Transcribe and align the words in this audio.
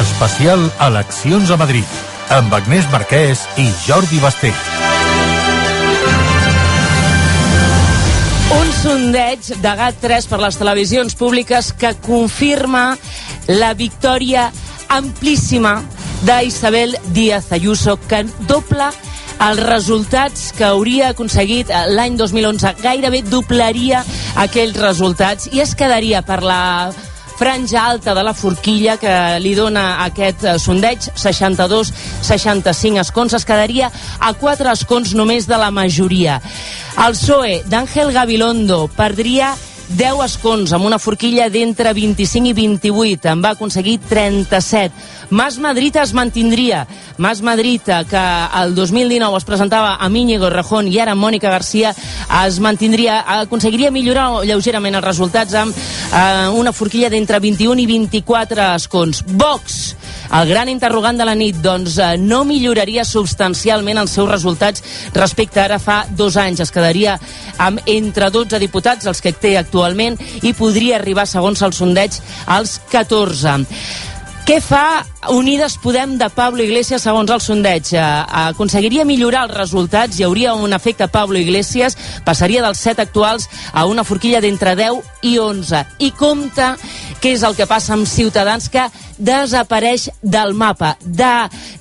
Especial 0.00 0.62
Eleccions 0.80 1.50
a 1.52 1.56
Madrid, 1.60 1.88
amb 2.32 2.54
Agnès 2.56 2.86
Marquès 2.88 3.42
i 3.60 3.66
Jordi 3.84 4.16
Basté. 4.22 4.48
Un 8.56 8.70
sondeig 8.78 9.50
de 9.60 9.74
GAT3 9.82 10.28
per 10.30 10.38
les 10.40 10.56
televisions 10.56 11.18
públiques 11.20 11.68
que 11.76 11.92
confirma 12.00 12.94
la 13.50 13.74
victòria 13.76 14.46
amplíssima 14.88 15.76
d'Isabel 16.24 16.96
Díaz 17.12 17.52
Ayuso, 17.52 17.98
que 18.08 18.24
dobla 18.48 18.88
els 19.50 19.60
resultats 19.68 20.48
que 20.56 20.64
hauria 20.70 21.12
aconseguit 21.12 21.68
l'any 21.92 22.16
2011. 22.16 22.72
Gairebé 22.80 23.20
doblaria 23.28 24.00
aquells 24.48 24.80
resultats 24.80 25.52
i 25.52 25.60
es 25.60 25.76
quedaria 25.76 26.24
per 26.24 26.40
la 26.40 26.62
franja 27.40 27.86
alta 27.88 28.12
de 28.14 28.22
la 28.22 28.34
forquilla 28.36 28.98
que 29.00 29.12
li 29.40 29.54
dona 29.56 30.02
aquest 30.04 30.42
eh, 30.44 30.58
sondeig, 30.60 31.06
62-65 31.16 33.00
escons, 33.00 33.32
es 33.32 33.46
quedaria 33.48 33.88
a 34.20 34.34
4 34.36 34.68
escons 34.74 35.14
només 35.16 35.48
de 35.48 35.56
la 35.56 35.70
majoria. 35.72 36.36
El 37.00 37.16
PSOE 37.16 37.62
d'Àngel 37.64 38.12
Gabilondo 38.12 38.82
perdria 38.92 39.54
10 39.96 40.20
escons 40.26 40.74
amb 40.76 40.84
una 40.84 41.00
forquilla 41.00 41.48
d'entre 41.48 41.94
25 41.96 42.52
i 42.52 42.54
28. 42.60 43.32
En 43.32 43.40
va 43.40 43.54
aconseguir 43.56 43.96
37. 44.04 44.92
Mas 45.30 45.58
Madrid 45.58 45.96
es 45.96 46.12
mantindria. 46.12 46.86
Mas 47.16 47.40
Madrid, 47.40 47.80
eh, 47.86 48.04
que 48.08 48.22
el 48.62 48.74
2019 48.74 49.38
es 49.38 49.44
presentava 49.44 49.96
a 50.00 50.08
Íñigo 50.10 50.50
Rejón 50.50 50.88
i 50.88 50.98
ara 50.98 51.14
Mònica 51.14 51.50
Garcia, 51.50 51.94
es 52.46 52.58
mantindria, 52.60 53.22
aconseguiria 53.40 53.90
millorar 53.90 54.42
lleugerament 54.44 54.98
els 54.98 55.04
resultats 55.04 55.54
amb 55.54 55.74
eh, 55.76 56.48
una 56.52 56.72
forquilla 56.72 57.10
d'entre 57.10 57.38
21 57.40 57.80
i 57.80 57.86
24 57.86 58.74
escons. 58.74 59.22
Vox, 59.38 59.94
el 60.34 60.48
gran 60.48 60.68
interrogant 60.68 61.18
de 61.18 61.24
la 61.26 61.34
nit, 61.34 61.56
doncs 61.62 61.96
eh, 61.98 62.16
no 62.18 62.42
milloraria 62.44 63.04
substancialment 63.06 63.98
els 64.02 64.12
seus 64.18 64.28
resultats 64.30 64.82
respecte 65.14 65.62
ara 65.62 65.78
fa 65.78 66.04
dos 66.10 66.36
anys. 66.36 66.60
Es 66.66 66.74
quedaria 66.74 67.18
amb 67.58 67.80
entre 67.86 68.30
12 68.30 68.58
diputats, 68.58 69.06
els 69.06 69.22
que 69.22 69.32
té 69.32 69.56
actualment, 69.58 70.18
i 70.42 70.54
podria 70.54 70.98
arribar, 70.98 71.26
segons 71.26 71.62
el 71.62 71.74
sondeig, 71.76 72.18
als 72.46 72.80
14. 72.90 73.60
Què 74.50 74.56
fa 74.58 75.04
Unides 75.30 75.76
Podem 75.78 76.16
de 76.18 76.26
Pablo 76.34 76.64
Iglesias 76.64 77.04
segons 77.06 77.30
el 77.30 77.38
sondeig? 77.38 77.92
Eh, 77.94 78.00
aconseguiria 78.48 79.04
millorar 79.06 79.44
els 79.46 79.54
resultats, 79.54 80.18
hi 80.18 80.24
hauria 80.26 80.56
un 80.58 80.74
efecte 80.74 81.06
Pablo 81.06 81.38
Iglesias, 81.38 81.94
passaria 82.26 82.64
dels 82.64 82.80
7 82.82 83.04
actuals 83.04 83.46
a 83.70 83.84
una 83.86 84.02
forquilla 84.02 84.40
d'entre 84.42 84.72
10 84.74 85.06
i 85.30 85.36
11. 85.38 85.84
I 86.02 86.10
compta 86.18 86.72
què 87.22 87.36
és 87.36 87.46
el 87.46 87.54
que 87.54 87.68
passa 87.70 87.94
amb 87.94 88.10
Ciutadans 88.10 88.66
que 88.74 88.88
desapareix 89.22 90.08
del 90.20 90.58
mapa, 90.58 90.96
de 90.98 91.30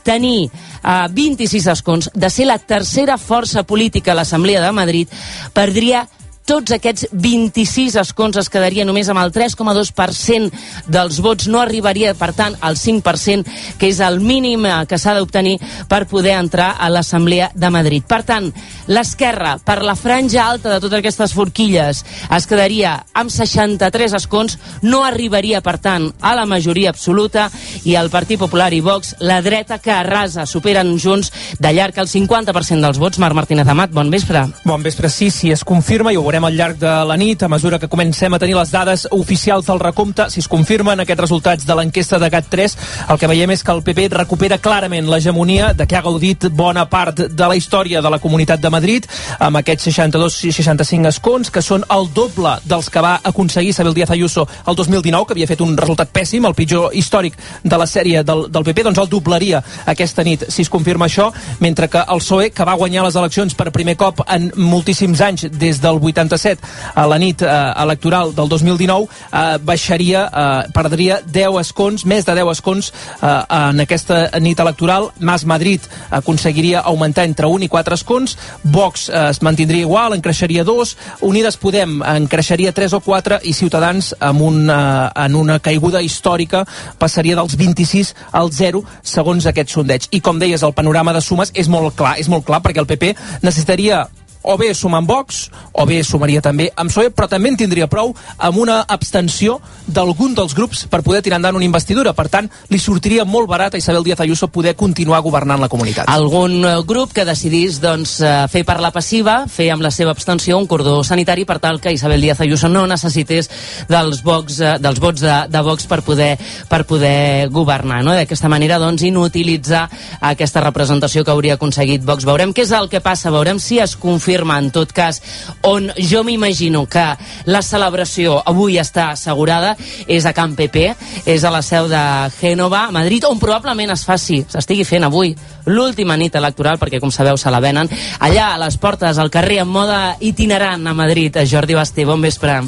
tenir 0.06 0.52
uh, 0.52 1.10
26 1.10 1.72
escons, 1.74 2.12
de 2.14 2.30
ser 2.30 2.46
la 2.52 2.60
tercera 2.62 3.18
força 3.18 3.66
política 3.66 4.14
a 4.14 4.20
l'Assemblea 4.22 4.62
de 4.62 4.72
Madrid, 4.78 5.20
perdria 5.58 6.06
tots 6.50 6.74
aquests 6.74 7.06
26 7.14 7.94
escons 8.02 8.38
es 8.42 8.48
quedaria 8.50 8.86
només 8.88 9.10
amb 9.12 9.22
el 9.22 9.30
3,2% 9.30 10.50
dels 10.90 11.20
vots, 11.22 11.46
no 11.46 11.60
arribaria, 11.62 12.16
per 12.18 12.32
tant, 12.34 12.56
al 12.66 12.78
5%, 12.80 13.46
que 13.78 13.90
és 13.92 14.00
el 14.02 14.18
mínim 14.24 14.66
eh, 14.66 14.74
que 14.90 14.98
s'ha 14.98 15.14
d'obtenir 15.14 15.60
per 15.92 16.08
poder 16.10 16.34
entrar 16.40 16.72
a 16.80 16.90
l'Assemblea 16.90 17.52
de 17.54 17.70
Madrid. 17.70 18.06
Per 18.10 18.24
tant, 18.26 18.48
l'esquerra, 18.90 19.58
per 19.62 19.84
la 19.86 19.94
franja 20.00 20.48
alta 20.50 20.72
de 20.74 20.80
totes 20.82 20.98
aquestes 21.04 21.36
forquilles, 21.38 22.02
es 22.34 22.50
quedaria 22.50 22.96
amb 23.14 23.30
63 23.30 24.18
escons, 24.18 24.58
no 24.82 25.04
arribaria, 25.06 25.62
per 25.62 25.78
tant, 25.78 26.10
a 26.22 26.34
la 26.34 26.48
majoria 26.50 26.90
absoluta, 26.90 27.50
i 27.86 27.94
el 28.00 28.10
Partit 28.10 28.42
Popular 28.42 28.72
i 28.74 28.82
Vox, 28.82 29.14
la 29.22 29.44
dreta 29.46 29.78
que 29.78 29.94
arrasa, 29.94 30.48
superen 30.50 30.96
junts 30.98 31.30
de 31.62 31.76
llarg 31.78 32.02
el 32.02 32.10
50% 32.10 32.82
dels 32.82 32.98
vots. 32.98 33.22
Marc 33.22 33.38
Martínez 33.38 33.70
Amat, 33.70 33.94
bon 33.94 34.10
vespre. 34.10 34.48
Bon 34.66 34.82
vespre, 34.82 35.14
sí, 35.14 35.30
si 35.30 35.54
es 35.54 35.62
confirma, 35.68 36.10
i 36.10 36.18
ho 36.18 36.26
veurem 36.26 36.39
veurem 36.40 36.46
al 36.46 36.56
llarg 36.56 36.78
de 36.80 36.92
la 37.06 37.18
nit, 37.18 37.42
a 37.44 37.50
mesura 37.50 37.80
que 37.80 37.90
comencem 37.90 38.34
a 38.34 38.40
tenir 38.40 38.56
les 38.56 38.72
dades 38.72 39.08
oficials 39.12 39.66
del 39.68 39.80
recompte, 39.80 40.30
si 40.30 40.40
es 40.40 40.48
confirmen 40.48 41.00
aquests 41.00 41.22
resultats 41.22 41.66
de 41.68 41.76
l'enquesta 41.76 42.20
de 42.20 42.30
GAT3, 42.32 42.76
el 43.12 43.20
que 43.20 43.28
veiem 43.28 43.52
és 43.52 43.64
que 43.64 43.74
el 43.74 43.82
PP 43.84 44.08
recupera 44.14 44.58
clarament 44.58 45.10
l'hegemonia 45.10 45.74
de 45.74 45.88
què 45.88 45.98
ha 45.98 46.04
gaudit 46.06 46.48
bona 46.56 46.86
part 46.90 47.20
de 47.28 47.48
la 47.48 47.58
història 47.58 48.02
de 48.02 48.10
la 48.10 48.20
Comunitat 48.20 48.62
de 48.62 48.70
Madrid, 48.72 49.08
amb 49.40 49.60
aquests 49.60 49.90
62 49.90 50.38
i 50.48 50.54
65 50.56 51.10
escons, 51.10 51.52
que 51.52 51.64
són 51.66 51.84
el 51.92 52.08
doble 52.16 52.56
dels 52.64 52.90
que 52.90 53.04
va 53.04 53.20
aconseguir 53.24 53.74
Isabel 53.74 53.94
Díaz 53.94 54.12
Ayuso 54.16 54.48
el 54.68 54.76
2019, 54.76 55.26
que 55.28 55.36
havia 55.36 55.50
fet 55.50 55.62
un 55.66 55.76
resultat 55.78 56.14
pèssim, 56.14 56.46
el 56.46 56.56
pitjor 56.56 56.96
històric 56.96 57.36
de 57.64 57.78
la 57.78 57.88
sèrie 57.88 58.24
del, 58.24 58.48
del 58.52 58.68
PP, 58.70 58.88
doncs 58.88 59.04
el 59.04 59.12
doblaria 59.12 59.64
aquesta 59.86 60.24
nit, 60.24 60.48
si 60.48 60.64
es 60.64 60.72
confirma 60.72 61.10
això, 61.10 61.32
mentre 61.60 61.90
que 61.90 62.06
el 62.08 62.24
PSOE, 62.24 62.52
que 62.56 62.68
va 62.68 62.80
guanyar 62.80 63.04
les 63.08 63.20
eleccions 63.20 63.58
per 63.60 63.74
primer 63.76 63.98
cop 64.00 64.24
en 64.30 64.52
moltíssims 64.56 65.20
anys, 65.26 65.50
des 65.52 65.82
del 65.84 66.00
80 66.00 66.29
77 66.30 66.94
a 66.96 67.06
la 67.08 67.18
nit 67.18 67.42
eh, 67.42 67.48
electoral 67.84 68.34
del 68.36 68.50
2019 68.50 69.08
eh, 69.08 69.58
baixaria, 69.64 70.26
eh, 70.30 70.72
perdria 70.74 71.20
10 71.26 71.60
escons, 71.62 72.06
més 72.06 72.26
de 72.26 72.36
10 72.38 72.52
escons 72.54 72.92
eh, 73.22 73.44
en 73.60 73.84
aquesta 73.86 74.40
nit 74.40 74.60
electoral. 74.60 75.10
Mas 75.20 75.46
Madrid 75.46 75.82
aconseguiria 76.10 76.82
augmentar 76.82 77.26
entre 77.26 77.48
1 77.48 77.66
i 77.66 77.70
4 77.70 77.98
escons, 78.00 78.38
Vox 78.64 79.10
eh, 79.10 79.30
es 79.30 79.42
mantindria 79.42 79.82
igual, 79.82 80.14
en 80.14 80.22
creixeria 80.22 80.64
2, 80.64 80.96
Unides 81.22 81.58
Podem 81.58 82.00
en 82.06 82.28
creixeria 82.28 82.74
3 82.74 82.94
o 82.94 83.02
4 83.04 83.42
i 83.44 83.54
Ciutadans 83.54 84.14
amb 84.20 84.42
una, 84.46 85.12
en 85.16 85.36
una 85.36 85.60
caiguda 85.60 86.02
històrica 86.06 86.66
passaria 87.00 87.38
dels 87.40 87.58
26 87.60 88.14
al 88.32 88.52
0 88.54 88.84
segons 89.04 89.50
aquest 89.50 89.74
sondeig. 89.74 90.08
I 90.12 90.22
com 90.22 90.40
deies, 90.40 90.64
el 90.64 90.76
panorama 90.78 91.14
de 91.16 91.24
sumes 91.24 91.54
és 91.56 91.70
molt 91.72 91.96
clar, 91.98 92.18
és 92.20 92.30
molt 92.30 92.46
clar 92.48 92.62
perquè 92.64 92.82
el 92.82 92.90
PP 92.90 93.16
necessitaria 93.44 94.06
o 94.42 94.58
bé 94.58 94.74
sumar 94.74 95.02
amb 95.02 95.10
Vox, 95.10 95.50
o 95.74 95.86
bé 95.86 96.00
sumaria 96.04 96.42
també 96.42 96.70
amb 96.76 96.92
PSOE, 96.92 97.12
però 97.12 97.28
també 97.28 97.52
en 97.52 97.58
tindria 97.60 97.90
prou 97.92 98.14
amb 98.38 98.60
una 98.62 98.80
abstenció 98.88 99.60
d'algun 99.88 100.36
dels 100.38 100.56
grups 100.56 100.86
per 100.90 101.02
poder 101.04 101.22
tirar 101.26 101.40
endavant 101.40 101.60
una 101.60 101.68
investidura. 101.68 102.14
Per 102.16 102.28
tant, 102.32 102.48
li 102.70 102.80
sortiria 102.80 103.26
molt 103.26 103.50
barat 103.50 103.76
a 103.76 103.82
Isabel 103.82 104.04
Díaz 104.06 104.22
Ayuso 104.24 104.48
poder 104.48 104.76
continuar 104.80 105.22
governant 105.26 105.60
la 105.60 105.70
comunitat. 105.70 106.08
Algun 106.10 106.64
eh, 106.64 106.76
grup 106.88 107.14
que 107.16 107.26
decidís 107.28 107.82
doncs, 107.84 108.20
eh, 108.22 108.46
fer 108.52 108.64
per 108.68 108.80
la 108.80 108.94
passiva, 108.96 109.44
fer 109.52 109.70
amb 109.74 109.84
la 109.84 109.92
seva 109.92 110.14
abstenció 110.16 110.58
un 110.58 110.68
cordó 110.68 111.02
sanitari 111.04 111.46
per 111.46 111.60
tal 111.60 111.82
que 111.82 111.94
Isabel 111.94 112.22
Díaz 112.22 112.40
Ayuso 112.46 112.70
no 112.70 112.86
necessités 112.88 113.50
dels, 113.90 114.24
Vox, 114.24 114.60
eh, 114.62 114.78
dels 114.80 115.04
vots 115.04 115.26
de, 115.26 115.36
de 115.52 115.64
Vox 115.66 115.88
per 115.90 116.02
poder, 116.06 116.32
per 116.70 116.86
poder 116.88 117.50
governar. 117.52 118.04
No? 118.06 118.16
D'aquesta 118.16 118.50
manera, 118.52 118.80
doncs, 118.80 119.04
inutilitzar 119.04 119.88
aquesta 120.22 120.64
representació 120.64 121.26
que 121.26 121.36
hauria 121.36 121.60
aconseguit 121.60 122.06
Vox. 122.08 122.28
Veurem 122.30 122.54
què 122.56 122.64
és 122.64 122.74
el 122.76 122.88
que 122.92 123.04
passa, 123.04 123.34
veurem 123.34 123.60
si 123.60 123.82
es 123.84 123.98
confia 124.00 124.29
confirma, 124.30 124.60
en 124.60 124.70
tot 124.70 124.92
cas, 124.94 125.24
on 125.66 125.90
jo 125.98 126.22
m'imagino 126.24 126.84
que 126.86 127.04
la 127.50 127.62
celebració 127.66 128.36
avui 128.46 128.78
està 128.78 129.08
assegurada 129.16 129.72
és 130.06 130.28
a 130.30 130.34
Camp 130.38 130.54
PP, 130.54 130.84
és 131.26 131.44
a 131.44 131.50
la 131.50 131.64
seu 131.66 131.88
de 131.90 132.02
Gènova, 132.38 132.84
a 132.86 132.94
Madrid, 132.94 133.26
on 133.26 133.42
probablement 133.42 133.90
es 133.90 134.06
faci, 134.06 134.44
s'estigui 134.46 134.86
fent 134.86 135.08
avui, 135.08 135.34
l'última 135.66 136.18
nit 136.18 136.38
electoral, 136.38 136.78
perquè 136.78 137.02
com 137.02 137.10
sabeu 137.10 137.42
se 137.42 137.50
la 137.50 137.64
venen, 137.64 137.90
allà 138.20 138.54
a 138.54 138.62
les 138.62 138.78
portes, 138.78 139.18
al 139.18 139.34
carrer, 139.34 139.64
en 139.64 139.74
moda 139.74 140.16
itinerant 140.20 140.86
a 140.86 140.94
Madrid. 140.94 141.36
A 141.40 141.48
Jordi 141.50 141.74
Basté, 141.74 142.06
bon 142.06 142.22
vespre. 142.22 142.60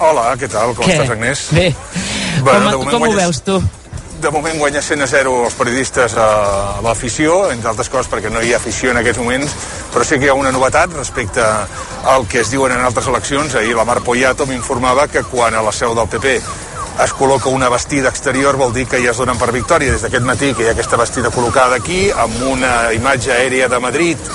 Hola, 0.00 0.32
què 0.34 0.50
tal? 0.50 0.74
Com 0.74 0.82
què? 0.82 0.98
estàs, 0.98 1.14
Agnès? 1.14 1.46
Bé. 1.54 1.70
Bueno, 2.42 2.74
com, 2.80 2.90
com 2.90 3.08
ho 3.08 3.14
veus 3.14 3.42
tu? 3.46 3.62
De 4.24 4.30
moment 4.32 4.56
guanya 4.58 4.80
100 4.80 5.02
a 5.04 5.06
0 5.06 5.32
els 5.44 5.54
periodistes 5.58 6.14
a 6.16 6.80
l'afició, 6.82 7.50
entre 7.52 7.68
altres 7.68 7.90
coses 7.92 8.08
perquè 8.08 8.30
no 8.32 8.40
hi 8.40 8.54
ha 8.54 8.56
afició 8.56 8.90
en 8.90 9.00
aquests 9.02 9.20
moments, 9.20 9.52
però 9.92 10.04
sí 10.08 10.16
que 10.16 10.26
hi 10.26 10.30
ha 10.32 10.36
una 10.38 10.52
novetat 10.54 10.94
respecte 10.96 11.44
al 11.44 12.24
que 12.26 12.40
es 12.40 12.50
diuen 12.50 12.72
en 12.72 12.80
altres 12.80 13.10
eleccions. 13.12 13.54
Ahir 13.60 13.76
la 13.76 13.84
Mar 13.84 14.00
Poyato 14.06 14.46
m'informava 14.48 15.06
que 15.12 15.22
quan 15.28 15.54
a 15.54 15.62
la 15.62 15.72
seu 15.76 15.92
del 15.94 16.08
PP 16.08 16.38
es 17.04 17.12
col·loca 17.18 17.52
una 17.52 17.68
vestida 17.68 18.08
exterior 18.08 18.56
vol 18.56 18.72
dir 18.72 18.86
que 18.88 19.02
ja 19.04 19.12
es 19.12 19.20
donen 19.20 19.36
per 19.36 19.52
victòria. 19.52 19.92
Des 19.92 20.06
d'aquest 20.06 20.24
matí 20.24 20.54
que 20.54 20.64
hi 20.64 20.72
ha 20.72 20.74
aquesta 20.78 20.96
vestida 20.96 21.34
col·locada 21.34 21.76
aquí, 21.76 22.08
amb 22.10 22.48
una 22.48 22.92
imatge 22.96 23.34
aèria 23.36 23.68
de 23.68 23.82
Madrid 23.82 24.34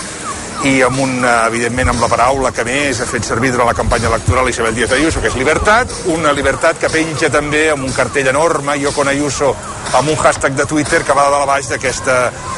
i 0.67 0.81
amb 0.83 0.99
una, 0.99 1.45
evidentment 1.47 1.93
amb 1.93 2.01
la 2.03 2.09
paraula 2.11 2.49
que 2.51 2.65
més 2.67 2.99
ha 2.99 3.07
fet 3.07 3.23
servir 3.23 3.53
durant 3.53 3.69
la 3.69 3.75
campanya 3.77 4.09
electoral 4.09 4.49
Isabel 4.51 4.75
Díaz 4.75 4.91
Ayuso, 4.91 5.21
que 5.23 5.29
és 5.31 5.37
llibertat, 5.39 5.93
una 6.11 6.33
llibertat 6.35 6.81
que 6.81 6.89
penja 6.91 7.29
també 7.31 7.69
amb 7.71 7.85
un 7.87 7.93
cartell 7.95 8.27
enorme, 8.27 8.75
jo 8.81 8.91
con 8.95 9.07
Ayuso, 9.07 9.53
amb 9.95 10.11
un 10.11 10.17
hashtag 10.19 10.57
de 10.59 10.65
Twitter 10.67 11.03
que 11.07 11.15
va 11.15 11.29
de 11.29 11.37
la 11.39 11.47
baix 11.47 11.69
d'aquesta 11.71 12.17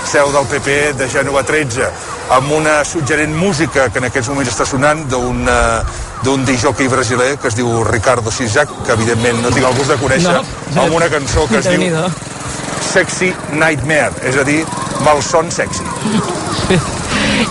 seu 0.09 0.31
del 0.33 0.49
PP 0.49 0.77
de 0.97 1.09
Genova 1.13 1.43
13, 1.45 1.91
amb 2.37 2.55
una 2.57 2.79
suggerent 2.87 3.35
música 3.37 3.89
que 3.89 4.01
en 4.01 4.09
aquests 4.09 4.31
moments 4.33 4.49
està 4.55 4.65
sonant 4.65 5.05
d'un 5.11 5.45
d'un 6.21 6.43
disjockey 6.45 6.85
brasiler 6.85 7.31
que 7.41 7.49
es 7.49 7.55
diu 7.57 7.83
Ricardo 7.83 8.29
Sisac, 8.29 8.69
que 8.85 8.93
evidentment 8.93 9.41
no 9.41 9.49
tinc 9.49 9.65
el 9.65 9.77
gust 9.77 9.89
de 9.89 9.97
conèixer, 9.97 10.35
no, 10.75 10.83
amb 10.85 10.97
una 10.99 11.09
cançó 11.09 11.47
que 11.49 11.61
es 11.61 11.69
diu 11.69 11.97
Sexy 12.91 13.33
Nightmare, 13.53 14.13
és 14.29 14.37
a 14.37 14.45
dir, 14.45 14.61
malson 15.05 15.49
sexy. 15.53 15.85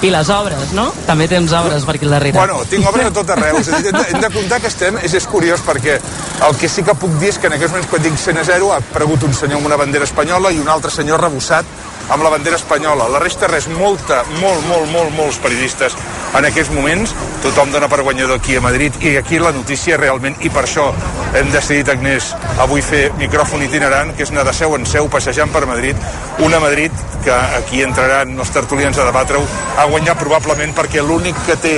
I 0.03 0.11
les 0.15 0.31
obres, 0.33 0.73
no? 0.77 0.87
També 1.07 1.27
tens 1.31 1.53
obres 1.57 1.85
per 1.85 1.97
aquí 1.97 2.09
al 2.09 2.17
darrere. 2.17 2.39
Bueno, 2.39 2.63
tinc 2.71 2.87
obres 2.89 3.11
a 3.11 3.15
tot 3.15 3.31
arreu. 3.35 3.59
És 3.61 3.69
dir, 3.69 3.81
hem, 3.81 3.99
de, 3.99 4.05
hem 4.15 4.25
de 4.25 4.31
comptar 4.33 4.61
que 4.63 4.71
estem... 4.71 4.99
És, 5.05 5.15
és 5.19 5.27
curiós 5.29 5.63
perquè 5.67 5.99
el 6.47 6.57
que 6.61 6.71
sí 6.73 6.85
que 6.87 6.95
puc 6.97 7.15
dir 7.21 7.33
és 7.35 7.39
que 7.41 7.51
en 7.51 7.57
aquests 7.59 7.75
moments 7.75 7.91
quan 7.91 8.05
dic 8.05 8.19
100 8.19 8.41
a 8.41 8.47
0 8.53 8.73
ha 8.73 8.81
aparegut 8.81 9.27
un 9.29 9.35
senyor 9.37 9.61
amb 9.61 9.71
una 9.71 9.79
bandera 9.81 10.09
espanyola 10.09 10.53
i 10.55 10.61
un 10.63 10.71
altre 10.73 10.93
senyor 10.95 11.21
rebossat 11.21 11.69
amb 12.11 12.23
la 12.23 12.31
bandera 12.31 12.59
espanyola. 12.59 13.09
La 13.09 13.21
resta 13.23 13.49
res, 13.49 13.69
molta, 13.71 14.25
molt, 14.41 14.67
molt, 14.69 14.91
molt, 14.91 15.15
molts 15.17 15.39
periodistes 15.43 15.97
en 16.37 16.47
aquests 16.47 16.75
moments. 16.75 17.15
Tothom 17.45 17.73
dona 17.73 17.89
per 17.89 18.03
guanyador 18.03 18.41
aquí 18.41 18.57
a 18.59 18.65
Madrid 18.65 18.99
i 19.01 19.17
aquí 19.21 19.39
la 19.39 19.55
notícia 19.57 19.97
realment, 20.01 20.37
i 20.45 20.51
per 20.51 20.67
això 20.67 20.91
hem 21.39 21.51
decidit, 21.55 21.89
Agnès, 21.95 22.33
avui 22.61 22.83
fer 22.83 23.07
micròfon 23.21 23.65
itinerant, 23.65 24.13
que 24.17 24.27
és 24.27 24.35
anar 24.35 24.45
de 24.49 24.55
seu 24.57 24.75
en 24.77 24.87
seu 24.87 25.09
passejant 25.09 25.55
per 25.55 25.65
Madrid, 25.71 25.97
una 26.45 26.61
Madrid 26.61 26.93
que 27.25 27.33
aquí 27.33 27.83
entraran 27.87 28.37
els 28.39 28.53
tertulians 28.55 28.99
a 28.99 29.09
debatre-ho, 29.09 29.43
ha 29.79 29.89
guanyat 29.91 30.19
probablement 30.21 30.75
perquè 30.77 31.05
l'únic 31.05 31.39
que 31.47 31.59
té 31.63 31.75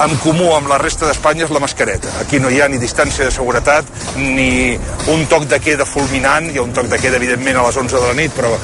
en 0.00 0.14
comú 0.22 0.48
amb 0.56 0.70
la 0.70 0.78
resta 0.80 1.04
d'Espanya 1.04 1.44
és 1.44 1.50
la 1.52 1.60
mascareta. 1.60 2.08
Aquí 2.22 2.38
no 2.40 2.48
hi 2.48 2.60
ha 2.60 2.68
ni 2.72 2.78
distància 2.80 3.26
de 3.26 3.32
seguretat, 3.34 3.84
ni 4.16 4.78
un 5.12 5.26
toc 5.28 5.44
de 5.50 5.60
queda 5.60 5.84
fulminant, 5.84 6.48
hi 6.48 6.56
ha 6.56 6.64
un 6.64 6.72
toc 6.76 6.88
de 6.88 6.98
queda 7.02 7.20
evidentment 7.20 7.60
a 7.60 7.66
les 7.66 7.76
11 7.76 8.00
de 8.00 8.06
la 8.06 8.16
nit, 8.16 8.32
però 8.36 8.54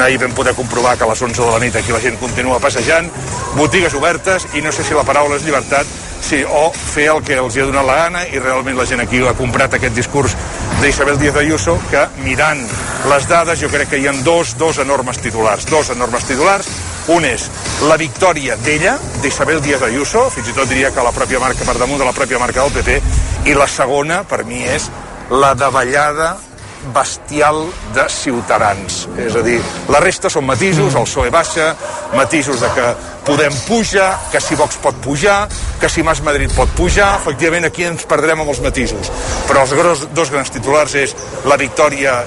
ahir 0.00 0.18
vam 0.20 0.32
poder 0.34 0.54
comprovar 0.54 0.96
que 0.98 1.04
a 1.04 1.08
les 1.08 1.22
11 1.22 1.42
de 1.42 1.50
la 1.50 1.60
nit 1.62 1.76
aquí 1.76 1.92
la 1.92 2.00
gent 2.00 2.18
continua 2.18 2.60
passejant, 2.60 3.10
botigues 3.56 3.94
obertes, 3.94 4.48
i 4.54 4.62
no 4.62 4.72
sé 4.72 4.84
si 4.84 4.94
la 4.94 5.04
paraula 5.04 5.36
és 5.36 5.44
llibertat, 5.46 5.86
sí, 6.24 6.42
o 6.44 6.70
fer 6.72 7.10
el 7.12 7.22
que 7.24 7.36
els 7.38 7.56
hi 7.56 7.62
ha 7.62 7.68
donat 7.68 7.86
la 7.86 7.98
gana, 8.02 8.24
i 8.26 8.40
realment 8.40 8.78
la 8.78 8.86
gent 8.88 9.04
aquí 9.04 9.20
ha 9.24 9.34
comprat 9.38 9.76
aquest 9.76 9.94
discurs 9.94 10.36
d'Isabel 10.80 11.18
Díaz 11.20 11.36
Ayuso, 11.40 11.76
que 11.90 12.06
mirant 12.24 12.62
les 13.10 13.28
dades 13.28 13.60
jo 13.60 13.68
crec 13.72 13.92
que 13.92 14.00
hi 14.00 14.08
ha 14.08 14.16
dos, 14.24 14.56
dos 14.58 14.80
enormes 14.82 15.20
titulars, 15.20 15.68
dos 15.70 15.90
enormes 15.94 16.24
titulars, 16.24 16.70
un 17.12 17.26
és 17.28 17.50
la 17.84 17.98
victòria 18.00 18.56
d'ella, 18.64 18.96
d'Isabel 19.20 19.60
Díaz 19.62 19.84
Ayuso, 19.84 20.28
fins 20.32 20.48
i 20.48 20.56
tot 20.56 20.68
diria 20.70 20.90
que 20.94 21.04
la 21.04 21.12
pròpia 21.12 21.42
marca 21.42 21.66
per 21.68 21.76
damunt 21.78 22.00
de 22.00 22.08
la 22.08 22.16
pròpia 22.16 22.40
marca 22.40 22.64
del 22.64 22.72
PP, 22.72 23.00
i 23.52 23.54
la 23.58 23.68
segona, 23.68 24.22
per 24.24 24.44
mi, 24.48 24.64
és 24.64 24.88
la 25.30 25.52
davallada 25.56 26.34
bestial 26.94 27.64
de 27.94 28.06
Ciutadans. 28.12 29.04
És 29.20 29.36
a 29.36 29.42
dir, 29.46 29.60
la 29.92 30.02
resta 30.04 30.30
són 30.32 30.46
matisos, 30.48 30.94
el 30.94 31.08
PSOE 31.08 31.32
baixa, 31.34 31.72
matisos 32.14 32.60
de 32.60 32.72
que 32.76 32.88
Podem 33.24 33.54
puja, 33.66 34.18
que 34.30 34.40
si 34.40 34.54
Vox 34.54 34.76
pot 34.84 34.96
pujar, 35.00 35.48
que 35.80 35.88
si 35.88 36.02
Mas 36.04 36.20
Madrid 36.20 36.52
pot 36.52 36.68
pujar, 36.76 37.14
efectivament 37.16 37.64
aquí 37.64 37.86
ens 37.88 38.04
perdrem 38.04 38.42
amb 38.42 38.52
els 38.52 38.60
matisos. 38.60 39.08
Però 39.48 39.62
els 39.64 39.72
gros, 39.72 40.02
dos 40.12 40.32
grans 40.34 40.52
titulars 40.52 40.92
és 41.00 41.16
la 41.48 41.56
victòria 41.56 42.18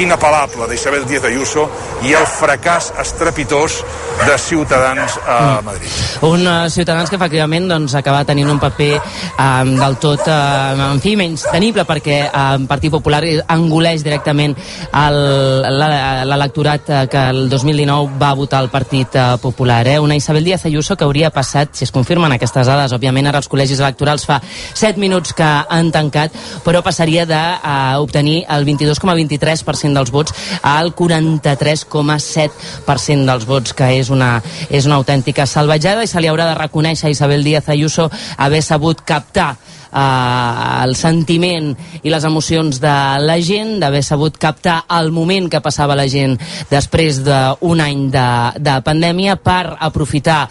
inapel·lable 0.00 0.66
d'Isabel 0.70 1.04
Díaz 1.06 1.24
Ayuso 1.28 1.68
i 2.04 2.14
el 2.16 2.26
fracàs 2.28 2.90
estrepitós 3.00 3.82
de 4.26 4.38
Ciutadans 4.38 5.18
a 5.26 5.60
Madrid. 5.64 5.90
Un 6.22 6.46
uh, 6.46 6.70
Ciutadans 6.70 7.10
que 7.10 7.16
efectivament 7.16 7.68
doncs, 7.68 7.94
acaba 7.98 8.24
tenint 8.26 8.50
un 8.50 8.60
paper 8.62 8.98
um, 8.98 9.74
del 9.78 9.96
tot, 10.02 10.20
uh, 10.26 10.92
en 10.92 11.00
fi, 11.02 11.14
menys 11.18 11.46
tenible 11.50 11.84
perquè 11.86 12.20
el 12.28 12.62
um, 12.62 12.66
Partit 12.70 12.92
Popular 12.94 13.22
engoleix 13.54 14.04
directament 14.06 14.54
l'electorat 14.94 16.90
uh, 16.90 17.06
que 17.10 17.24
el 17.34 17.48
2019 17.50 18.18
va 18.20 18.34
votar 18.38 18.62
el 18.64 18.70
Partit 18.72 19.14
uh, 19.18 19.36
Popular. 19.42 19.86
Eh? 19.88 19.98
Una 20.00 20.16
Isabel 20.16 20.44
Díaz 20.44 20.64
Ayuso 20.66 20.96
que 20.96 21.04
hauria 21.04 21.30
passat, 21.34 21.74
si 21.74 21.84
es 21.84 21.92
confirmen 21.94 22.32
aquestes 22.32 22.66
dades, 22.70 22.94
òbviament 22.94 23.26
ara 23.30 23.42
els 23.42 23.50
col·legis 23.50 23.82
electorals 23.82 24.26
fa 24.26 24.40
7 24.44 25.00
minuts 25.00 25.34
que 25.34 25.44
han 25.44 25.90
tancat, 25.94 26.32
però 26.64 26.82
passaria 26.86 27.26
d'obtenir 27.28 28.44
uh, 28.44 28.54
el 28.56 28.66
22,23% 28.68 29.83
dels 29.92 30.08
vots 30.14 30.32
al 30.62 30.94
43,7% 30.96 33.26
dels 33.28 33.44
vots, 33.44 33.74
que 33.76 33.84
és 33.98 34.08
una, 34.14 34.40
és 34.70 34.86
una 34.88 34.96
autèntica 34.96 35.46
salvatjada 35.46 36.04
i 36.04 36.06
se 36.08 36.20
li 36.20 36.28
haurà 36.32 36.46
de 36.48 36.54
reconèixer 36.62 37.06
a 37.10 37.12
Isabel 37.12 37.44
Díaz 37.44 37.68
Ayuso 37.68 38.10
haver 38.38 38.62
sabut 38.64 39.00
captar 39.04 39.56
eh, 39.94 40.82
el 40.84 40.96
sentiment 40.98 41.70
i 42.02 42.12
les 42.12 42.26
emocions 42.26 42.80
de 42.82 42.96
la 43.22 43.38
gent, 43.40 43.78
d'haver 43.80 44.02
sabut 44.04 44.36
captar 44.40 44.82
el 44.98 45.12
moment 45.14 45.48
que 45.50 45.62
passava 45.64 45.96
la 45.96 46.08
gent 46.10 46.36
després 46.70 47.22
d'un 47.24 47.80
any 47.80 48.08
de, 48.12 48.28
de 48.58 48.78
pandèmia 48.84 49.38
per 49.40 49.76
aprofitar 49.78 50.42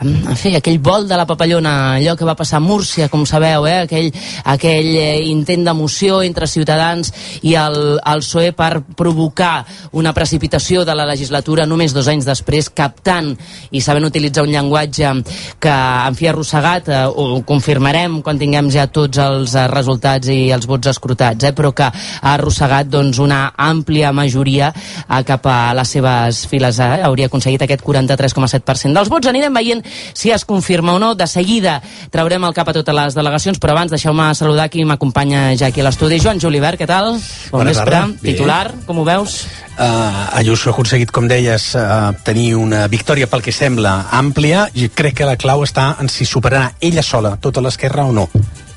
en 0.00 0.36
fi, 0.36 0.54
aquell 0.56 0.78
vol 0.80 1.06
de 1.08 1.16
la 1.18 1.26
papallona, 1.28 1.96
allò 1.98 2.14
que 2.16 2.28
va 2.28 2.36
passar 2.38 2.58
a 2.58 2.64
Múrcia, 2.64 3.08
com 3.12 3.26
sabeu, 3.28 3.66
eh? 3.68 3.82
aquell, 3.84 4.08
aquell 4.48 4.88
eh, 4.96 5.20
intent 5.28 5.66
d'emoció 5.66 6.20
entre 6.24 6.48
Ciutadans 6.48 7.12
i 7.46 7.54
el, 7.58 7.98
el 7.98 8.24
PSOE 8.24 8.52
per 8.56 8.82
provocar 8.96 9.64
una 9.96 10.14
precipitació 10.16 10.84
de 10.88 10.96
la 10.96 11.06
legislatura 11.08 11.66
només 11.68 11.94
dos 11.96 12.08
anys 12.08 12.28
després, 12.28 12.70
captant 12.72 13.32
i 13.70 13.82
sabent 13.84 14.08
utilitzar 14.08 14.44
un 14.46 14.54
llenguatge 14.54 15.12
que, 15.60 15.72
en 15.72 16.18
fi, 16.18 16.30
arrossegat, 16.30 16.88
eh, 16.88 17.04
ho 17.08 17.42
confirmarem 17.46 18.20
quan 18.24 18.40
tinguem 18.40 18.70
ja 18.72 18.86
tots 18.92 19.20
els 19.22 19.54
eh, 19.54 19.66
resultats 19.70 20.30
i 20.32 20.50
els 20.54 20.66
vots 20.70 20.90
escrutats, 20.92 21.44
eh, 21.44 21.52
però 21.56 21.72
que 21.76 21.88
ha 21.88 22.34
arrossegat 22.34 22.90
doncs, 22.90 23.20
una 23.22 23.52
àmplia 23.56 24.12
majoria 24.16 24.72
eh, 24.74 25.22
cap 25.26 25.46
a 25.46 25.58
les 25.76 25.96
seves 25.96 26.44
files. 26.50 26.80
Eh? 26.80 27.00
Hauria 27.06 27.30
aconseguit 27.30 27.62
aquest 27.66 27.84
43,7% 27.86 28.96
dels 28.96 29.12
vots. 29.12 29.30
Anirem 29.30 29.54
veient 29.54 29.84
si 30.12 30.34
es 30.34 30.44
confirma 30.44 30.94
o 30.94 31.02
no. 31.02 31.14
De 31.14 31.26
seguida 31.30 31.80
traurem 32.10 32.44
el 32.44 32.56
cap 32.56 32.68
a 32.68 32.76
totes 32.76 32.96
les 32.96 33.18
delegacions, 33.18 33.58
però 33.60 33.76
abans 33.76 33.94
deixeu-me 33.94 34.30
saludar 34.34 34.68
qui 34.70 34.84
m'acompanya 34.84 35.50
ja 35.56 35.70
aquí 35.70 35.82
a 35.82 35.88
l'estudi. 35.88 36.20
Joan 36.22 36.40
Julivert, 36.42 36.80
què 36.80 36.88
tal? 36.90 37.14
Bon 37.50 37.60
Bona 37.60 37.72
vespre. 37.72 37.90
tarda. 37.90 38.22
Titular, 38.22 38.64
com 38.86 39.02
ho 39.02 39.04
veus? 39.08 39.44
Uh, 39.80 40.36
Ayuso 40.36 40.68
ha 40.68 40.74
aconseguit, 40.74 41.08
com 41.10 41.24
deies, 41.24 41.70
uh, 41.74 42.12
tenir 42.26 42.52
una 42.60 42.82
victòria 42.92 43.30
pel 43.30 43.40
que 43.40 43.54
sembla 43.54 43.94
àmplia 44.12 44.66
i 44.76 44.90
crec 44.92 45.22
que 45.22 45.28
la 45.28 45.38
clau 45.40 45.64
està 45.64 45.94
en 46.02 46.10
si 46.12 46.26
superarà 46.28 46.74
ella 46.84 47.04
sola 47.06 47.38
tota 47.40 47.62
l'esquerra 47.64 48.04
o 48.04 48.12
no. 48.12 48.26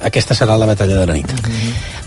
Aquesta 0.04 0.36
serà 0.38 0.58
la 0.60 0.68
batalla 0.70 1.00
de 1.00 1.08
la 1.10 1.16
nit. 1.18 1.32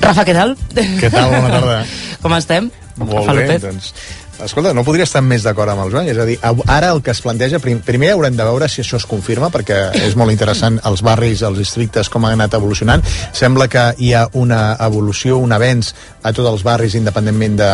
Rafa, 0.02 0.26
què 0.26 0.37
tal? 0.37 0.54
Què 0.76 1.10
tal? 1.10 1.32
Bona 1.32 1.50
tarda. 1.54 1.81
Com 2.22 2.37
estem? 2.37 2.70
Molt 2.96 3.12
Rafa 3.12 3.34
bé, 3.37 3.48
López. 3.48 3.66
doncs... 3.66 3.93
Escolta, 4.37 4.75
no 4.76 4.82
podria 4.84 5.06
estar 5.06 5.22
més 5.25 5.46
d'acord 5.46 5.72
amb 5.72 5.81
el 5.87 5.93
Joan. 5.94 6.08
És 6.12 6.19
a 6.20 6.26
dir, 6.28 6.34
ara 6.69 6.90
el 6.93 7.00
que 7.00 7.14
es 7.14 7.22
planteja... 7.25 7.56
Prim, 7.62 7.78
primer 7.84 8.10
haurem 8.12 8.37
de 8.37 8.44
veure 8.44 8.69
si 8.69 8.82
això 8.82 8.98
es 9.00 9.06
confirma, 9.08 9.48
perquè 9.52 9.78
és 10.04 10.16
molt 10.20 10.34
interessant 10.34 10.76
els 10.90 11.00
barris, 11.06 11.40
els 11.48 11.56
districtes, 11.62 12.10
com 12.12 12.26
han 12.28 12.37
anat 12.37 12.58
evolucionant. 12.58 13.04
Sembla 13.32 13.69
que 13.72 13.87
hi 13.96 14.12
ha 14.12 14.26
una 14.37 14.60
evolució, 14.84 15.38
un 15.40 15.56
avenç 15.56 15.94
a 16.20 16.34
tots 16.37 16.50
els 16.52 16.66
barris, 16.66 16.98
independentment, 17.00 17.56
de, 17.62 17.72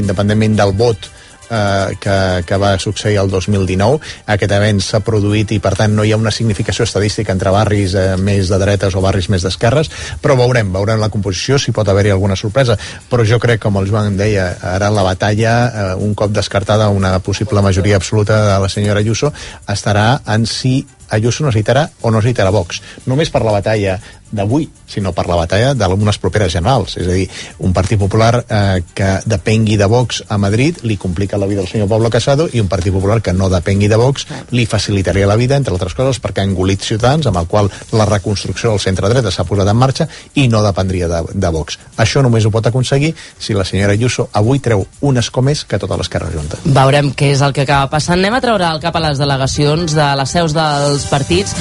independentment 0.00 0.56
del 0.62 0.72
vot 0.80 1.10
eh, 1.50 1.96
que, 2.00 2.16
que 2.46 2.58
va 2.60 2.74
succeir 2.78 3.18
el 3.22 3.30
2019. 3.30 4.00
Aquest 4.34 4.54
avenç 4.54 4.90
s'ha 4.90 5.00
produït 5.04 5.52
i, 5.56 5.60
per 5.64 5.74
tant, 5.78 5.94
no 5.94 6.04
hi 6.04 6.12
ha 6.12 6.20
una 6.20 6.32
significació 6.34 6.86
estadística 6.88 7.32
entre 7.34 7.52
barris 7.54 7.94
eh, 7.94 8.16
més 8.16 8.52
de 8.52 8.60
dretes 8.60 8.96
o 8.96 9.04
barris 9.04 9.30
més 9.32 9.46
d'esquerres, 9.46 9.90
però 10.22 10.36
veurem, 10.38 10.72
veurem 10.74 11.00
la 11.00 11.10
composició, 11.12 11.58
si 11.58 11.74
pot 11.74 11.88
haver-hi 11.88 12.14
alguna 12.14 12.36
sorpresa. 12.36 12.78
Però 13.10 13.26
jo 13.26 13.40
crec, 13.42 13.62
com 13.64 13.80
el 13.80 13.88
Joan 13.90 14.18
deia, 14.18 14.50
ara 14.74 14.92
la 14.92 15.06
batalla, 15.06 15.56
eh, 15.68 15.88
un 16.04 16.14
cop 16.18 16.32
descartada 16.34 16.88
una 16.88 17.18
possible 17.20 17.62
majoria 17.62 17.96
absoluta 17.96 18.42
de 18.54 18.60
la 18.62 18.68
senyora 18.68 19.00
Ayuso, 19.00 19.32
estarà 19.68 20.20
en 20.26 20.46
si 20.46 20.86
Ayuso 21.08 21.44
necessitarà 21.46 21.86
o 22.02 22.10
no 22.10 22.18
necessitarà 22.20 22.50
Vox. 22.52 22.82
Només 23.08 23.30
per 23.32 23.40
la 23.46 23.54
batalla 23.54 23.96
d'avui, 24.30 24.68
sinó 24.86 25.12
per 25.16 25.26
la 25.28 25.38
batalla 25.40 25.74
d'algunes 25.74 26.18
properes 26.18 26.52
generals. 26.52 26.96
És 27.00 27.08
a 27.08 27.16
dir, 27.16 27.28
un 27.64 27.72
Partit 27.76 27.98
Popular 28.00 28.44
eh, 28.44 28.82
que 28.94 29.10
depengui 29.26 29.76
de 29.80 29.86
Vox 29.90 30.22
a 30.28 30.38
Madrid 30.38 30.82
li 30.82 30.96
complica 30.96 31.38
la 31.38 31.46
vida 31.46 31.62
al 31.62 31.68
senyor 31.68 31.88
Pablo 31.88 32.10
Casado 32.10 32.48
i 32.52 32.60
un 32.60 32.68
Partit 32.68 32.92
Popular 32.92 33.20
que 33.22 33.32
no 33.32 33.48
depengui 33.52 33.88
de 33.88 33.96
Vox 34.00 34.26
li 34.50 34.66
facilitaria 34.66 35.26
la 35.26 35.36
vida, 35.36 35.56
entre 35.56 35.74
altres 35.74 35.94
coses, 35.94 36.20
perquè 36.22 36.42
ha 36.42 36.48
engolit 36.48 36.84
Ciutadans, 36.84 37.26
amb 37.26 37.40
el 37.40 37.46
qual 37.46 37.70
la 37.92 38.06
reconstrucció 38.08 38.72
del 38.72 38.82
centre-dreta 38.82 39.32
s'ha 39.34 39.46
posat 39.48 39.68
en 39.68 39.78
marxa 39.78 40.08
i 40.34 40.48
no 40.48 40.62
dependria 40.64 41.08
de, 41.08 41.22
de 41.32 41.52
Vox. 41.54 41.78
Això 41.96 42.22
només 42.24 42.46
ho 42.46 42.52
pot 42.54 42.66
aconseguir 42.68 43.14
si 43.38 43.56
la 43.56 43.66
senyora 43.68 43.96
Ayuso 43.96 44.28
avui 44.32 44.60
treu 44.62 44.84
un 45.00 45.18
escó 45.18 45.42
més 45.42 45.64
que 45.64 45.80
tota 45.80 45.98
l'esquerra 45.98 46.30
junta. 46.34 46.60
Veurem 46.64 47.12
què 47.16 47.32
és 47.34 47.42
el 47.44 47.56
que 47.56 47.66
acaba 47.66 47.90
passant. 47.92 48.18
Anem 48.18 48.38
a 48.38 48.44
treure 48.44 48.68
el 48.68 48.82
cap 48.82 48.96
a 48.96 49.04
les 49.08 49.20
delegacions 49.20 49.96
de 49.96 50.12
les 50.20 50.36
seus 50.36 50.54
dels 50.56 51.08
partits. 51.10 51.56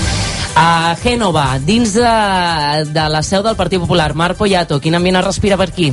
A 0.57 0.95
Gènova, 0.97 1.59
dins 1.61 1.91
de, 1.93 2.11
de 2.89 3.03
la 3.13 3.21
seu 3.21 3.43
del 3.45 3.57
Partit 3.59 3.77
Popular, 3.77 4.15
Marc 4.17 4.39
Poyato, 4.39 4.79
quin 4.81 4.97
ambient 4.97 5.19
es 5.19 5.27
respira 5.27 5.57
per 5.59 5.67
aquí? 5.69 5.91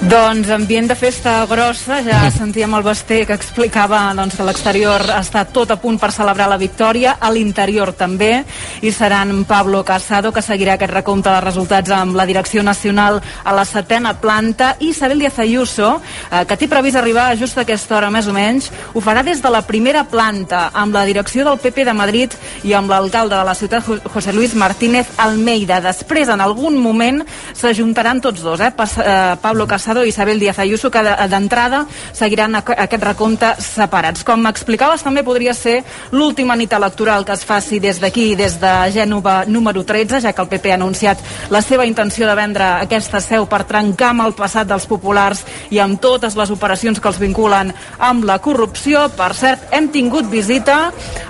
Doncs 0.00 0.48
ambient 0.48 0.86
de 0.88 0.94
festa 0.96 1.44
grossa, 1.44 1.98
ja 2.00 2.22
sentíem 2.32 2.72
el 2.72 2.82
Basté 2.86 3.18
que 3.28 3.34
explicava 3.36 3.98
doncs, 4.16 4.38
que 4.38 4.46
l'exterior 4.48 5.02
està 5.18 5.42
tot 5.52 5.74
a 5.74 5.76
punt 5.76 5.98
per 6.00 6.08
celebrar 6.16 6.46
la 6.48 6.56
victòria, 6.56 7.18
a 7.20 7.28
l'interior 7.28 7.92
també, 7.92 8.30
i 8.80 8.92
seran 8.96 9.42
Pablo 9.44 9.82
Casado, 9.84 10.32
que 10.32 10.40
seguirà 10.40 10.78
aquest 10.78 10.94
recompte 10.94 11.28
de 11.28 11.42
resultats 11.44 11.92
amb 11.92 12.16
la 12.16 12.24
direcció 12.24 12.62
nacional 12.64 13.18
a 13.44 13.52
la 13.52 13.66
setena 13.68 14.14
planta, 14.22 14.70
i 14.80 14.88
Isabel 14.94 15.20
Díaz 15.20 15.36
Ayuso, 15.44 15.90
eh, 16.30 16.46
que 16.48 16.56
té 16.56 16.68
previst 16.72 16.96
arribar 16.96 17.34
just 17.36 17.60
a 17.60 17.66
aquesta 17.66 17.98
hora 17.98 18.08
més 18.10 18.24
o 18.26 18.32
menys, 18.32 18.70
ho 18.94 19.04
farà 19.04 19.20
des 19.22 19.44
de 19.44 19.52
la 19.52 19.60
primera 19.68 20.06
planta, 20.08 20.70
amb 20.72 20.96
la 20.96 21.04
direcció 21.04 21.44
del 21.44 21.60
PP 21.60 21.84
de 21.90 21.92
Madrid 22.00 22.38
i 22.64 22.72
amb 22.72 22.88
l'alcalde 22.88 23.36
de 23.36 23.44
la 23.44 23.54
ciutat, 23.54 23.84
Jo- 23.84 24.00
José 24.14 24.32
Luis 24.32 24.54
Martínez 24.56 25.12
Almeida. 25.18 25.82
Després, 25.84 26.32
en 26.32 26.40
algun 26.40 26.80
moment, 26.80 27.20
s'ajuntaran 27.52 28.20
tots 28.24 28.40
dos, 28.40 28.64
eh? 28.64 28.72
Pas, 28.72 28.96
eh 28.96 29.29
Pablo 29.36 29.66
Casado 29.66 30.04
i 30.04 30.08
Isabel 30.08 30.40
Díaz 30.40 30.58
Ayuso, 30.58 30.90
que 30.90 31.02
d'entrada 31.02 31.84
seguiran 32.12 32.56
aquest 32.56 33.02
recompte 33.02 33.54
separats. 33.62 34.24
Com 34.24 34.46
explicaves, 34.50 35.04
també 35.06 35.22
podria 35.26 35.54
ser 35.54 35.80
l'última 36.12 36.56
nit 36.56 36.72
electoral 36.72 37.24
que 37.24 37.36
es 37.36 37.44
faci 37.44 37.80
des 37.80 38.00
d'aquí, 38.00 38.34
des 38.36 38.58
de 38.60 38.72
Gènova 38.94 39.44
número 39.46 39.84
13, 39.84 40.20
ja 40.20 40.32
que 40.32 40.42
el 40.42 40.48
PP 40.48 40.72
ha 40.72 40.78
anunciat 40.78 41.18
la 41.50 41.62
seva 41.62 41.86
intenció 41.86 42.26
de 42.26 42.34
vendre 42.34 42.66
aquesta 42.80 43.20
seu 43.20 43.46
per 43.46 43.64
trencar 43.68 44.10
amb 44.14 44.26
el 44.26 44.34
passat 44.38 44.68
dels 44.68 44.86
populars 44.90 45.44
i 45.70 45.80
amb 45.82 46.00
totes 46.00 46.36
les 46.36 46.50
operacions 46.50 47.00
que 47.00 47.08
els 47.10 47.20
vinculen 47.20 47.72
amb 47.98 48.24
la 48.24 48.38
corrupció. 48.42 49.08
Per 49.16 49.32
cert, 49.34 49.68
hem 49.74 49.90
tingut 49.92 50.30
visita 50.30 50.80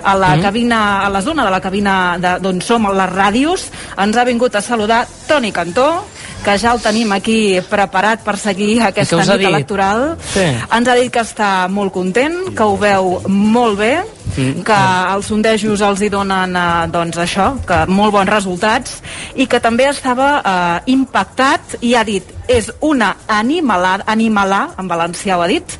a 0.03 0.15
la 0.15 0.35
mm. 0.35 0.41
cabina, 0.41 0.81
a 1.05 1.09
la 1.09 1.21
zona 1.21 1.45
de 1.45 1.51
la 1.53 1.61
cabina 1.61 1.95
d'on 2.17 2.61
som 2.61 2.87
les 2.91 3.13
ràdios. 3.13 3.69
Ens 4.01 4.17
ha 4.17 4.27
vingut 4.27 4.55
a 4.55 4.61
saludar 4.61 5.05
Toni 5.27 5.51
Cantó, 5.51 6.03
que 6.41 6.57
ja 6.57 6.73
el 6.73 6.81
tenim 6.81 7.11
aquí 7.13 7.59
preparat 7.69 8.23
per 8.25 8.37
seguir 8.41 8.81
aquesta 8.87 9.21
nit 9.21 9.45
electoral. 9.47 10.15
Sí. 10.33 10.47
Ens 10.47 10.89
ha 10.89 10.97
dit 10.97 11.11
que 11.13 11.23
està 11.23 11.67
molt 11.69 11.93
content, 11.93 12.37
que 12.57 12.65
ho 12.65 12.77
veu 12.81 13.13
molt 13.29 13.79
bé, 13.79 13.93
mm. 14.35 14.65
que 14.67 14.79
els 15.13 15.31
sondejos 15.31 15.83
els 15.85 16.01
hi 16.01 16.11
donen 16.13 16.57
eh, 16.57 16.67
doncs 16.93 17.21
això, 17.21 17.51
que 17.67 17.83
molt 17.91 18.15
bons 18.17 18.31
resultats 18.31 18.99
i 19.35 19.47
que 19.47 19.61
també 19.63 19.89
estava 19.91 20.31
eh, 20.41 20.93
impactat 20.95 21.77
i 21.81 21.95
ha 21.95 22.05
dit 22.07 22.40
és 22.51 22.69
una 22.83 23.13
animalada, 23.31 24.05
animalà, 24.11 24.61
en 24.79 24.89
valencià 24.89 25.37
ho 25.37 25.43
ha 25.43 25.49
dit, 25.49 25.75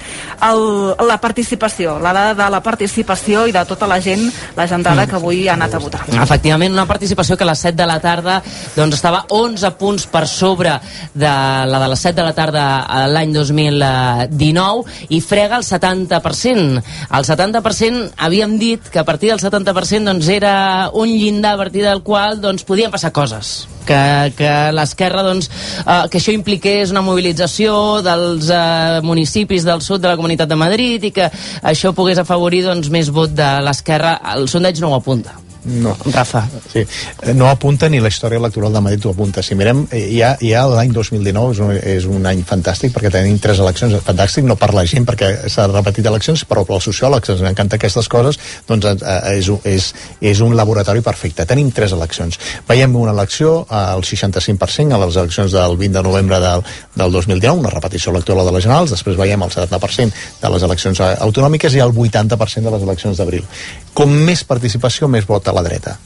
el, 0.48 0.62
la 1.08 1.18
participació, 1.22 1.98
la 2.00 2.14
dada 2.16 2.34
de 2.38 2.48
la 2.54 2.62
participació 2.64 3.46
i 3.48 3.56
de 3.56 3.64
tota 3.68 3.90
la 3.90 4.00
gent, 4.02 4.24
la 4.58 4.68
gentada 4.70 5.06
que 5.10 5.18
avui 5.20 5.44
ha 5.48 5.56
anat 5.58 5.76
a 5.76 5.82
votar. 5.84 6.04
Efectivament, 6.24 6.74
una 6.74 6.88
participació 6.90 7.38
que 7.38 7.46
a 7.46 7.52
les 7.52 7.64
7 7.64 7.78
de 7.78 7.88
la 7.90 8.00
tarda 8.04 8.40
doncs, 8.76 8.98
estava 8.98 9.26
11 9.30 9.74
punts 9.80 10.08
per 10.12 10.26
sobre 10.30 10.78
de 11.14 11.34
la 11.72 11.82
de 11.82 11.92
les 11.92 12.06
7 12.08 12.16
de 12.22 12.28
la 12.28 12.36
tarda 12.38 12.66
l'any 13.12 13.34
2019 13.36 15.10
i 15.10 15.22
frega 15.22 15.60
el 15.60 15.68
70%. 15.68 16.82
El 17.12 17.28
70% 17.28 18.08
havíem 18.18 18.58
dit 18.62 18.90
que 18.92 19.02
a 19.02 19.06
partir 19.08 19.34
del 19.34 19.44
70% 19.44 20.12
doncs, 20.12 20.32
era 20.32 20.90
un 20.94 21.10
llindar 21.10 21.56
a 21.56 21.64
partir 21.66 21.86
del 21.86 22.04
qual 22.04 22.42
doncs, 22.42 22.66
podien 22.68 22.92
passar 22.92 23.12
coses 23.12 23.71
que, 23.88 24.02
que 24.38 24.54
l'esquerra 24.76 25.26
doncs, 25.28 25.52
eh, 25.84 26.02
que 26.12 26.22
això 26.22 26.34
impliqués 26.36 26.94
una 26.96 27.04
mobilització 27.06 27.76
dels 28.06 28.50
eh, 28.50 29.00
municipis 29.06 29.68
del 29.68 29.84
sud 29.86 30.04
de 30.04 30.12
la 30.12 30.18
Comunitat 30.20 30.50
de 30.50 30.60
Madrid 30.60 31.08
i 31.08 31.14
que 31.16 31.30
això 31.62 31.96
pogués 31.98 32.22
afavorir 32.22 32.66
doncs, 32.68 32.92
més 32.94 33.12
vot 33.14 33.32
de 33.36 33.54
l'esquerra. 33.66 34.18
El 34.36 34.50
sondeig 34.52 34.82
no 34.82 34.92
ho 34.92 35.00
apunta 35.00 35.51
no. 35.66 35.96
Rafa. 36.12 36.48
Sí. 36.72 36.86
No 37.34 37.48
apunta 37.50 37.90
ni 37.90 38.00
la 38.02 38.10
història 38.10 38.40
electoral 38.40 38.74
de 38.74 38.82
Madrid 38.82 39.06
ho 39.06 39.12
apunta. 39.12 39.44
Si 39.44 39.56
mirem, 39.56 39.84
eh, 39.92 40.08
ja, 40.16 40.34
ja 40.42 40.64
l'any 40.70 40.92
2019 40.94 41.54
és 41.54 41.60
un, 41.62 41.72
és 41.96 42.08
un 42.10 42.26
any 42.26 42.42
fantàstic 42.48 42.94
perquè 42.96 43.12
tenim 43.14 43.38
tres 43.40 43.62
eleccions. 43.62 43.94
Fantàstic 44.06 44.48
no 44.48 44.56
per 44.58 44.72
la 44.74 44.86
gent 44.90 45.06
perquè 45.06 45.50
s'ha 45.52 45.68
repetit 45.70 46.08
eleccions, 46.10 46.44
però 46.50 46.66
per 46.66 46.78
als 46.78 46.88
sociòlegs 46.90 47.34
ens 47.36 47.44
encanta 47.52 47.78
aquestes 47.78 48.10
coses, 48.10 48.40
doncs 48.68 48.90
eh, 48.90 49.20
és, 49.38 49.52
és, 49.70 49.92
és 50.34 50.42
un 50.42 50.56
laboratori 50.58 51.04
perfecte. 51.06 51.46
Tenim 51.46 51.70
tres 51.76 51.94
eleccions. 51.94 52.40
Veiem 52.68 52.96
una 52.98 53.14
elecció 53.14 53.68
al 53.70 54.02
65% 54.02 54.98
a 54.98 55.02
les 55.06 55.22
eleccions 55.22 55.54
del 55.54 55.78
20 55.78 56.00
de 56.00 56.06
novembre 56.10 56.42
del, 56.42 56.66
del 56.96 57.12
2019, 57.12 57.60
una 57.62 57.74
repetició 57.74 58.16
electoral 58.16 58.50
de 58.50 58.56
les 58.58 58.66
generals, 58.66 58.96
després 58.98 59.20
veiem 59.20 59.46
el 59.46 59.54
70% 59.54 60.42
de 60.42 60.54
les 60.56 60.66
eleccions 60.68 61.06
autonòmiques 61.22 61.78
i 61.78 61.86
el 61.86 61.94
80% 61.94 62.66
de 62.66 62.76
les 62.76 62.90
eleccions 62.90 63.22
d'abril. 63.22 63.46
Com 63.94 64.12
més 64.26 64.44
participació, 64.48 65.10
més 65.12 65.28
vot 65.28 65.51
a 65.52 65.60
la 65.60 65.68
dreta. 65.68 66.00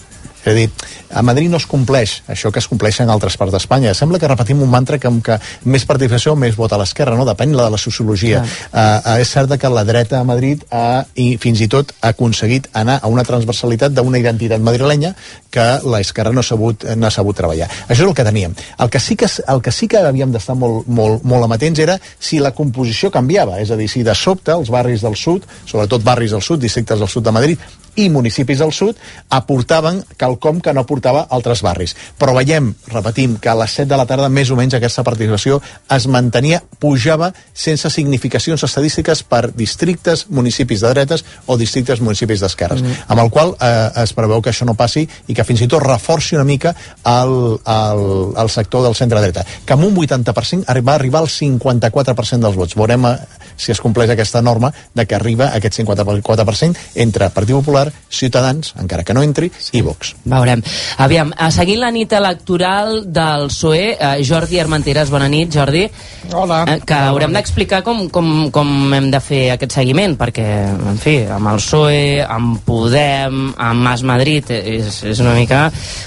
És 0.46 0.52
a 0.52 0.54
dir, 0.54 0.70
a 1.10 1.24
Madrid 1.26 1.50
no 1.50 1.58
es 1.58 1.66
compleix 1.66 2.20
això 2.30 2.52
que 2.54 2.62
es 2.62 2.68
compleix 2.70 3.00
en 3.02 3.10
altres 3.10 3.34
parts 3.42 3.54
d'Espanya. 3.56 3.96
Sembla 3.98 4.20
que 4.22 4.30
repetim 4.30 4.62
un 4.62 4.70
mantra 4.70 5.00
que, 5.02 5.10
que 5.26 5.40
més 5.66 5.86
participació 5.90 6.36
més 6.38 6.54
vot 6.58 6.74
a 6.74 6.78
l'esquerra, 6.78 7.16
no? 7.18 7.26
Depèn 7.26 7.56
de 7.56 7.66
la 7.74 7.80
sociologia. 7.82 8.44
Uh, 8.46 8.78
uh, 8.78 9.16
és 9.24 9.32
cert 9.32 9.50
que 9.58 9.72
la 9.74 9.82
dreta 9.88 10.20
a 10.20 10.28
Madrid 10.28 10.62
ha, 10.70 11.02
i 11.18 11.40
fins 11.42 11.64
i 11.66 11.70
tot 11.72 11.96
ha 11.98 12.12
aconseguit 12.14 12.70
anar 12.78 13.00
a 13.02 13.10
una 13.10 13.26
transversalitat 13.26 13.96
d'una 13.98 14.22
identitat 14.22 14.62
madrilenya 14.62 15.16
que 15.50 15.66
l'esquerra 15.90 16.34
no, 16.36 16.44
ha 16.44 16.50
sabut, 16.50 16.86
no 16.94 17.10
ha 17.10 17.14
sabut 17.14 17.40
treballar. 17.42 17.72
Això 17.88 18.04
és 18.04 18.06
el 18.06 18.14
que 18.14 18.28
teníem. 18.28 18.54
El 18.78 18.94
que 18.94 19.02
sí 19.02 19.18
que, 19.18 19.32
el 19.50 19.64
que, 19.66 19.74
sí 19.74 19.90
que 19.90 20.04
havíem 20.04 20.36
d'estar 20.36 20.54
molt, 20.60 20.86
molt, 20.86 21.26
molt 21.26 21.48
amatents 21.48 21.82
era 21.82 21.98
si 22.20 22.38
la 22.44 22.54
composició 22.54 23.10
canviava, 23.10 23.58
és 23.64 23.74
a 23.74 23.80
dir, 23.82 23.90
si 23.90 24.06
de 24.06 24.14
sobte 24.14 24.54
els 24.54 24.70
barris 24.70 25.02
del 25.02 25.18
sud, 25.18 25.50
sobretot 25.66 26.06
barris 26.06 26.38
del 26.38 26.46
sud, 26.46 26.62
districtes 26.62 27.02
del 27.02 27.10
sud 27.10 27.26
de 27.26 27.34
Madrid, 27.34 27.66
i 27.96 28.10
municipis 28.10 28.60
del 28.60 28.74
sud 28.76 29.00
aportaven 29.30 30.02
quelcom 30.20 30.62
que 30.62 30.74
no 30.74 30.84
aportava 30.86 31.26
altres 31.30 31.62
barris. 31.66 31.96
Però 32.20 32.36
veiem, 32.36 32.74
repetim, 32.92 33.38
que 33.42 33.50
a 33.52 33.56
les 33.58 33.76
7 33.80 33.90
de 33.92 34.00
la 34.00 34.08
tarda 34.10 34.30
més 34.30 34.52
o 34.52 34.58
menys 34.60 34.78
aquesta 34.78 35.04
participació 35.08 35.62
es 35.92 36.08
mantenia, 36.12 36.62
pujava 36.80 37.32
sense 37.54 37.90
significacions 37.94 38.64
estadístiques 38.68 39.24
per 39.24 39.50
districtes, 39.56 40.26
municipis 40.30 40.84
de 40.84 40.94
dretes 40.94 41.26
o 41.46 41.58
districtes, 41.58 42.02
municipis 42.02 42.44
d'esquerres. 42.44 42.84
Mm. 42.84 43.08
Amb 43.14 43.26
el 43.26 43.32
qual 43.34 43.56
eh, 43.60 44.04
es 44.04 44.14
preveu 44.18 44.42
que 44.42 44.52
això 44.52 44.68
no 44.68 44.78
passi 44.78 45.06
i 45.28 45.36
que 45.36 45.48
fins 45.48 45.64
i 45.64 45.70
tot 45.72 45.84
reforci 45.84 46.36
una 46.36 46.48
mica 46.48 46.76
el, 47.06 47.36
el, 47.60 48.06
el 48.42 48.50
sector 48.52 48.84
del 48.86 48.96
centre-dreta, 48.98 49.46
que 49.66 49.76
amb 49.76 49.88
un 49.88 49.96
80% 49.96 50.66
va 50.86 50.96
arribar 50.96 51.24
al 51.24 51.32
54% 51.32 52.44
dels 52.44 52.58
vots. 52.60 52.76
Veurem 52.78 53.08
eh, 53.10 53.16
si 53.58 53.72
es 53.72 53.82
compleix 53.82 54.12
aquesta 54.12 54.42
norma 54.42 54.72
de 54.94 55.06
que 55.06 55.16
arriba 55.16 55.50
a 55.50 55.60
aquest 55.60 55.80
54% 55.80 56.78
entre 56.96 57.30
Partit 57.30 57.56
Popular, 57.56 57.92
Ciutadans, 58.10 58.74
encara 58.80 59.04
que 59.04 59.14
no 59.14 59.24
entri, 59.24 59.52
sí. 59.58 59.78
i 59.80 59.82
Vox. 59.86 60.16
Veurem. 60.26 60.64
Aviam, 61.04 61.34
seguint 61.56 61.82
la 61.82 61.92
nit 61.92 62.14
electoral 62.16 63.04
del 63.14 63.48
PSOE, 63.52 63.86
eh, 63.94 64.14
Jordi 64.26 64.60
Armenteres, 64.60 65.12
bona 65.14 65.30
nit, 65.32 65.54
Jordi. 65.54 65.86
Hola. 66.34 66.64
Eh, 66.68 66.80
que 66.86 66.96
Hola, 66.96 67.12
haurem 67.14 67.36
d'explicar 67.36 67.82
com, 67.86 68.06
com, 68.10 68.50
com 68.56 68.94
hem 68.96 69.10
de 69.14 69.22
fer 69.24 69.44
aquest 69.56 69.78
seguiment, 69.78 70.18
perquè, 70.20 70.48
en 70.92 71.00
fi, 71.02 71.18
amb 71.30 71.54
el 71.54 71.62
PSOE, 71.62 72.04
amb 72.26 72.62
Podem, 72.66 73.54
amb 73.62 73.86
Mas 73.86 74.04
Madrid, 74.08 74.50
és, 74.56 75.04
és 75.06 75.22
una 75.22 75.36
mica 75.38 75.66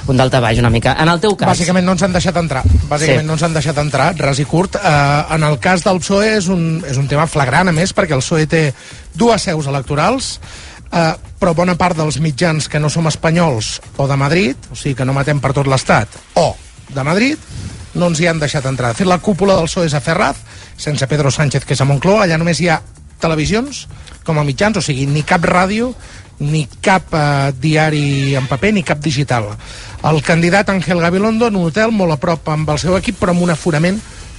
un 0.09 0.17
baix, 0.17 0.59
una 0.59 0.71
mica. 0.71 0.97
En 1.01 1.09
el 1.09 1.21
teu 1.21 1.37
cas... 1.37 1.53
Bàsicament 1.53 1.87
no 1.87 1.95
ens 1.97 2.03
han 2.03 2.15
deixat 2.15 2.37
entrar. 2.41 2.63
Bàsicament 2.89 3.25
sí. 3.25 3.29
no 3.29 3.37
ens 3.37 3.45
han 3.47 3.57
deixat 3.57 3.79
entrar, 3.83 4.09
res 4.19 4.41
i 4.43 4.47
curt. 4.49 4.79
Eh, 4.79 5.35
en 5.37 5.47
el 5.49 5.59
cas 5.63 5.85
del 5.87 6.01
PSOE 6.03 6.35
és 6.39 6.49
un, 6.53 6.65
és 6.89 6.99
un 7.01 7.09
tema 7.11 7.27
flagrant, 7.27 7.38
a 7.41 7.73
més, 7.73 7.95
perquè 7.95 8.15
el 8.15 8.23
PSOE 8.23 8.47
té 8.47 8.73
dues 9.15 9.43
seus 9.43 9.67
electorals, 9.67 10.41
eh, 10.93 11.15
però 11.39 11.55
bona 11.55 11.77
part 11.77 11.97
dels 11.97 12.19
mitjans 12.21 12.69
que 12.69 12.81
no 12.81 12.91
som 12.91 13.07
espanyols 13.07 13.81
o 13.97 14.09
de 14.09 14.17
Madrid, 14.17 14.57
o 14.73 14.77
sigui 14.77 14.95
que 14.95 15.05
no 15.05 15.13
matem 15.13 15.41
per 15.41 15.53
tot 15.53 15.67
l'Estat, 15.67 16.09
o 16.35 16.57
de 16.89 17.05
Madrid, 17.05 17.39
no 17.95 18.09
ens 18.09 18.21
hi 18.21 18.29
han 18.29 18.39
deixat 18.39 18.67
entrar. 18.67 18.93
De 18.93 19.03
fet, 19.03 19.07
la 19.07 19.19
cúpula 19.19 19.57
del 19.57 19.69
PSOE 19.69 19.87
és 19.87 19.95
a 19.95 20.01
Ferraz, 20.01 20.37
sense 20.77 21.07
Pedro 21.07 21.31
Sánchez, 21.31 21.65
que 21.65 21.75
és 21.75 21.81
a 21.81 21.89
Moncloa, 21.89 22.25
allà 22.25 22.39
només 22.39 22.61
hi 22.61 22.69
ha 22.69 22.81
televisions 23.21 23.87
com 24.25 24.39
a 24.39 24.45
mitjans, 24.45 24.79
o 24.79 24.85
sigui, 24.85 25.07
ni 25.09 25.25
cap 25.27 25.45
ràdio, 25.45 25.93
ni 26.39 26.67
cap 26.85 27.15
eh, 27.17 27.53
diari 27.59 28.37
en 28.39 28.47
paper, 28.47 28.73
ni 28.75 28.85
cap 28.87 29.01
digital. 29.03 29.51
El 30.07 30.23
candidat 30.23 30.71
Ángel 30.71 31.01
Gabilondo 31.01 31.49
en 31.49 31.57
un 31.57 31.67
hotel 31.67 31.91
molt 31.91 32.15
a 32.15 32.21
prop 32.23 32.49
amb 32.53 32.69
el 32.71 32.79
seu 32.79 32.95
equip, 32.99 33.19
però 33.19 33.35
amb 33.35 33.43
un 33.43 33.51
aforament 33.55 33.99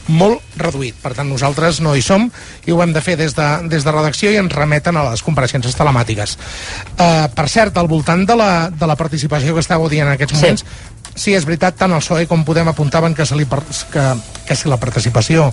molt 0.09 0.57
reduït. 0.59 0.97
Per 0.99 1.13
tant, 1.15 1.29
nosaltres 1.29 1.79
no 1.85 1.93
hi 1.95 2.03
som 2.03 2.27
i 2.65 2.73
ho 2.73 2.81
hem 2.83 2.93
de 2.95 3.01
fer 3.05 3.15
des 3.19 3.35
de, 3.37 3.47
des 3.71 3.85
de 3.85 3.93
redacció 3.93 4.31
i 4.33 4.39
ens 4.41 4.53
remeten 4.53 4.97
a 4.97 5.05
les 5.11 5.23
compareixences 5.25 5.77
telemàtiques. 5.77 6.35
Uh, 6.97 7.27
per 7.35 7.47
cert, 7.51 7.77
al 7.77 7.89
voltant 7.91 8.25
de 8.27 8.37
la, 8.37 8.51
de 8.73 8.89
la 8.89 8.97
participació 8.99 9.55
que 9.55 9.63
estàveu 9.63 9.89
dient 9.91 10.07
en 10.09 10.15
aquests 10.17 10.35
moments, 10.37 10.65
sí. 10.65 11.13
sí, 11.15 11.35
és 11.37 11.45
veritat, 11.47 11.77
tant 11.79 11.93
el 11.93 12.03
PSOE 12.03 12.27
com 12.29 12.45
Podem 12.49 12.71
apuntaven 12.71 13.13
que, 13.13 13.27
se 13.29 13.37
li, 13.37 13.45
que, 13.93 14.05
que 14.47 14.57
si 14.57 14.71
la 14.71 14.79
participació 14.81 15.51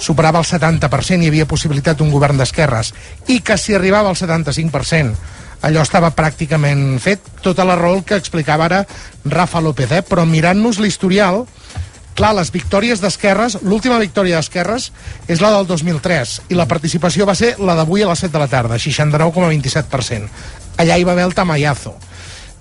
superava 0.00 0.40
el 0.40 0.48
70% 0.48 1.22
hi 1.22 1.28
havia 1.28 1.48
possibilitat 1.50 1.98
d'un 1.98 2.12
govern 2.14 2.40
d'esquerres 2.40 2.94
i 3.28 3.42
que 3.44 3.58
si 3.60 3.76
arribava 3.76 4.08
al 4.08 4.16
75% 4.16 5.36
allò 5.66 5.82
estava 5.82 6.12
pràcticament 6.14 7.00
fet, 7.02 7.24
tota 7.42 7.66
la 7.66 7.76
raó 7.78 8.02
que 8.06 8.18
explicava 8.18 8.68
ara 8.68 8.84
Rafa 9.24 9.60
López, 9.60 9.90
eh? 9.92 10.02
però 10.06 10.24
mirant-nos 10.28 10.78
l'historial, 10.78 11.44
clar, 12.18 12.34
les 12.34 12.50
victòries 12.50 13.00
d'esquerres, 13.02 13.60
l'última 13.62 13.98
victòria 14.02 14.40
d'esquerres 14.40 14.90
és 15.30 15.42
la 15.42 15.52
del 15.54 15.68
2003 15.68 16.34
i 16.50 16.58
la 16.58 16.66
participació 16.70 17.26
va 17.28 17.36
ser 17.38 17.54
la 17.62 17.76
d'avui 17.78 18.02
a 18.02 18.10
les 18.10 18.24
7 18.24 18.34
de 18.34 18.42
la 18.42 18.50
tarda, 18.50 18.78
69,27%. 18.82 20.28
Allà 20.82 20.98
hi 20.98 21.06
va 21.06 21.14
haver 21.14 21.26
el 21.28 21.34
tamayazo. 21.34 21.94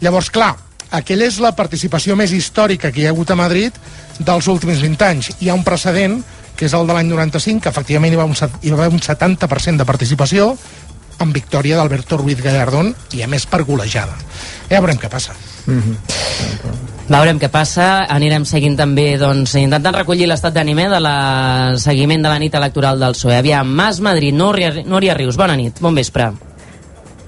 Llavors, 0.02 0.30
clar, 0.34 0.54
aquella 0.94 1.26
és 1.26 1.40
la 1.42 1.56
participació 1.58 2.16
més 2.16 2.34
històrica 2.38 2.92
que 2.92 3.02
hi 3.02 3.08
ha 3.08 3.14
hagut 3.16 3.34
a 3.34 3.40
Madrid 3.40 3.78
dels 4.20 4.50
últims 4.52 4.82
20 4.84 5.08
anys. 5.08 5.32
Hi 5.40 5.50
ha 5.50 5.58
un 5.58 5.66
precedent, 5.66 6.20
que 6.58 6.66
és 6.70 6.76
el 6.78 6.86
de 6.90 6.94
l'any 6.94 7.10
95, 7.10 7.64
que 7.64 7.74
efectivament 7.74 8.14
hi 8.14 8.20
va, 8.20 8.28
un, 8.30 8.38
hi 8.38 8.74
va 8.74 8.84
haver 8.86 8.94
un 8.94 9.02
70% 9.02 9.82
de 9.82 9.90
participació, 9.90 10.52
amb 11.18 11.34
victòria 11.34 11.80
d'Alberto 11.80 12.22
Ruiz 12.22 12.44
Gallardón 12.46 12.94
i 13.18 13.26
a 13.26 13.32
més 13.32 13.50
per 13.50 13.64
golejada. 13.66 14.14
Ja 14.70 14.84
veurem 14.84 15.02
què 15.02 15.10
passa. 15.10 15.34
Mm 15.66 15.82
-hmm. 15.82 16.97
Veurem 17.08 17.38
què 17.40 17.48
passa, 17.48 18.04
anirem 18.12 18.44
seguint 18.44 18.76
també 18.76 19.14
doncs, 19.22 19.54
intentant 19.56 19.96
recollir 19.96 20.28
l'estat 20.28 20.56
d'ànim 20.58 20.82
de 20.92 21.00
la 21.00 21.16
seguiment 21.80 22.26
de 22.26 22.34
la 22.34 22.42
nit 22.44 22.58
electoral 22.60 23.00
del 23.00 23.16
PSOE. 23.16 23.38
Aviam, 23.38 23.72
Mas 23.80 24.02
Madrid, 24.04 24.36
Núria, 24.36 24.74
Núria 24.84 25.16
Rius, 25.16 25.40
bona 25.40 25.56
nit, 25.56 25.80
bon 25.80 25.96
vespre. 25.96 26.34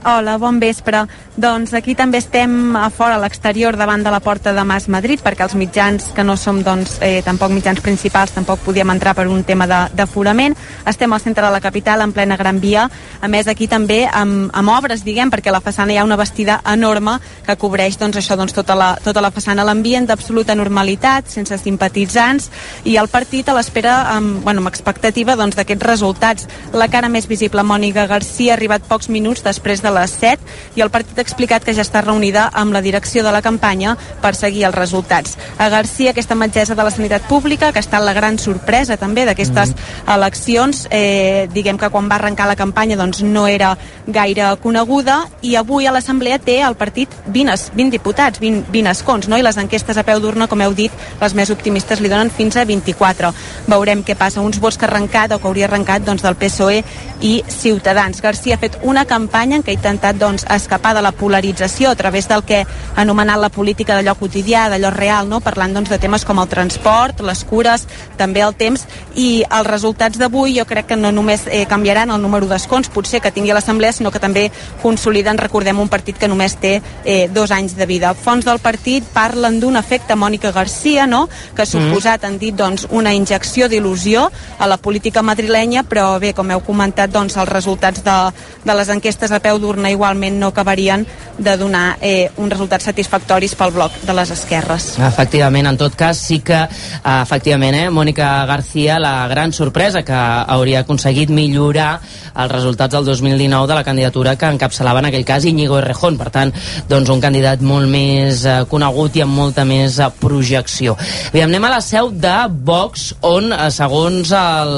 Hola, 0.05 0.37
bon 0.39 0.61
vespre. 0.63 1.01
Doncs 1.35 1.73
aquí 1.75 1.91
també 1.95 2.21
estem 2.21 2.71
a 2.79 2.85
fora, 2.89 3.17
a 3.17 3.19
l'exterior, 3.19 3.75
davant 3.75 3.99
de 4.03 4.11
la 4.11 4.21
porta 4.23 4.53
de 4.55 4.63
Mas 4.63 4.85
Madrid, 4.87 5.19
perquè 5.19 5.43
els 5.43 5.55
mitjans 5.59 6.05
que 6.15 6.23
no 6.23 6.37
som 6.39 6.61
doncs, 6.63 6.97
eh, 7.03 7.19
tampoc 7.23 7.51
mitjans 7.51 7.81
principals 7.83 8.31
tampoc 8.31 8.61
podíem 8.63 8.89
entrar 8.91 9.13
per 9.15 9.27
un 9.27 9.43
tema 9.43 9.67
d'aforament. 9.67 10.55
Estem 10.87 11.11
al 11.11 11.19
centre 11.19 11.45
de 11.45 11.51
la 11.51 11.59
capital, 11.59 12.01
en 12.01 12.13
plena 12.13 12.37
Gran 12.37 12.61
Via. 12.61 12.89
A 13.19 13.27
més, 13.27 13.47
aquí 13.47 13.67
també 13.67 14.07
amb, 14.07 14.49
amb 14.53 14.69
obres, 14.69 15.03
diguem, 15.03 15.29
perquè 15.29 15.51
a 15.51 15.57
la 15.57 15.61
façana 15.61 15.91
hi 15.91 15.97
ha 15.97 16.05
una 16.07 16.15
vestida 16.15 16.61
enorme 16.65 17.17
que 17.45 17.57
cobreix 17.57 17.99
doncs, 17.99 18.17
això, 18.17 18.37
doncs, 18.39 18.55
tota, 18.55 18.75
la, 18.75 18.97
tota 19.03 19.19
la 19.19 19.31
façana. 19.31 19.67
L'ambient 19.67 20.07
d'absoluta 20.07 20.55
normalitat, 20.55 21.27
sense 21.27 21.57
simpatitzants, 21.57 22.49
i 22.85 22.95
el 22.95 23.11
partit 23.11 23.49
a 23.49 23.53
l'espera 23.53 24.15
amb, 24.15 24.43
bueno, 24.43 24.63
amb 24.63 24.71
expectativa 24.71 25.35
doncs, 25.35 25.59
d'aquests 25.59 25.83
doncs, 25.83 25.91
resultats. 25.91 26.47
La 26.71 26.87
cara 26.87 27.09
més 27.09 27.27
visible, 27.27 27.63
Mònica 27.63 28.07
Garcia, 28.07 28.53
ha 28.53 28.55
arribat 28.55 28.87
pocs 28.87 29.09
minuts 29.09 29.43
després 29.43 29.81
de 29.81 29.88
les 29.93 30.15
7 30.19 30.77
i 30.77 30.83
el 30.85 30.91
partit 30.93 31.17
ha 31.17 31.25
explicat 31.25 31.65
que 31.65 31.73
ja 31.75 31.83
està 31.85 32.01
reunida 32.05 32.49
amb 32.53 32.73
la 32.73 32.81
direcció 32.81 33.23
de 33.23 33.33
la 33.33 33.41
campanya 33.41 33.95
per 34.21 34.35
seguir 34.35 34.65
els 34.67 34.75
resultats. 34.75 35.37
A 35.57 35.69
Garcia, 35.69 36.11
aquesta 36.11 36.35
metgessa 36.35 36.75
de 36.75 36.83
la 36.83 36.91
sanitat 36.91 37.27
pública, 37.27 37.71
que 37.71 37.79
ha 37.79 37.85
estat 37.85 38.03
la 38.03 38.13
gran 38.13 38.39
sorpresa 38.39 38.97
també 38.97 39.25
d'aquestes 39.27 39.73
mm. 39.73 40.09
eleccions, 40.15 40.85
eh, 40.91 41.47
diguem 41.53 41.77
que 41.77 41.89
quan 41.89 42.09
va 42.09 42.19
arrencar 42.19 42.47
la 42.47 42.57
campanya 42.59 42.97
doncs, 42.99 43.23
no 43.23 43.47
era 43.47 43.75
gaire 44.07 44.55
coneguda 44.61 45.19
i 45.41 45.55
avui 45.55 45.87
a 45.87 45.93
l'Assemblea 45.93 46.39
té 46.39 46.59
el 46.65 46.75
partit 46.79 47.13
20, 47.27 47.71
20 47.75 47.91
diputats, 47.93 48.39
20, 48.39 48.69
20 48.71 48.91
escons, 48.91 49.29
no? 49.29 49.37
i 49.37 49.45
les 49.45 49.57
enquestes 49.57 49.97
a 49.97 50.05
peu 50.07 50.19
d'urna, 50.21 50.47
com 50.47 50.61
heu 50.61 50.73
dit, 50.75 50.93
les 51.21 51.35
més 51.37 51.51
optimistes 51.53 52.01
li 52.01 52.11
donen 52.11 52.31
fins 52.33 52.57
a 52.57 52.65
24. 52.65 53.31
Veurem 53.69 54.03
què 54.05 54.15
passa. 54.19 54.41
Uns 54.41 54.59
vots 54.61 54.77
que 54.77 54.87
ha 54.87 54.89
arrencat 54.89 55.33
o 55.35 55.39
que 55.39 55.47
hauria 55.49 55.67
arrencat 55.69 56.05
doncs, 56.05 56.23
del 56.25 56.37
PSOE 56.39 56.83
i 57.25 57.33
Ciutadans. 57.47 58.21
Garcia 58.21 58.55
ha 58.55 58.61
fet 58.61 58.79
una 58.83 59.05
campanya 59.05 59.59
en 59.59 59.65
què 59.65 59.75
ha 59.75 59.78
intentat 59.79 60.19
doncs, 60.19 60.45
escapar 60.51 60.93
de 60.95 61.01
la 61.01 61.13
polarització 61.15 61.89
a 61.89 61.95
través 61.95 62.27
del 62.27 62.43
que 62.43 62.61
ha 62.65 63.01
anomenat 63.01 63.39
la 63.39 63.49
política 63.53 63.95
d'allò 63.95 64.15
quotidià, 64.19 64.67
d'allò 64.69 64.91
real, 64.93 65.29
no? 65.31 65.39
parlant 65.39 65.73
doncs, 65.77 65.89
de 65.89 65.99
temes 66.01 66.25
com 66.27 66.41
el 66.41 66.49
transport, 66.51 67.23
les 67.23 67.43
cures, 67.47 67.87
també 68.19 68.43
el 68.43 68.55
temps, 68.59 68.85
i 69.19 69.43
els 69.43 69.67
resultats 69.67 70.19
d'avui 70.19 70.55
jo 70.55 70.65
crec 70.69 70.87
que 70.91 70.97
no 70.97 71.11
només 71.11 71.43
eh, 71.47 71.65
canviaran 71.69 72.11
el 72.13 72.21
número 72.23 72.47
d'escons, 72.47 72.89
potser 72.93 73.19
que 73.19 73.33
tingui 73.35 73.51
l'Assemblea, 73.55 73.91
sinó 73.95 74.11
que 74.11 74.21
també 74.23 74.47
consoliden, 74.83 75.37
recordem, 75.41 75.79
un 75.79 75.91
partit 75.91 76.17
que 76.19 76.29
només 76.31 76.55
té 76.61 76.77
eh, 77.03 77.27
dos 77.33 77.51
anys 77.51 77.75
de 77.75 77.87
vida. 77.89 78.13
Fons 78.15 78.47
del 78.47 78.61
partit 78.63 79.05
parlen 79.13 79.59
d'un 79.59 79.75
efecte 79.79 80.15
Mònica 80.15 80.53
Garcia, 80.55 81.07
no? 81.07 81.25
que 81.55 81.63
ha 81.63 81.67
mm. 81.67 81.89
suposat, 81.89 82.25
han 82.25 82.37
dit, 82.39 82.55
doncs, 82.55 82.87
una 82.95 83.13
injecció 83.13 83.67
d'il·lusió 83.69 84.29
a 84.59 84.69
la 84.69 84.77
política 84.77 85.23
madrilenya, 85.25 85.83
però 85.89 86.13
bé, 86.21 86.33
com 86.37 86.51
heu 86.51 86.63
comentat, 86.65 87.11
doncs, 87.11 87.37
els 87.39 87.51
resultats 87.51 88.03
de, 88.05 88.17
de 88.63 88.77
les 88.77 88.93
enquestes 88.95 89.33
a 89.35 89.41
peu 89.43 89.59
d'urna 89.59 89.91
igualment 89.91 90.39
no 90.39 90.53
acabarien 90.53 91.05
de 91.39 91.57
donar 91.57 91.97
eh, 92.01 92.29
uns 92.37 92.53
resultats 92.53 92.87
satisfactoris 92.87 93.55
pel 93.59 93.75
bloc 93.75 93.99
de 94.05 94.15
les 94.15 94.31
esquerres. 94.35 94.93
Efectivament, 95.09 95.67
en 95.71 95.79
tot 95.79 95.95
cas, 95.99 96.19
sí 96.19 96.39
que, 96.45 96.63
eh, 96.63 97.19
efectivament, 97.21 97.75
eh, 97.75 97.89
Mònica 97.89 98.31
García, 98.47 98.99
la 98.99 99.08
gran 99.29 99.53
sorpresa 99.53 100.03
que 100.05 100.15
hauria 100.15 100.83
aconseguit 100.83 101.31
millorar 101.33 101.99
els 102.39 102.51
resultats 102.51 102.93
del 102.95 103.05
2019 103.05 103.67
de 103.67 103.77
la 103.77 103.83
candidatura 103.83 104.35
que 104.39 104.49
encapçalava 104.53 105.01
en 105.03 105.09
aquell 105.09 105.25
cas 105.25 105.45
Íñigo 105.45 105.79
Errejón. 105.79 106.17
Per 106.19 106.29
tant, 106.33 106.53
doncs 106.89 107.11
un 107.11 107.21
candidat 107.23 107.61
molt 107.65 107.89
més 107.89 108.45
eh, 108.45 108.59
conegut 108.69 109.17
i 109.17 109.25
amb 109.25 109.35
molta 109.35 109.65
més 109.67 109.99
eh, 109.99 110.09
projecció. 110.21 110.95
Aviam, 111.31 111.49
anem 111.49 111.67
a 111.67 111.73
la 111.75 111.81
seu 111.85 112.11
de 112.13 112.37
Vox, 112.49 113.13
on, 113.27 113.51
eh, 113.53 113.69
segons 113.73 114.33
el, 114.35 114.75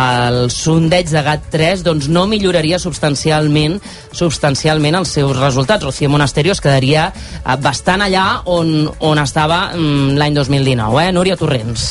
el 0.00 0.40
sondeig 0.54 1.12
de 1.12 1.24
GAT3, 1.24 1.84
doncs 1.86 2.10
no 2.12 2.26
milloraria 2.30 2.80
substancialment 2.82 3.78
substancialment 4.18 4.98
els 4.98 5.12
seus 5.18 5.36
resultats. 5.38 5.84
Rocío 5.84 6.10
Monasterio 6.10 6.54
es 6.56 6.62
quedaria 6.64 7.08
eh, 7.12 7.56
bastant 7.62 8.04
allà 8.06 8.26
on, 8.46 8.88
on 9.04 9.22
estava 9.22 9.68
mm, 9.74 10.16
l'any 10.18 10.38
2019, 10.38 11.04
eh? 11.04 11.12
Núria 11.14 11.38
Torrents. 11.38 11.88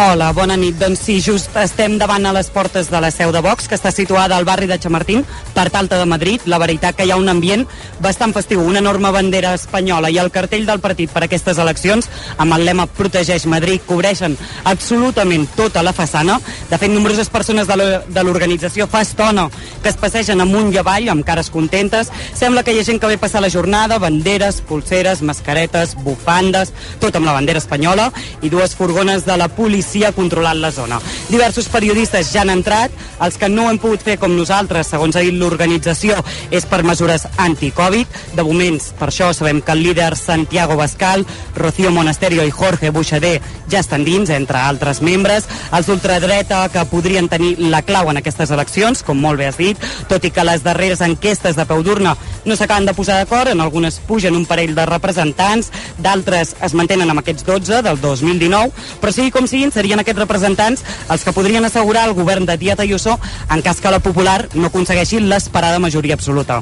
Hola, 0.00 0.30
bona 0.32 0.54
nit. 0.54 0.76
Doncs 0.80 1.00
sí, 1.08 1.09
just 1.18 1.56
estem 1.58 1.96
davant 1.98 2.26
a 2.28 2.32
les 2.32 2.50
portes 2.54 2.90
de 2.92 2.98
la 3.02 3.10
seu 3.10 3.32
de 3.34 3.40
Vox, 3.42 3.66
que 3.66 3.74
està 3.74 3.90
situada 3.90 4.36
al 4.36 4.44
barri 4.46 4.68
de 4.70 4.76
Chamartín, 4.78 5.24
part 5.54 5.74
alta 5.74 5.98
de 5.98 6.06
Madrid. 6.06 6.44
La 6.46 6.58
veritat 6.62 6.94
que 6.94 7.06
hi 7.06 7.10
ha 7.10 7.18
un 7.18 7.28
ambient 7.32 7.64
bastant 8.04 8.34
festiu, 8.36 8.60
una 8.62 8.78
enorme 8.78 9.10
bandera 9.10 9.54
espanyola 9.56 10.10
i 10.12 10.18
el 10.22 10.30
cartell 10.30 10.66
del 10.68 10.82
partit 10.84 11.10
per 11.10 11.24
aquestes 11.24 11.58
eleccions, 11.58 12.06
amb 12.36 12.54
el 12.54 12.66
lema 12.68 12.86
Protegeix 12.86 13.46
Madrid, 13.50 13.82
cobreixen 13.86 14.36
absolutament 14.64 15.48
tota 15.56 15.82
la 15.82 15.94
façana. 15.96 16.40
De 16.70 16.78
fet, 16.78 16.92
nombroses 16.92 17.32
persones 17.32 17.66
de 17.66 18.24
l'organització 18.24 18.86
fa 18.90 19.02
estona 19.06 19.48
que 19.82 19.88
es 19.88 19.98
passegen 20.00 20.44
amunt 20.44 20.74
i 20.74 20.82
avall 20.82 21.08
amb 21.08 21.26
cares 21.26 21.50
contentes. 21.50 22.10
Sembla 22.34 22.62
que 22.62 22.74
hi 22.74 22.82
ha 22.82 22.86
gent 22.90 23.00
que 23.00 23.10
ve 23.10 23.18
passar 23.18 23.40
la 23.40 23.50
jornada, 23.50 23.98
banderes, 24.02 24.60
pulseres, 24.60 25.22
mascaretes, 25.22 25.94
bufandes, 26.04 26.74
tot 27.00 27.16
amb 27.16 27.30
la 27.30 27.38
bandera 27.38 27.62
espanyola 27.62 28.10
i 28.42 28.50
dues 28.52 28.74
furgones 28.74 29.24
de 29.24 29.38
la 29.38 29.48
policia 29.48 30.10
controlant 30.12 30.60
la 30.60 30.74
zona. 30.74 30.89
Diversos 31.28 31.68
periodistes 31.70 32.32
ja 32.32 32.42
han 32.42 32.50
entrat, 32.50 32.90
els 33.20 33.36
que 33.38 33.48
no 33.52 33.68
hem 33.70 33.78
pogut 33.78 34.02
fer 34.02 34.16
com 34.18 34.34
nosaltres, 34.34 34.88
segons 34.90 35.16
ha 35.16 35.22
dit 35.24 35.36
l'organització, 35.36 36.16
és 36.50 36.66
per 36.66 36.82
mesures 36.82 37.26
anti-Covid. 37.38 38.18
De 38.34 38.46
moments, 38.46 38.90
per 38.98 39.10
això 39.10 39.30
sabem 39.36 39.60
que 39.62 39.76
el 39.76 39.84
líder 39.84 40.16
Santiago 40.16 40.76
Bascal, 40.76 41.26
Rocío 41.54 41.90
Monasterio 41.90 42.44
i 42.46 42.50
Jorge 42.50 42.90
Buixader 42.90 43.38
ja 43.70 43.80
estan 43.84 44.04
dins, 44.04 44.30
entre 44.34 44.58
altres 44.58 45.00
membres. 45.02 45.46
Els 45.72 45.86
d'ultradreta 45.86 46.64
que 46.72 46.84
podrien 46.90 47.28
tenir 47.28 47.54
la 47.70 47.82
clau 47.86 48.10
en 48.10 48.18
aquestes 48.18 48.50
eleccions, 48.50 49.04
com 49.06 49.20
molt 49.20 49.38
bé 49.38 49.50
has 49.50 49.60
dit, 49.60 49.78
tot 50.08 50.24
i 50.24 50.32
que 50.34 50.44
les 50.46 50.64
darreres 50.66 51.04
enquestes 51.04 51.56
de 51.56 51.66
peu 51.68 51.84
d'urna 51.86 52.16
no 52.44 52.56
s'acaben 52.56 52.88
de 52.88 52.94
posar 52.96 53.20
d'acord, 53.20 53.50
en 53.52 53.60
algunes 53.60 54.00
pugen 54.08 54.36
un 54.36 54.46
parell 54.48 54.74
de 54.74 54.86
representants, 54.88 55.70
d'altres 55.98 56.54
es 56.64 56.74
mantenen 56.74 57.10
amb 57.10 57.22
aquests 57.22 57.44
12 57.46 57.82
del 57.86 58.00
2019, 58.00 58.72
però 59.00 59.12
sigui 59.14 59.30
com 59.34 59.46
siguin, 59.50 59.72
serien 59.72 60.00
aquests 60.00 60.22
representants 60.22 60.79
els 61.10 61.24
que 61.24 61.32
podrien 61.32 61.64
assegurar 61.64 62.06
el 62.08 62.14
govern 62.14 62.46
de 62.46 62.56
Díaz 62.56 62.80
Ayuso 62.80 63.18
en 63.50 63.62
cas 63.62 63.80
que 63.80 63.90
la 63.90 64.00
Popular 64.00 64.48
no 64.54 64.68
aconsegueixi 64.68 65.20
l'esperada 65.20 65.78
majoria 65.78 66.14
absoluta. 66.14 66.60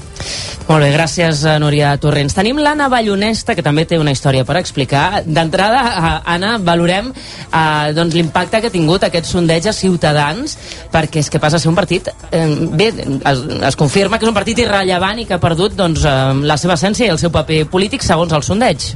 Molt 0.68 0.84
bé, 0.84 0.90
gràcies, 0.92 1.44
eh, 1.48 1.58
Núria 1.58 1.94
Torrents. 1.96 2.34
Tenim 2.36 2.58
l'Anna 2.60 2.90
Ballonesta, 2.92 3.54
que 3.54 3.62
també 3.62 3.86
té 3.86 3.98
una 3.98 4.12
història 4.12 4.44
per 4.44 4.58
explicar. 4.58 5.22
D'entrada, 5.24 5.80
eh, 5.80 6.20
Anna, 6.34 6.58
valorem 6.58 7.08
eh, 7.08 7.92
doncs, 7.94 8.14
l'impacte 8.14 8.60
que 8.60 8.66
ha 8.66 8.74
tingut 8.74 9.04
aquest 9.04 9.26
sondeig 9.26 9.66
a 9.66 9.72
Ciutadans, 9.72 10.58
perquè 10.92 11.24
és 11.24 11.30
que 11.30 11.40
passa 11.40 11.56
a 11.56 11.58
ser 11.60 11.70
un 11.70 11.78
partit... 11.78 12.12
Eh, 12.30 12.46
bé, 12.72 12.92
es, 12.92 13.44
es 13.70 13.76
confirma 13.76 14.18
que 14.18 14.26
és 14.26 14.28
un 14.28 14.36
partit 14.36 14.58
irrellevant 14.58 15.22
i 15.22 15.24
que 15.24 15.38
ha 15.38 15.40
perdut 15.40 15.72
doncs, 15.78 16.04
eh, 16.04 16.34
la 16.44 16.58
seva 16.60 16.76
essència 16.76 17.06
i 17.06 17.14
el 17.16 17.18
seu 17.18 17.32
paper 17.32 17.64
polític 17.72 18.04
segons 18.04 18.32
el 18.36 18.44
sondeig. 18.44 18.92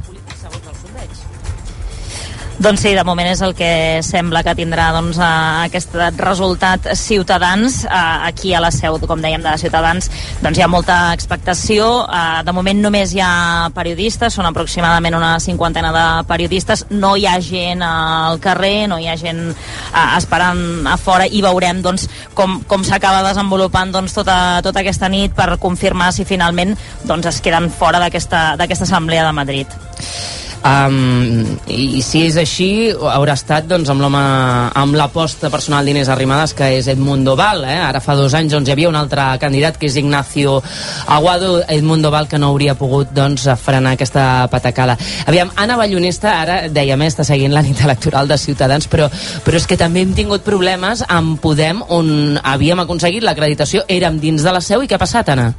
Doncs 2.63 2.79
sí, 2.79 2.93
de 2.95 3.03
moment 3.03 3.27
és 3.27 3.41
el 3.43 3.51
que 3.59 3.99
sembla 4.07 4.39
que 4.45 4.53
tindrà 4.55 4.85
doncs, 4.95 5.17
aquest 5.19 5.97
resultat 6.15 6.85
Ciutadans 6.95 7.81
aquí 7.91 8.53
a 8.55 8.61
la 8.63 8.69
seu, 8.71 8.95
com 9.03 9.19
dèiem, 9.19 9.43
de 9.43 9.57
Ciutadans. 9.59 10.07
Doncs 10.39 10.61
hi 10.61 10.63
ha 10.63 10.69
molta 10.71 10.95
expectació. 11.11 11.89
De 12.47 12.55
moment 12.55 12.79
només 12.79 13.11
hi 13.11 13.19
ha 13.19 13.67
periodistes, 13.75 14.37
són 14.39 14.47
aproximadament 14.47 15.19
una 15.19 15.33
cinquantena 15.43 15.91
de 15.91 16.07
periodistes. 16.29 16.85
No 16.95 17.17
hi 17.19 17.27
ha 17.27 17.35
gent 17.43 17.83
al 17.83 18.39
carrer, 18.39 18.87
no 18.87 18.95
hi 18.95 19.11
ha 19.11 19.19
gent 19.19 19.49
esperant 20.15 20.87
a 20.87 20.95
fora 20.95 21.27
i 21.27 21.43
veurem 21.43 21.83
doncs, 21.83 22.07
com, 22.33 22.61
com 22.63 22.87
s'acaba 22.87 23.25
desenvolupant 23.27 23.91
doncs, 23.91 24.15
tota, 24.15 24.37
tota 24.63 24.85
aquesta 24.85 25.11
nit 25.11 25.35
per 25.35 25.57
confirmar 25.59 26.13
si 26.15 26.23
finalment 26.23 26.77
doncs, 27.03 27.27
es 27.27 27.43
queden 27.43 27.67
fora 27.67 27.99
d'aquesta 28.07 28.55
assemblea 28.55 29.27
de 29.27 29.41
Madrid. 29.43 29.81
Um, 30.63 31.57
i, 31.67 31.97
i 31.97 32.01
si 32.05 32.21
és 32.23 32.37
així 32.39 32.67
haurà 32.95 33.33
estat 33.35 33.65
doncs, 33.67 33.89
amb 33.91 33.99
l'home 33.99 34.19
amb 34.79 34.95
l'aposta 34.95 35.49
personal 35.51 35.83
d'Inés 35.83 36.07
Arrimadas 36.07 36.53
que 36.55 36.69
és 36.77 36.87
Edmundo 36.87 37.33
Val 37.35 37.65
eh? 37.67 37.81
ara 37.83 37.99
fa 37.99 38.15
dos 38.15 38.31
anys 38.39 38.55
doncs, 38.55 38.69
hi 38.69 38.71
havia 38.71 38.87
un 38.87 38.95
altre 38.95 39.25
candidat 39.41 39.75
que 39.75 39.89
és 39.89 39.97
Ignacio 39.99 40.53
Aguado 41.17 41.57
Edmundo 41.67 42.13
Val 42.15 42.29
que 42.31 42.39
no 42.39 42.53
hauria 42.53 42.77
pogut 42.79 43.11
doncs, 43.11 43.49
frenar 43.59 43.97
aquesta 43.97 44.47
patacada 44.53 44.95
aviam, 45.27 45.51
Anna 45.59 45.75
Ballonesta 45.81 46.31
ara 46.45 46.61
dèiem 46.71 47.03
eh, 47.03 47.11
està 47.11 47.27
seguint 47.27 47.51
la 47.51 47.65
nit 47.65 47.83
electoral 47.83 48.31
de 48.31 48.39
Ciutadans 48.39 48.87
però, 48.87 49.11
però 49.43 49.59
és 49.59 49.67
que 49.67 49.75
també 49.75 50.07
hem 50.07 50.15
tingut 50.15 50.47
problemes 50.47 51.03
amb 51.09 51.43
Podem 51.43 51.83
on 51.91 52.39
havíem 52.39 52.85
aconseguit 52.87 53.27
l'acreditació 53.27 53.83
érem 53.91 54.23
dins 54.23 54.47
de 54.47 54.55
la 54.55 54.63
seu 54.63 54.79
i 54.79 54.87
què 54.87 54.95
ha 54.95 55.03
passat 55.03 55.35
Anna? 55.35 55.51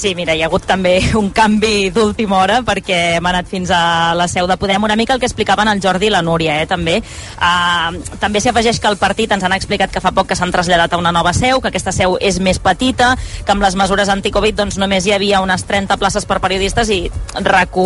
Sí, 0.00 0.14
mira, 0.14 0.32
hi 0.32 0.40
ha 0.40 0.46
hagut 0.48 0.64
també 0.64 0.94
un 1.20 1.26
canvi 1.28 1.90
d'última 1.92 2.38
hora 2.38 2.62
perquè 2.64 3.18
hem 3.18 3.26
anat 3.28 3.50
fins 3.50 3.68
a 3.68 4.14
la 4.16 4.24
seu 4.32 4.46
de 4.48 4.56
Podem. 4.56 4.86
Una 4.86 4.94
mica 4.96 5.12
el 5.12 5.20
que 5.20 5.28
explicaven 5.28 5.68
el 5.68 5.82
Jordi 5.84 6.06
i 6.08 6.12
la 6.14 6.22
Núria, 6.24 6.54
eh, 6.62 6.66
també. 6.66 6.94
Uh, 7.36 7.98
també 8.22 8.40
s'hi 8.40 8.48
afegeix 8.48 8.78
que 8.80 8.88
el 8.88 8.96
partit 8.96 9.34
ens 9.36 9.44
han 9.44 9.52
explicat 9.52 9.92
que 9.92 10.00
fa 10.00 10.14
poc 10.16 10.30
que 10.30 10.38
s'han 10.38 10.54
traslladat 10.54 10.94
a 10.96 11.00
una 11.02 11.12
nova 11.12 11.34
seu, 11.36 11.60
que 11.60 11.68
aquesta 11.68 11.92
seu 11.92 12.16
és 12.16 12.38
més 12.40 12.56
petita, 12.56 13.10
que 13.44 13.52
amb 13.52 13.60
les 13.60 13.76
mesures 13.76 14.08
anticovid 14.08 14.56
doncs, 14.56 14.78
només 14.80 15.04
hi 15.04 15.12
havia 15.18 15.42
unes 15.44 15.66
30 15.68 16.00
places 16.00 16.24
per 16.24 16.40
periodistes 16.40 16.88
i 16.96 17.02
rac 17.44 17.76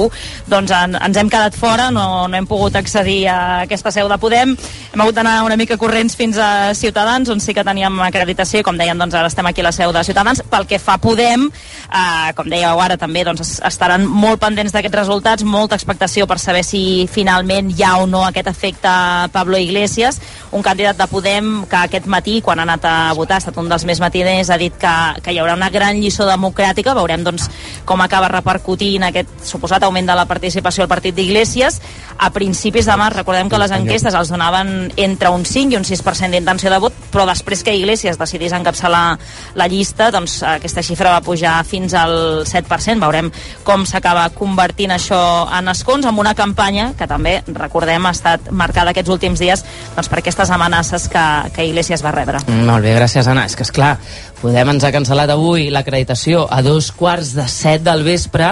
doncs, 0.47 0.71
en, 0.71 0.95
ens 0.95 1.19
hem 1.19 1.29
quedat 1.29 1.59
fora, 1.59 1.91
no, 1.91 2.29
no 2.31 2.39
hem 2.39 2.47
pogut 2.47 2.79
accedir 2.79 3.27
a 3.27 3.41
aquesta 3.65 3.91
seu 3.91 4.07
de 4.09 4.21
Podem. 4.23 4.55
Hem 4.93 5.03
hagut 5.03 5.19
d'anar 5.19 5.41
una 5.43 5.59
mica 5.59 5.81
corrents 5.83 6.15
fins 6.15 6.39
a 6.39 6.71
Ciutadans, 6.79 7.35
on 7.35 7.43
sí 7.43 7.59
que 7.59 7.67
teníem 7.67 7.99
acreditació 8.07 8.63
com 8.63 8.79
deien, 8.79 9.03
doncs, 9.03 9.19
ara 9.19 9.35
estem 9.35 9.51
aquí 9.51 9.67
a 9.67 9.69
la 9.73 9.75
seu 9.75 9.91
de 9.91 10.07
Ciutadans. 10.07 10.47
Pel 10.47 10.71
que 10.71 10.79
fa 10.79 10.97
Podem, 11.03 11.51
uh, 11.51 12.04
Uh, 12.05 12.35
com 12.37 12.49
dèieu 12.51 12.81
ara 12.83 12.99
també 13.01 13.23
doncs, 13.25 13.63
estaran 13.65 14.03
molt 14.05 14.43
pendents 14.43 14.75
d'aquests 14.75 14.99
resultats, 14.99 15.45
molta 15.49 15.77
expectació 15.79 16.27
per 16.29 16.37
saber 16.43 16.61
si 16.67 17.07
finalment 17.09 17.71
hi 17.73 17.85
ha 17.87 17.95
o 18.03 18.09
no 18.11 18.25
aquest 18.27 18.51
efecte 18.51 18.91
Pablo 19.33 19.57
Iglesias, 19.57 20.19
un 20.53 20.61
candidat 20.63 20.99
de 20.99 21.07
Podem 21.09 21.49
que 21.71 21.79
aquest 21.79 22.09
matí, 22.11 22.41
quan 22.45 22.61
ha 22.61 22.67
anat 22.67 22.85
a 22.85 22.95
votar, 23.17 23.39
ha 23.39 23.45
estat 23.45 23.57
un 23.63 23.71
dels 23.71 23.87
més 23.89 24.03
matiners, 24.03 24.51
ha 24.53 24.59
dit 24.61 24.75
que, 24.77 24.93
que 25.25 25.33
hi 25.33 25.39
haurà 25.41 25.55
una 25.57 25.71
gran 25.73 25.97
lliçó 26.03 26.27
democràtica, 26.29 26.93
veurem 26.99 27.25
doncs, 27.25 27.49
com 27.89 28.03
acaba 28.05 28.29
repercutint 28.35 29.09
aquest 29.09 29.33
suposat 29.47 29.87
augment 29.87 30.11
de 30.11 30.19
la 30.19 30.27
participació 30.29 30.85
al 30.85 30.93
partit 30.93 31.17
d'Iglesias. 31.17 31.81
A 32.19 32.29
principis 32.35 32.91
de 32.91 32.99
març, 33.01 33.17
recordem 33.23 33.49
que 33.49 33.63
les 33.63 33.73
enquestes 33.75 34.15
els 34.15 34.35
donaven 34.35 34.93
entre 35.01 35.33
un 35.33 35.47
5 35.49 35.73
i 35.73 35.81
un 35.81 35.89
6% 35.89 36.37
d'intenció 36.37 36.75
de 36.75 36.83
vot, 36.85 37.01
però 37.15 37.25
després 37.31 37.65
que 37.65 37.75
Iglesias 37.75 38.21
decidís 38.21 38.53
encapçalar 38.53 39.17
la 39.57 39.71
llista, 39.71 40.11
doncs 40.13 40.43
aquesta 40.45 40.85
xifra 40.85 41.17
va 41.17 41.25
pujar 41.25 41.57
fins 41.67 41.94
al 41.99 42.45
7%. 42.49 43.01
Veurem 43.03 43.31
com 43.65 43.87
s'acaba 43.89 44.27
convertint 44.35 44.95
això 44.95 45.21
en 45.55 45.71
escons 45.73 46.07
amb 46.07 46.21
una 46.23 46.35
campanya 46.35 46.93
que 46.99 47.09
també, 47.11 47.39
recordem, 47.47 48.07
ha 48.07 48.15
estat 48.15 48.51
marcada 48.51 48.95
aquests 48.95 49.15
últims 49.15 49.43
dies 49.43 49.65
doncs, 49.97 50.11
per 50.11 50.21
aquestes 50.21 50.53
amenaces 50.55 51.09
que, 51.09 51.25
que 51.55 51.67
Iglesias 51.71 52.05
va 52.05 52.15
rebre. 52.15 52.45
Molt 52.49 52.85
bé, 52.85 52.95
gràcies, 52.99 53.29
Anna. 53.31 53.47
És 53.49 53.57
que, 53.57 53.67
és 53.67 53.75
clar, 53.75 53.97
Podem 54.45 54.75
ens 54.75 54.85
ha 54.85 54.91
cancel·lat 54.93 55.31
avui 55.33 55.71
l'acreditació 55.73 56.43
a 56.53 56.59
dos 56.61 56.91
quarts 56.93 57.31
de 57.33 57.47
set 57.49 57.81
del 57.81 58.03
vespre. 58.05 58.51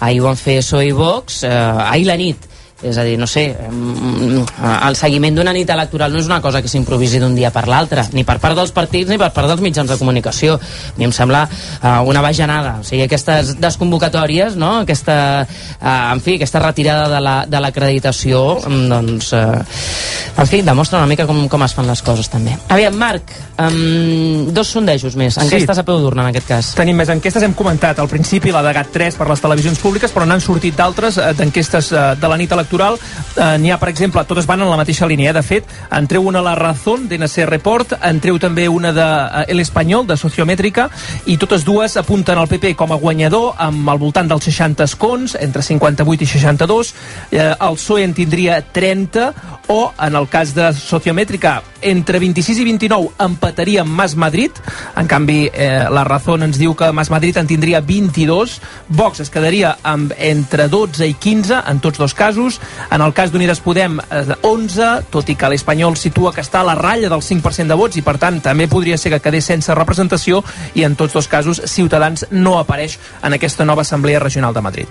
Ahir 0.00 0.22
ho 0.22 0.30
van 0.30 0.38
fer 0.40 0.62
PSOE 0.62 0.86
i 0.88 0.94
Vox, 0.96 1.42
eh, 1.44 1.50
ahir 1.52 2.06
la 2.08 2.16
nit 2.16 2.46
és 2.82 2.98
a 2.98 3.04
dir, 3.04 3.16
no 3.16 3.24
sé, 3.26 3.46
el 3.56 4.96
seguiment 4.98 5.38
d'una 5.38 5.52
nit 5.56 5.70
electoral 5.72 6.12
no 6.12 6.20
és 6.20 6.26
una 6.28 6.42
cosa 6.44 6.60
que 6.60 6.68
s'improviси 6.68 7.16
d'un 7.22 7.32
dia 7.34 7.48
per 7.52 7.64
l'altre, 7.70 8.04
ni 8.12 8.24
per 8.28 8.36
part 8.42 8.58
dels 8.58 8.72
partits 8.76 9.08
ni 9.08 9.16
per 9.16 9.30
part 9.32 9.48
dels 9.48 9.62
mitjans 9.64 9.88
de 9.88 9.96
comunicació. 9.96 10.58
A 10.60 10.98
mi 10.98 11.06
em 11.08 11.14
sembla 11.14 11.46
uh, 11.48 12.02
una 12.04 12.20
bajanada. 12.20 12.76
O 12.82 12.84
sigui, 12.84 13.06
aquestes 13.06 13.54
desconvocatòries, 13.62 14.58
no? 14.60 14.82
aquesta, 14.84 15.16
uh, 15.46 15.86
en 16.12 16.20
fi, 16.20 16.36
aquesta 16.36 16.60
retirada 16.60 17.46
de 17.48 17.62
l'acreditació, 17.64 18.42
la, 18.60 18.68
mm, 18.68 18.92
doncs, 18.92 19.32
uh, 19.32 20.36
en 20.36 20.52
fi, 20.52 20.60
demostra 20.66 21.00
una 21.00 21.08
mica 21.08 21.24
com, 21.24 21.46
com 21.48 21.64
es 21.64 21.72
fan 21.72 21.88
les 21.88 22.04
coses, 22.04 22.28
també. 22.28 22.58
Aviam, 22.68 23.00
Marc, 23.00 23.32
um, 23.56 24.52
dos 24.52 24.74
sondejos 24.76 25.16
més, 25.16 25.40
enquestes 25.40 25.80
sí. 25.80 25.80
a 25.80 25.86
peu 25.88 25.96
d'urna, 26.04 26.28
en 26.28 26.34
aquest 26.34 26.52
cas. 26.52 26.74
Tenim 26.76 27.00
més 27.00 27.14
enquestes, 27.14 27.48
hem 27.48 27.56
comentat 27.56 28.04
al 28.04 28.12
principi 28.12 28.52
la 28.52 28.60
de 28.68 28.76
GAT3 28.76 29.16
per 29.16 29.30
les 29.32 29.44
televisions 29.48 29.80
públiques, 29.80 30.12
però 30.12 30.28
n'han 30.28 30.44
sortit 30.44 30.76
d'altres 30.76 31.16
d'enquestes 31.40 31.92
de 32.20 32.28
la 32.28 32.36
nit 32.36 32.52
electoral 32.52 32.65
electoral 32.66 32.98
eh, 32.98 33.58
n'hi 33.58 33.70
ha, 33.70 33.78
per 33.78 33.88
exemple, 33.92 34.24
totes 34.26 34.46
van 34.46 34.62
en 34.62 34.70
la 34.70 34.78
mateixa 34.78 35.06
línia. 35.06 35.30
Eh? 35.30 35.36
De 35.36 35.42
fet, 35.46 35.70
en 35.94 36.08
treu 36.10 36.26
una 36.26 36.42
La 36.42 36.56
Razón, 36.58 37.06
d'NC 37.08 37.46
Report, 37.48 37.96
en 38.02 38.20
treu 38.20 38.40
també 38.42 38.66
una 38.68 38.92
de 38.96 39.06
eh, 39.06 39.44
El 39.54 39.62
Espanyol, 39.62 40.06
de 40.06 40.18
Sociomètrica, 40.18 40.88
i 41.26 41.38
totes 41.38 41.64
dues 41.66 41.96
apunten 41.96 42.38
al 42.38 42.50
PP 42.50 42.74
com 42.76 42.92
a 42.92 43.00
guanyador 43.00 43.54
amb 43.62 43.88
al 43.88 44.02
voltant 44.02 44.28
dels 44.28 44.48
60 44.50 44.86
escons, 44.86 45.36
entre 45.40 45.62
58 45.62 46.26
i 46.26 46.30
62. 46.34 46.94
Eh, 47.30 47.52
el 47.54 47.78
PSOE 47.78 48.04
en 48.04 48.16
tindria 48.16 48.60
30, 48.72 49.30
o, 49.68 49.92
en 49.98 50.14
el 50.14 50.28
cas 50.28 50.54
de 50.54 50.72
Sociomètrica, 50.74 51.60
entre 51.86 52.18
26 52.18 52.60
i 52.60 52.64
29 52.66 53.12
empataria 53.22 53.82
amb 53.82 53.94
Mas 53.94 54.16
Madrid. 54.16 54.50
En 54.96 55.06
canvi, 55.06 55.50
eh, 55.52 55.86
la 55.90 56.04
Razón 56.04 56.42
ens 56.42 56.58
diu 56.58 56.74
que 56.74 56.90
Mas 56.92 57.10
Madrid 57.10 57.36
en 57.36 57.46
tindria 57.46 57.80
22. 57.80 58.60
Vox 58.88 59.20
es 59.20 59.30
quedaria 59.30 59.76
amb 59.82 60.12
entre 60.18 60.68
12 60.68 61.06
i 61.06 61.14
15 61.14 61.62
en 61.66 61.80
tots 61.80 61.98
dos 61.98 62.14
casos. 62.14 62.60
En 62.90 63.00
el 63.00 63.14
cas 63.14 63.30
d'Unides 63.30 63.60
Podem, 63.60 64.00
eh, 64.00 64.34
11, 64.42 65.06
tot 65.10 65.28
i 65.28 65.36
que 65.36 65.48
l'Espanyol 65.48 65.96
situa 65.96 66.34
que 66.34 66.42
està 66.42 66.60
a 66.60 66.66
la 66.66 66.74
ratlla 66.74 67.08
del 67.08 67.22
5% 67.22 67.68
de 67.68 67.78
vots 67.78 67.96
i, 67.96 68.02
per 68.02 68.18
tant, 68.18 68.40
també 68.42 68.66
podria 68.68 68.98
ser 68.98 69.12
que 69.12 69.20
quedés 69.20 69.44
sense 69.44 69.74
representació 69.74 70.42
i, 70.74 70.82
en 70.82 70.96
tots 70.96 71.14
dos 71.14 71.28
casos, 71.28 71.62
Ciutadans 71.66 72.26
no 72.30 72.58
apareix 72.58 72.98
en 73.22 73.32
aquesta 73.32 73.64
nova 73.64 73.82
Assemblea 73.82 74.18
Regional 74.18 74.54
de 74.54 74.60
Madrid. 74.60 74.88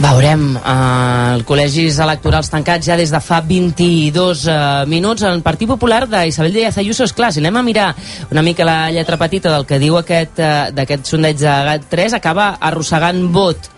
Veurem 0.00 0.54
eh, 0.56 1.34
el 1.36 1.42
col·legis 1.44 1.98
electorals 2.02 2.48
tancats 2.50 2.88
ja 2.88 2.96
des 2.96 3.12
de 3.12 3.20
fa 3.20 3.42
22 3.44 4.46
eh, 4.48 4.56
minuts. 4.88 5.24
El 5.28 5.42
Partit 5.44 5.68
Popular 5.68 6.06
d'Isabel 6.08 6.54
Díaz 6.54 6.78
Ayuso, 6.80 7.04
és 7.04 7.12
clar, 7.12 7.32
si 7.34 7.42
anem 7.42 7.58
a 7.60 7.64
mirar 7.66 7.90
una 8.30 8.42
mica 8.42 8.64
la 8.64 8.90
lletra 8.94 9.18
petita 9.20 9.52
del 9.52 9.66
que 9.68 9.80
diu 9.82 9.98
aquest, 10.00 10.40
eh, 10.40 10.70
d'aquest 10.72 11.12
sondeig 11.12 11.38
de 11.42 11.58
GAT3, 11.68 12.16
acaba 12.18 12.54
arrossegant 12.60 13.26
vot 13.34 13.68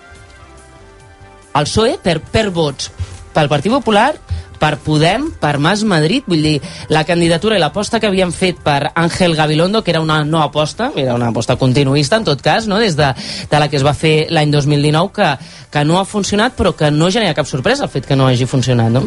al 1.55 1.67
PSOE 1.67 1.99
per, 2.03 2.21
per 2.21 2.49
vots 2.55 2.91
pel 3.35 3.51
Partit 3.51 3.73
Popular 3.75 4.13
per 4.59 4.77
Podem, 4.85 5.29
per 5.41 5.59
Mas 5.59 5.85
Madrid, 5.85 6.25
vull 6.27 6.43
dir, 6.45 6.55
la 6.89 7.05
candidatura 7.05 7.57
i 7.59 7.63
l'aposta 7.63 8.01
que 8.01 8.09
havien 8.11 8.33
fet 8.35 8.61
per 8.65 8.93
Àngel 8.95 9.37
Gabilondo, 9.37 9.83
que 9.85 9.93
era 9.93 10.03
una 10.05 10.23
no 10.25 10.43
aposta, 10.43 10.91
era 10.97 11.15
una 11.15 11.29
aposta 11.33 11.57
continuista 11.57 12.17
en 12.17 12.25
tot 12.25 12.43
cas, 12.43 12.69
no? 12.71 12.79
des 12.79 12.97
de, 12.97 13.13
de 13.51 13.61
la 13.61 13.69
que 13.69 13.79
es 13.81 13.85
va 13.87 13.95
fer 13.95 14.29
l'any 14.31 14.53
2019, 14.55 15.13
que, 15.15 15.31
que 15.73 15.85
no 15.85 15.99
ha 15.99 16.05
funcionat, 16.09 16.57
però 16.57 16.75
que 16.77 16.91
no 16.91 17.11
genera 17.11 17.35
cap 17.37 17.49
sorpresa 17.51 17.85
el 17.89 17.93
fet 17.93 18.07
que 18.07 18.17
no 18.17 18.29
hagi 18.29 18.47
funcionat, 18.47 18.93
no? 18.95 19.05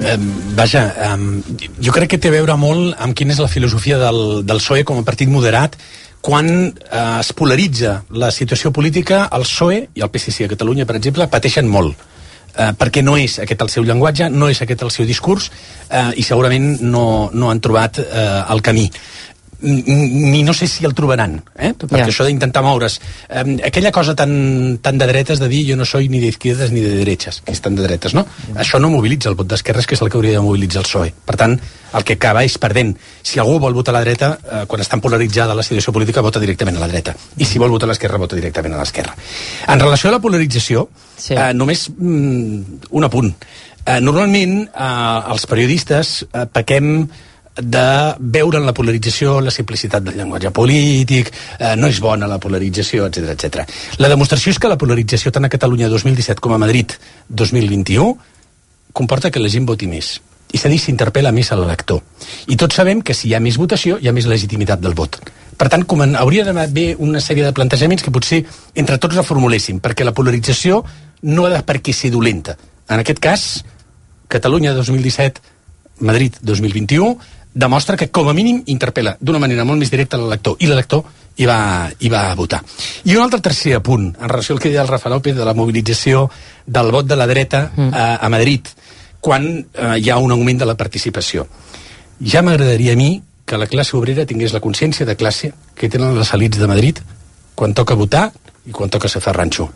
Eh, 0.00 0.16
vaja, 0.56 0.86
eh, 1.08 1.66
jo 1.82 1.94
crec 1.94 2.14
que 2.14 2.22
té 2.22 2.32
a 2.32 2.36
veure 2.36 2.56
molt 2.60 2.96
amb 3.00 3.16
quina 3.16 3.34
és 3.34 3.42
la 3.42 3.50
filosofia 3.50 3.98
del, 4.00 4.42
del 4.46 4.62
PSOE 4.62 4.86
com 4.88 5.00
a 5.00 5.06
partit 5.06 5.30
moderat 5.32 5.78
quan 6.22 6.48
eh, 6.70 7.18
es 7.18 7.32
polaritza 7.34 8.04
la 8.14 8.30
situació 8.30 8.70
política, 8.72 9.26
el 9.34 9.44
PSOE 9.48 9.82
i 9.98 10.06
el 10.06 10.10
PSC 10.12 10.46
a 10.46 10.52
Catalunya, 10.54 10.86
per 10.86 10.96
exemple, 11.00 11.26
pateixen 11.28 11.68
molt 11.68 12.08
eh, 12.56 12.72
perquè 12.78 13.02
no 13.04 13.16
és 13.20 13.38
aquest 13.42 13.64
el 13.64 13.72
seu 13.72 13.86
llenguatge, 13.88 14.28
no 14.30 14.48
és 14.52 14.62
aquest 14.62 14.82
el 14.82 14.92
seu 14.94 15.08
discurs 15.08 15.50
eh, 15.88 16.10
i 16.16 16.26
segurament 16.26 16.78
no, 16.82 17.30
no 17.32 17.50
han 17.50 17.60
trobat 17.60 18.02
eh, 18.02 18.28
el 18.52 18.62
camí 18.64 18.88
ni 19.62 20.42
no 20.42 20.52
sé 20.54 20.66
si 20.66 20.84
el 20.84 20.94
trobaran, 20.94 21.36
eh? 21.56 21.72
perquè 21.78 22.00
yeah. 22.00 22.10
això 22.10 22.26
d'intentar 22.26 22.62
moure's. 22.66 22.98
Eh, 23.28 23.44
aquella 23.68 23.92
cosa 23.94 24.14
tan, 24.18 24.78
tan 24.82 24.98
de 24.98 25.06
dretes 25.06 25.38
de 25.38 25.48
dir 25.48 25.62
jo 25.70 25.76
no 25.78 25.86
soy 25.86 26.08
ni 26.10 26.20
d'izquierdes 26.22 26.72
ni 26.74 26.82
de 26.82 26.96
derechas, 26.98 27.40
que 27.46 27.54
és 27.54 27.62
tan 27.62 27.78
de 27.78 27.86
dretes, 27.86 28.16
no? 28.18 28.26
Yeah. 28.48 28.60
Això 28.64 28.80
no 28.82 28.90
mobilitza 28.92 29.30
el 29.30 29.38
vot 29.38 29.48
d'esquerres, 29.48 29.86
que 29.86 29.96
és 29.96 30.02
el 30.02 30.10
que 30.10 30.18
hauria 30.18 30.36
de 30.38 30.44
mobilitzar 30.44 30.82
el 30.82 30.90
PSOE. 30.90 31.14
Per 31.26 31.38
tant, 31.38 31.56
el 31.92 32.06
que 32.08 32.18
acaba 32.18 32.44
és 32.44 32.58
perdent. 32.58 32.94
Si 33.22 33.40
algú 33.40 33.58
vol 33.62 33.76
votar 33.78 33.94
a 33.94 33.98
la 34.00 34.04
dreta, 34.04 34.34
eh, 34.42 34.62
quan 34.66 34.82
està 34.82 34.98
polaritzada 35.00 35.54
la 35.54 35.64
situació 35.66 35.94
política, 35.94 36.24
vota 36.24 36.42
directament 36.42 36.78
a 36.78 36.84
la 36.84 36.90
dreta. 36.90 37.14
I 37.38 37.46
si 37.46 37.62
vol 37.62 37.70
votar 37.70 37.88
a 37.88 37.92
l'esquerra, 37.92 38.20
vota 38.20 38.38
directament 38.38 38.74
a 38.74 38.82
l'esquerra. 38.82 39.14
En 39.68 39.80
relació 39.80 40.10
a 40.10 40.16
la 40.16 40.22
polarització, 40.24 40.88
sí. 41.16 41.34
eh, 41.34 41.52
només 41.54 41.88
mm, 41.90 42.88
un 42.90 43.06
apunt. 43.06 43.34
Eh, 43.84 44.00
normalment, 44.00 44.62
eh, 44.70 45.32
els 45.34 45.46
periodistes 45.50 46.22
eh, 46.24 46.46
pequem 46.46 47.06
de 47.56 48.14
veure 48.18 48.58
en 48.58 48.66
la 48.66 48.72
polarització 48.72 49.38
la 49.44 49.52
simplicitat 49.52 50.04
del 50.04 50.16
llenguatge 50.16 50.50
polític, 50.56 51.32
eh, 51.58 51.74
no 51.76 51.88
és 51.88 52.00
bona 52.00 52.26
la 52.26 52.40
polarització, 52.40 53.06
etc 53.06 53.34
etc. 53.34 53.68
La 53.98 54.08
demostració 54.08 54.52
és 54.52 54.58
que 54.58 54.70
la 54.72 54.78
polarització 54.80 55.32
tant 55.32 55.44
a 55.44 55.52
Catalunya 55.52 55.88
2017 55.92 56.40
com 56.40 56.54
a 56.54 56.58
Madrid 56.58 56.92
2021 57.28 58.16
comporta 58.92 59.30
que 59.30 59.40
la 59.40 59.48
gent 59.52 59.66
voti 59.68 59.86
més 59.86 60.20
i 60.52 60.60
s'ha 60.60 60.68
dit 60.68 60.80
s'interpel·la 60.80 61.32
més 61.32 61.50
a 61.52 61.56
l'elector. 61.56 62.02
I 62.52 62.56
tots 62.60 62.76
sabem 62.76 63.00
que 63.00 63.14
si 63.16 63.30
hi 63.30 63.34
ha 63.34 63.40
més 63.40 63.56
votació 63.60 63.98
hi 64.00 64.08
ha 64.08 64.12
més 64.12 64.28
legitimitat 64.28 64.80
del 64.80 64.94
vot. 64.94 65.16
Per 65.56 65.68
tant, 65.72 65.84
com 65.88 66.02
en, 66.04 66.16
hauria 66.16 66.44
d'haver 66.44 66.96
una 67.00 67.20
sèrie 67.20 67.44
de 67.44 67.54
plantejaments 67.56 68.04
que 68.04 68.12
potser 68.12 68.42
entre 68.74 68.98
tots 68.98 69.16
reformuléssim, 69.16 69.80
perquè 69.80 70.04
la 70.04 70.14
polarització 70.16 70.82
no 71.22 71.46
ha 71.46 71.54
de 71.54 71.62
per 71.64 71.78
què 71.80 71.94
ser 71.96 72.10
dolenta. 72.12 72.56
En 72.88 73.00
aquest 73.00 73.20
cas, 73.22 73.46
Catalunya 74.32 74.72
2017, 74.74 75.40
Madrid 76.00 76.36
2021, 76.42 77.16
demostra 77.54 77.96
que 77.96 78.08
com 78.10 78.28
a 78.28 78.34
mínim 78.34 78.62
interpel·la 78.66 79.16
d'una 79.20 79.40
manera 79.42 79.64
molt 79.68 79.80
més 79.80 79.90
directa 79.92 80.20
l'elector 80.20 80.56
i 80.60 80.68
l'elector 80.70 81.04
hi 81.36 81.46
va, 81.48 81.90
hi 81.98 82.08
va 82.12 82.34
votar. 82.36 82.62
I 83.04 83.16
un 83.16 83.22
altre 83.24 83.40
tercer 83.40 83.74
apunt 83.78 84.10
en 84.12 84.28
relació 84.28 84.54
al 84.54 84.60
que 84.60 84.70
deia 84.70 84.82
el 84.82 84.88
Rafa 84.88 85.10
López 85.12 85.36
de 85.36 85.44
la 85.44 85.54
mobilització 85.56 86.28
del 86.66 86.92
vot 86.92 87.06
de 87.08 87.16
la 87.16 87.26
dreta 87.26 87.70
mm. 87.74 87.90
a, 87.92 88.06
a 88.16 88.28
Madrid 88.32 88.68
quan 89.22 89.46
eh, 89.62 89.98
hi 90.02 90.10
ha 90.10 90.18
un 90.18 90.32
augment 90.34 90.58
de 90.58 90.66
la 90.66 90.76
participació. 90.76 91.46
Ja 92.20 92.42
m'agradaria 92.42 92.96
a 92.96 92.98
mi 92.98 93.22
que 93.46 93.58
la 93.58 93.68
classe 93.70 93.96
obrera 93.96 94.26
tingués 94.26 94.52
la 94.52 94.60
consciència 94.60 95.06
de 95.06 95.16
classe 95.16 95.52
que 95.74 95.88
tenen 95.88 96.16
les 96.18 96.32
elites 96.34 96.60
de 96.60 96.68
Madrid 96.70 96.98
quan 97.54 97.74
toca 97.74 97.98
votar 97.98 98.30
i 98.66 98.72
quan 98.72 98.90
toca 98.90 99.08
ser 99.08 99.22
ranxo. 99.32 99.68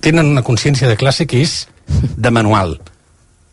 Tenen 0.00 0.26
una 0.26 0.42
consciència 0.42 0.88
de 0.88 0.96
classe 0.96 1.26
que 1.26 1.40
és 1.42 1.66
de 2.16 2.30
manual. 2.30 2.78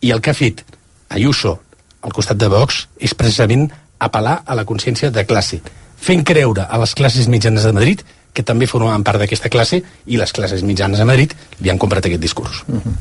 I 0.02 0.10
el 0.10 0.20
que 0.20 0.30
ha 0.30 0.36
fet 0.36 0.64
Ayuso 1.12 1.60
al 2.02 2.12
costat 2.12 2.36
de 2.36 2.50
Vox 2.52 2.86
és 3.00 3.14
precisament 3.14 3.68
apel·lar 4.02 4.42
a 4.44 4.58
la 4.58 4.66
consciència 4.66 5.10
de 5.14 5.24
classe, 5.26 5.60
fent 5.96 6.24
creure 6.26 6.66
a 6.68 6.80
les 6.82 6.94
classes 6.98 7.28
mitjanes 7.30 7.64
de 7.64 7.72
Madrid 7.72 8.02
que 8.32 8.42
també 8.42 8.66
formaven 8.66 9.04
part 9.06 9.20
d'aquesta 9.22 9.50
classe 9.52 9.82
i 10.06 10.18
les 10.18 10.32
classes 10.32 10.64
mitjanes 10.66 10.98
de 10.98 11.06
Madrid 11.08 11.34
li 11.60 11.70
han 11.70 11.78
comprat 11.78 12.08
aquest 12.08 12.22
discurs. 12.22 12.64
Uh 12.66 12.80
-huh. 12.80 12.94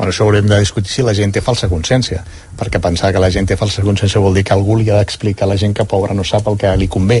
Bueno, 0.00 0.14
això 0.14 0.24
haurem 0.24 0.46
de 0.48 0.56
discutir 0.56 0.88
si 0.88 1.02
la 1.04 1.12
gent 1.12 1.34
té 1.36 1.42
falsa 1.44 1.68
consciència, 1.68 2.22
perquè 2.56 2.80
pensar 2.80 3.10
que 3.12 3.20
la 3.20 3.28
gent 3.34 3.50
té 3.50 3.58
falsa 3.60 3.82
consciència 3.84 4.22
vol 4.24 4.38
dir 4.38 4.46
que 4.48 4.54
algú 4.56 4.78
li 4.78 4.88
ha 4.88 4.96
d'explicar 4.96 5.44
a 5.44 5.50
la 5.50 5.58
gent 5.60 5.74
que 5.76 5.84
pobra 5.84 6.16
no 6.16 6.24
sap 6.24 6.48
el 6.48 6.56
que 6.56 6.70
li 6.80 6.88
convé. 6.88 7.18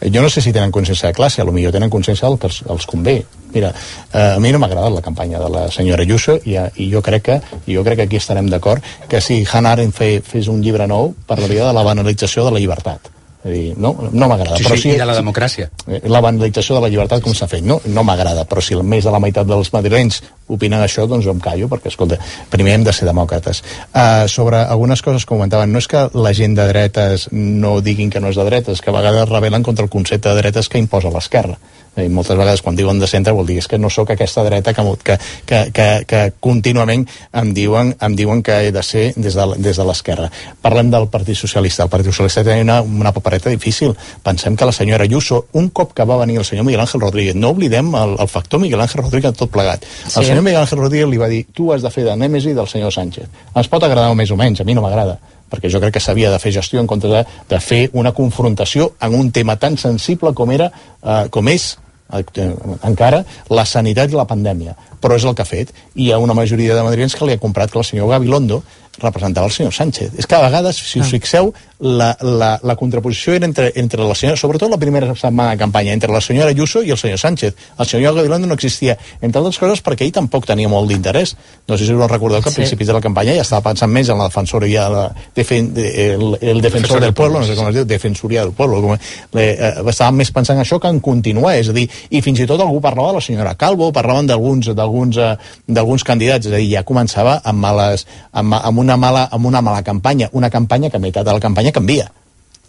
Jo 0.00 0.24
no 0.24 0.30
sé 0.32 0.40
si 0.40 0.54
tenen 0.56 0.72
consciència 0.72 1.10
de 1.10 1.18
classe, 1.20 1.42
a 1.42 1.44
lo 1.44 1.52
millor 1.52 1.76
tenen 1.76 1.92
consciència 1.92 2.24
del 2.30 2.40
que 2.40 2.48
els, 2.48 2.62
els 2.72 2.88
convé. 2.88 3.18
Mira, 3.52 3.74
eh, 4.14 4.26
a 4.30 4.40
mi 4.40 4.48
no 4.48 4.62
m'ha 4.62 4.72
agradat 4.72 4.96
la 4.96 5.04
campanya 5.04 5.44
de 5.44 5.52
la 5.52 5.68
senyora 5.70 6.08
Ayuso 6.08 6.40
i, 6.40 6.56
eh, 6.56 6.70
i 6.80 6.88
jo 6.94 7.04
crec 7.04 7.28
que 7.28 7.40
jo 7.68 7.84
crec 7.84 8.00
que 8.00 8.08
aquí 8.08 8.16
estarem 8.16 8.48
d'acord 8.48 8.80
que 9.12 9.20
si 9.20 9.42
Hannah 9.44 9.76
Arendt 9.76 10.00
fe, 10.00 10.14
fes 10.24 10.48
un 10.48 10.64
llibre 10.64 10.88
nou 10.88 11.12
parlaria 11.28 11.68
de 11.68 11.76
la 11.76 11.84
banalització 11.84 12.48
de 12.48 12.56
la 12.56 12.64
llibertat 12.64 13.12
dir, 13.50 13.74
no, 13.76 13.90
no 14.12 14.28
m'agrada. 14.30 14.56
Sí, 14.60 14.66
però 14.66 14.76
sí, 14.76 14.82
sí, 14.84 14.92
i 14.94 15.00
de 15.00 15.06
la 15.08 15.16
democràcia. 15.16 15.68
La 16.06 16.20
banalització 16.22 16.76
de 16.76 16.84
la 16.84 16.90
llibertat, 16.92 17.22
com 17.24 17.34
s'ha 17.34 17.48
fet, 17.50 17.64
no, 17.66 17.80
no 17.90 18.04
m'agrada, 18.06 18.44
però 18.46 18.62
si 18.62 18.78
més 18.78 19.02
de 19.02 19.14
la 19.14 19.18
meitat 19.22 19.48
dels 19.48 19.72
madrilenys 19.74 20.20
opinen 20.52 20.82
això, 20.84 21.08
doncs 21.10 21.26
jo 21.26 21.34
em 21.34 21.40
callo, 21.42 21.66
perquè, 21.72 21.90
escolta, 21.90 22.20
primer 22.52 22.76
hem 22.76 22.86
de 22.86 22.94
ser 22.94 23.08
demòcrates. 23.08 23.62
Uh, 23.90 24.28
sobre 24.30 24.62
algunes 24.62 25.02
coses 25.02 25.26
que 25.26 25.34
comentaven, 25.34 25.72
no 25.72 25.82
és 25.82 25.90
que 25.90 26.06
la 26.14 26.34
gent 26.36 26.54
de 26.58 26.68
dretes 26.70 27.28
no 27.32 27.80
diguin 27.82 28.12
que 28.12 28.22
no 28.22 28.30
és 28.30 28.38
de 28.38 28.46
dretes, 28.46 28.82
que 28.82 28.92
a 28.92 28.98
vegades 29.00 29.30
rebel·len 29.30 29.66
contra 29.66 29.86
el 29.88 29.90
concepte 29.90 30.30
de 30.30 30.42
dretes 30.42 30.70
que 30.70 30.82
imposa 30.82 31.10
l'esquerra. 31.10 31.58
I 31.96 32.08
moltes 32.08 32.38
vegades 32.38 32.62
quan 32.64 32.76
diuen 32.76 32.96
de 33.00 33.06
centre 33.06 33.34
vol 33.36 33.44
dir 33.44 33.58
és 33.60 33.68
que 33.68 33.76
no 33.76 33.90
sóc 33.92 34.14
aquesta 34.14 34.40
dreta 34.46 34.72
que, 34.72 34.82
que, 35.04 35.16
que, 35.44 35.58
que, 35.76 35.88
que 36.08 36.20
contínuament 36.40 37.04
em 37.36 37.52
diuen, 37.52 37.92
em 38.00 38.16
diuen 38.16 38.40
que 38.42 38.56
he 38.64 38.70
de 38.72 38.82
ser 38.82 39.10
des 39.16 39.36
de, 39.36 39.46
des 39.58 39.76
de 39.76 39.84
l'esquerra. 39.84 40.30
Parlem 40.64 40.90
del 40.90 41.08
Partit 41.12 41.36
Socialista. 41.36 41.84
El 41.84 41.92
Partit 41.92 42.08
Socialista 42.08 42.44
tenia 42.46 42.64
una, 42.64 42.80
una 42.80 43.12
papereta 43.12 43.52
difícil. 43.52 43.92
Pensem 44.24 44.56
que 44.56 44.64
la 44.64 44.72
senyora 44.72 45.04
Ayuso, 45.04 45.46
un 45.52 45.68
cop 45.68 45.92
que 45.92 46.06
va 46.08 46.16
venir 46.22 46.38
el 46.40 46.48
senyor 46.48 46.64
Miguel 46.64 46.80
Ángel 46.80 47.02
Rodríguez, 47.02 47.36
no 47.36 47.50
oblidem 47.52 47.92
el, 47.94 48.16
el 48.18 48.28
factor 48.28 48.60
Miguel 48.60 48.80
Ángel 48.80 49.02
Rodríguez 49.02 49.36
tot 49.36 49.52
plegat. 49.52 49.84
Sí. 49.84 50.18
El 50.20 50.30
senyor 50.30 50.42
Miguel 50.42 50.62
Ángel 50.62 50.80
Rodríguez 50.80 51.12
li 51.12 51.20
va 51.20 51.28
dir 51.28 51.44
tu 51.52 51.72
has 51.74 51.84
de 51.84 51.92
fer 51.92 52.06
de 52.08 52.16
nèmesi 52.16 52.56
del 52.56 52.70
senyor 52.72 52.94
Sánchez. 52.94 53.28
Ens 53.52 53.68
pot 53.68 53.84
agradar 53.84 54.14
més 54.16 54.32
o 54.32 54.40
menys, 54.40 54.64
a 54.64 54.68
mi 54.68 54.72
no 54.72 54.84
m'agrada 54.84 55.18
perquè 55.52 55.68
jo 55.68 55.82
crec 55.82 55.98
que 55.98 56.00
s'havia 56.00 56.30
de 56.32 56.38
fer 56.40 56.54
gestió 56.54 56.80
en 56.80 56.88
comptes 56.88 57.12
de, 57.12 57.22
de 57.50 57.60
fer 57.60 57.82
una 57.92 58.14
confrontació 58.16 58.94
en 59.04 59.12
un 59.18 59.28
tema 59.36 59.58
tan 59.60 59.76
sensible 59.76 60.32
com 60.32 60.48
era 60.54 60.70
eh, 60.72 61.26
com 61.28 61.50
és 61.52 61.74
encara 62.10 63.22
la 63.50 63.64
sanitat 63.64 64.12
i 64.12 64.18
la 64.18 64.28
pandèmia. 64.28 64.76
Però 65.02 65.16
és 65.16 65.24
el 65.24 65.34
que 65.34 65.42
ha 65.42 65.48
fet 65.48 65.72
i 65.94 66.06
hi 66.06 66.12
ha 66.12 66.20
una 66.22 66.36
majoria 66.36 66.76
de 66.76 66.84
madrilenys 66.86 67.16
que 67.18 67.26
li 67.26 67.36
ha 67.36 67.42
comprat 67.42 67.72
que 67.72 67.80
el 67.80 67.88
senyor 67.88 68.10
Gabilondo 68.10 68.62
representava 69.00 69.46
el 69.46 69.52
senyor 69.52 69.72
Sánchez. 69.72 70.12
És 70.18 70.26
que 70.26 70.34
a 70.36 70.42
vegades, 70.42 70.76
si 70.76 71.00
us 71.00 71.08
fixeu, 71.10 71.52
la, 71.82 72.12
la, 72.20 72.60
la 72.62 72.76
contraposició 72.76 73.32
era 73.34 73.46
entre, 73.48 73.72
entre 73.80 74.04
la 74.04 74.14
senyora, 74.14 74.36
sobretot 74.38 74.70
la 74.70 74.78
primera 74.78 75.14
setmana 75.16 75.56
de 75.56 75.58
campanya, 75.58 75.92
entre 75.96 76.12
la 76.12 76.20
senyora 76.20 76.50
Ayuso 76.52 76.82
i 76.84 76.92
el 76.92 76.98
senyor 77.00 77.18
Sánchez. 77.18 77.56
El 77.78 77.86
senyor 77.86 78.14
Gabilondo 78.14 78.46
no 78.46 78.54
existia, 78.54 78.96
entre 79.20 79.40
altres 79.40 79.58
coses 79.58 79.82
perquè 79.82 80.04
ell 80.06 80.12
tampoc 80.14 80.46
tenia 80.46 80.68
molt 80.70 80.90
d'interès. 80.92 81.34
No 81.66 81.78
sé 81.78 81.88
si 81.88 81.94
us 81.94 82.10
recordeu 82.10 82.42
que 82.42 82.50
a 82.50 82.52
Sí. 82.52 82.60
principis 82.60 82.86
de 82.86 82.92
la 82.92 83.00
campanya 83.00 83.34
ja 83.34 83.42
estava 83.42 83.70
pensant 83.70 83.90
més 83.90 84.08
en 84.08 84.18
la 84.18 84.28
defensoria, 84.28 84.88
la, 84.88 85.06
defen, 85.34 85.72
el, 85.76 86.38
el 86.40 86.60
defensor 86.60 87.00
del 87.00 87.14
pueblo, 87.14 87.40
no 87.40 87.46
sé 87.46 87.56
com 87.56 87.68
es 87.68 87.74
diu, 87.74 87.84
defensoria 87.84 88.44
del 88.44 88.52
pueblo. 88.52 88.82
Com, 88.82 88.96
le, 89.32 89.48
eh, 89.50 89.72
estàvem 89.88 90.20
més 90.22 90.30
pensant 90.30 90.58
en 90.58 90.64
això 90.66 90.78
que 90.78 90.88
en 90.92 91.00
continuar, 91.00 91.56
és 91.56 91.72
a 91.72 91.72
dir, 91.72 91.88
i 92.10 92.20
fins 92.22 92.38
i 92.44 92.46
tot 92.46 92.60
algú 92.60 92.80
parlava 92.80 93.08
de 93.08 93.14
la 93.18 93.24
senyora 93.24 93.56
Calvo, 93.56 93.90
parlaven 93.90 94.26
d'alguns 94.26 94.70
d'alguns 94.76 95.16
eh, 95.16 95.34
d'alguns 95.66 96.04
candidats, 96.04 96.46
és 96.46 96.52
a 96.52 96.56
dir, 96.60 96.70
ja 96.76 96.84
començava 96.84 97.40
amb, 97.42 97.58
males, 97.58 98.06
amb, 98.32 98.54
amb, 98.54 98.81
una 98.82 98.98
mala, 98.98 99.28
amb 99.30 99.46
una 99.48 99.62
mala 99.62 99.82
campanya, 99.86 100.28
una 100.32 100.50
campanya 100.50 100.90
que 100.90 100.98
a 100.98 101.02
meitat 101.02 101.26
de 101.26 101.32
la 101.32 101.40
campanya 101.40 101.72
canvia. 101.72 102.10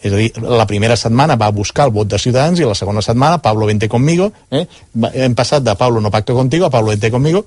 És 0.03 0.11
a 0.11 0.19
dir, 0.19 0.31
la 0.43 0.67
primera 0.67 0.97
setmana 0.99 1.37
va 1.39 1.49
buscar 1.55 1.87
el 1.87 1.93
vot 1.95 2.09
de 2.11 2.19
Ciutadans 2.19 2.59
i 2.59 2.67
la 2.67 2.75
segona 2.75 3.01
setmana 3.01 3.39
Pablo 3.41 3.69
vente 3.69 3.87
conmigo, 3.89 4.31
eh? 4.51 4.65
Hem 5.13 5.35
passat 5.35 5.63
de 5.63 5.75
Pablo 5.79 6.01
no 6.03 6.11
pacto 6.11 6.35
contigo 6.35 6.67
a 6.67 6.71
Pablo 6.73 6.91
vente 6.91 7.11
conmigo, 7.11 7.45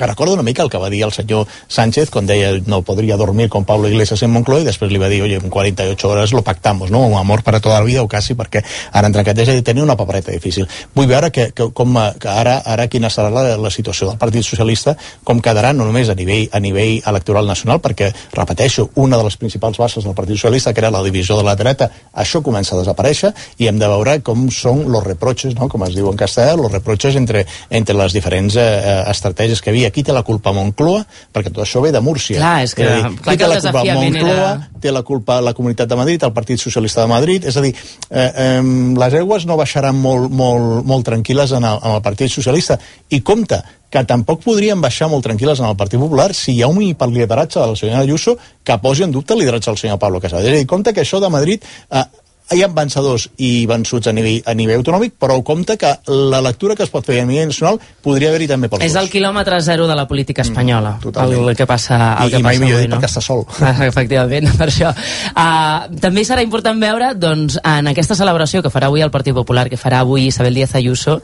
que 0.00 0.06
recordo 0.06 0.32
una 0.32 0.42
mica 0.42 0.62
el 0.62 0.70
que 0.70 0.78
va 0.78 0.88
dir 0.88 1.02
el 1.04 1.12
senyor 1.12 1.46
Sánchez 1.68 2.08
quan 2.08 2.24
deia 2.24 2.54
no 2.64 2.80
podria 2.80 3.18
dormir 3.20 3.50
con 3.50 3.66
Pablo 3.68 3.88
Iglesias 3.88 4.22
en 4.22 4.30
Moncloa 4.32 4.62
i 4.62 4.64
després 4.64 4.88
li 4.88 4.98
va 4.98 5.10
dir, 5.12 5.20
oye, 5.20 5.36
en 5.36 5.50
48 5.52 6.08
horas 6.08 6.32
lo 6.32 6.40
pactamos, 6.40 6.90
no? 6.90 7.04
Un 7.04 7.18
amor 7.18 7.42
para 7.42 7.60
toda 7.60 7.78
la 7.78 7.84
vida 7.84 8.00
o 8.00 8.08
quasi 8.08 8.32
perquè 8.34 8.62
ara 8.92 9.10
han 9.10 9.12
trencat, 9.12 9.36
és 9.44 9.50
a 9.52 9.56
dir, 9.58 9.64
tenia 9.66 9.84
una 9.84 9.98
papereta 10.00 10.32
difícil. 10.32 10.64
Vull 10.96 11.10
veure 11.10 11.28
que, 11.30 11.50
que, 11.52 11.66
com, 11.76 11.98
que 12.18 12.30
ara, 12.32 12.62
ara 12.64 12.86
quina 12.88 13.10
serà 13.12 13.28
la, 13.28 13.42
la 13.60 13.70
situació 13.70 14.08
del 14.08 14.16
Partit 14.16 14.46
Socialista, 14.46 14.96
com 15.22 15.42
quedarà 15.44 15.74
no 15.76 15.84
només 15.84 16.08
a 16.08 16.16
nivell, 16.16 16.48
a 16.56 16.62
nivell 16.64 17.02
electoral 17.04 17.44
nacional, 17.50 17.82
perquè, 17.84 18.08
repeteixo, 18.32 18.88
una 19.04 19.20
de 19.20 19.28
les 19.28 19.36
principals 19.36 19.76
bases 19.82 20.08
del 20.08 20.16
Partit 20.16 20.40
Socialista, 20.40 20.72
que 20.72 20.80
era 20.80 20.90
la 20.90 21.04
divisió 21.04 21.36
de 21.36 21.44
la 21.44 21.58
dreta, 21.60 21.90
això 22.14 22.40
comença 22.40 22.72
a 22.74 22.80
desaparèixer 22.80 23.34
i 23.60 23.68
hem 23.68 23.76
de 23.76 23.92
veure 23.92 24.16
com 24.24 24.48
són 24.48 24.86
los 24.88 25.04
reproches, 25.04 25.52
no? 25.60 25.68
com 25.68 25.84
es 25.84 25.92
diu 25.98 26.08
en 26.08 26.16
castellà, 26.16 26.56
los 26.56 26.72
reproches 26.72 27.20
entre, 27.20 27.44
entre 27.68 28.00
les 28.00 28.16
diferents 28.16 28.56
eh, 28.56 28.64
eh, 28.64 28.98
estratègies 29.12 29.60
que 29.60 29.76
hi 29.76 29.89
havia. 29.90 29.94
Qui 29.94 30.02
té 30.06 30.12
la 30.14 30.22
culpa? 30.22 30.52
Moncloa? 30.56 31.04
Perquè 31.34 31.52
tot 31.52 31.64
això 31.66 31.82
ve 31.82 31.90
de 31.92 32.00
Múrcia. 32.00 32.38
Clar, 32.38 32.62
és 32.64 32.74
que- 32.74 32.84
a 32.86 32.94
dir, 32.94 33.02
clar 33.02 33.14
qui 33.16 33.30
que 33.30 33.36
té 33.36 33.48
la 33.48 33.60
culpa? 33.60 33.84
Moncloa, 34.22 34.52
era- 34.52 34.68
té 34.80 34.92
la 34.92 35.02
culpa 35.02 35.40
la 35.40 35.52
Comunitat 35.54 35.88
de 35.88 35.96
Madrid, 35.96 36.22
el 36.22 36.32
Partit 36.32 36.58
Socialista 36.58 37.02
de 37.02 37.06
Madrid, 37.08 37.44
és 37.44 37.56
a 37.56 37.60
dir, 37.60 37.74
eh, 38.10 38.32
eh, 38.36 38.62
les 38.96 39.14
aigües 39.14 39.44
no 39.46 39.56
baixaran 39.56 39.94
molt, 39.96 40.30
molt, 40.30 40.84
molt 40.84 41.06
tranquil·les 41.06 41.52
en 41.56 41.64
el, 41.64 41.78
en 41.82 41.90
el 41.96 42.02
Partit 42.02 42.30
Socialista. 42.30 42.78
I 43.10 43.20
compte, 43.20 43.60
que 43.90 44.04
tampoc 44.06 44.44
podrien 44.44 44.80
baixar 44.80 45.08
molt 45.10 45.26
tranquil·les 45.26 45.58
en 45.58 45.66
el 45.66 45.74
Partit 45.76 45.98
Popular 45.98 46.32
si 46.32 46.52
hi 46.54 46.62
ha 46.62 46.68
un 46.68 46.80
hiperlideratge 46.80 47.58
de 47.58 47.66
la 47.66 47.74
senyora 47.76 47.98
Ayuso 48.00 48.36
que 48.62 48.78
posi 48.78 49.02
en 49.02 49.10
dubte 49.10 49.34
el 49.34 49.40
lideratge 49.40 49.68
del 49.70 49.78
senyor 49.78 49.98
Pablo 49.98 50.20
Casado. 50.20 50.42
És 50.42 50.52
a 50.52 50.56
dir, 50.56 50.66
compte 50.66 50.92
que 50.94 51.00
això 51.02 51.18
de 51.20 51.28
Madrid 51.28 51.60
eh, 51.90 52.04
hi 52.52 52.62
ha 52.64 52.68
vencedors 52.74 53.28
i 53.38 53.64
vençuts 53.70 54.08
a 54.10 54.12
nivell, 54.12 54.42
a 54.46 54.54
nivell 54.54 54.80
autonòmic, 54.80 55.14
però 55.20 55.36
compte 55.46 55.76
que 55.78 55.92
la 56.08 56.40
lectura 56.42 56.74
que 56.76 56.82
es 56.82 56.90
pot 56.90 57.04
fer 57.06 57.20
a 57.20 57.24
nivell 57.24 57.46
nacional 57.52 57.78
podria 58.02 58.28
haver-hi 58.30 58.48
també 58.50 58.68
pels 58.68 58.82
És 58.82 58.94
dos. 58.94 59.02
el 59.04 59.10
quilòmetre 59.10 59.60
zero 59.62 59.86
de 59.86 59.94
la 59.94 60.06
política 60.08 60.42
espanyola, 60.42 60.96
Mm, 60.96 61.00
totalment. 61.02 61.48
el 61.48 61.56
que 61.56 61.66
passa, 61.66 62.16
el 62.20 62.28
I- 62.28 62.30
que 62.32 62.38
i 62.38 62.42
mai 62.42 62.54
passa 62.56 62.64
millor 62.64 62.78
avui, 62.80 62.88
dit 62.88 62.96
perquè 62.96 63.08
està 63.10 63.20
sol. 63.22 63.44
Ah, 63.60 63.86
Efectivament, 63.90 64.56
per 64.58 64.68
això. 64.68 64.90
Uh, 65.36 65.96
també 66.00 66.24
serà 66.24 66.42
important 66.42 66.80
veure, 66.80 67.14
doncs, 67.14 67.58
en 67.62 67.86
aquesta 67.88 68.14
celebració 68.14 68.62
que 68.62 68.70
farà 68.70 68.86
avui 68.86 69.00
el 69.02 69.10
Partit 69.10 69.34
Popular, 69.34 69.68
que 69.70 69.76
farà 69.78 70.00
avui 70.00 70.26
Isabel 70.26 70.54
Díaz 70.54 70.74
Ayuso, 70.74 71.20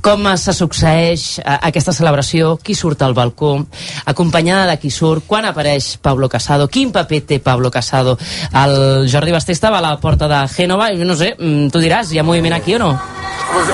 com 0.00 0.24
se 0.36 0.52
succeeix 0.52 1.38
uh, 1.38 1.58
aquesta 1.62 1.92
celebració, 1.92 2.56
qui 2.62 2.74
surt 2.74 3.02
al 3.02 3.14
balcó, 3.14 3.66
acompanyada 4.06 4.66
de 4.70 4.78
qui 4.78 4.90
surt, 4.90 5.24
quan 5.26 5.44
apareix 5.44 5.98
Pablo 6.02 6.28
Casado, 6.28 6.68
quin 6.68 6.90
paper 6.92 7.20
té 7.26 7.38
Pablo 7.40 7.70
Casado. 7.70 8.18
El 8.52 9.08
Jordi 9.10 9.32
Basté 9.32 9.52
estava 9.52 9.78
a 9.78 9.82
la 9.82 9.96
porta 10.00 10.28
de 10.28 10.47
Gènova, 10.48 10.90
i 10.92 11.04
no 11.04 11.16
sé, 11.16 11.34
mm, 11.38 11.70
tu 11.72 11.78
diràs, 11.82 12.12
hi 12.12 12.18
ha 12.18 12.26
moviment 12.26 12.56
aquí 12.56 12.74
o 12.74 12.82
no? 12.82 12.92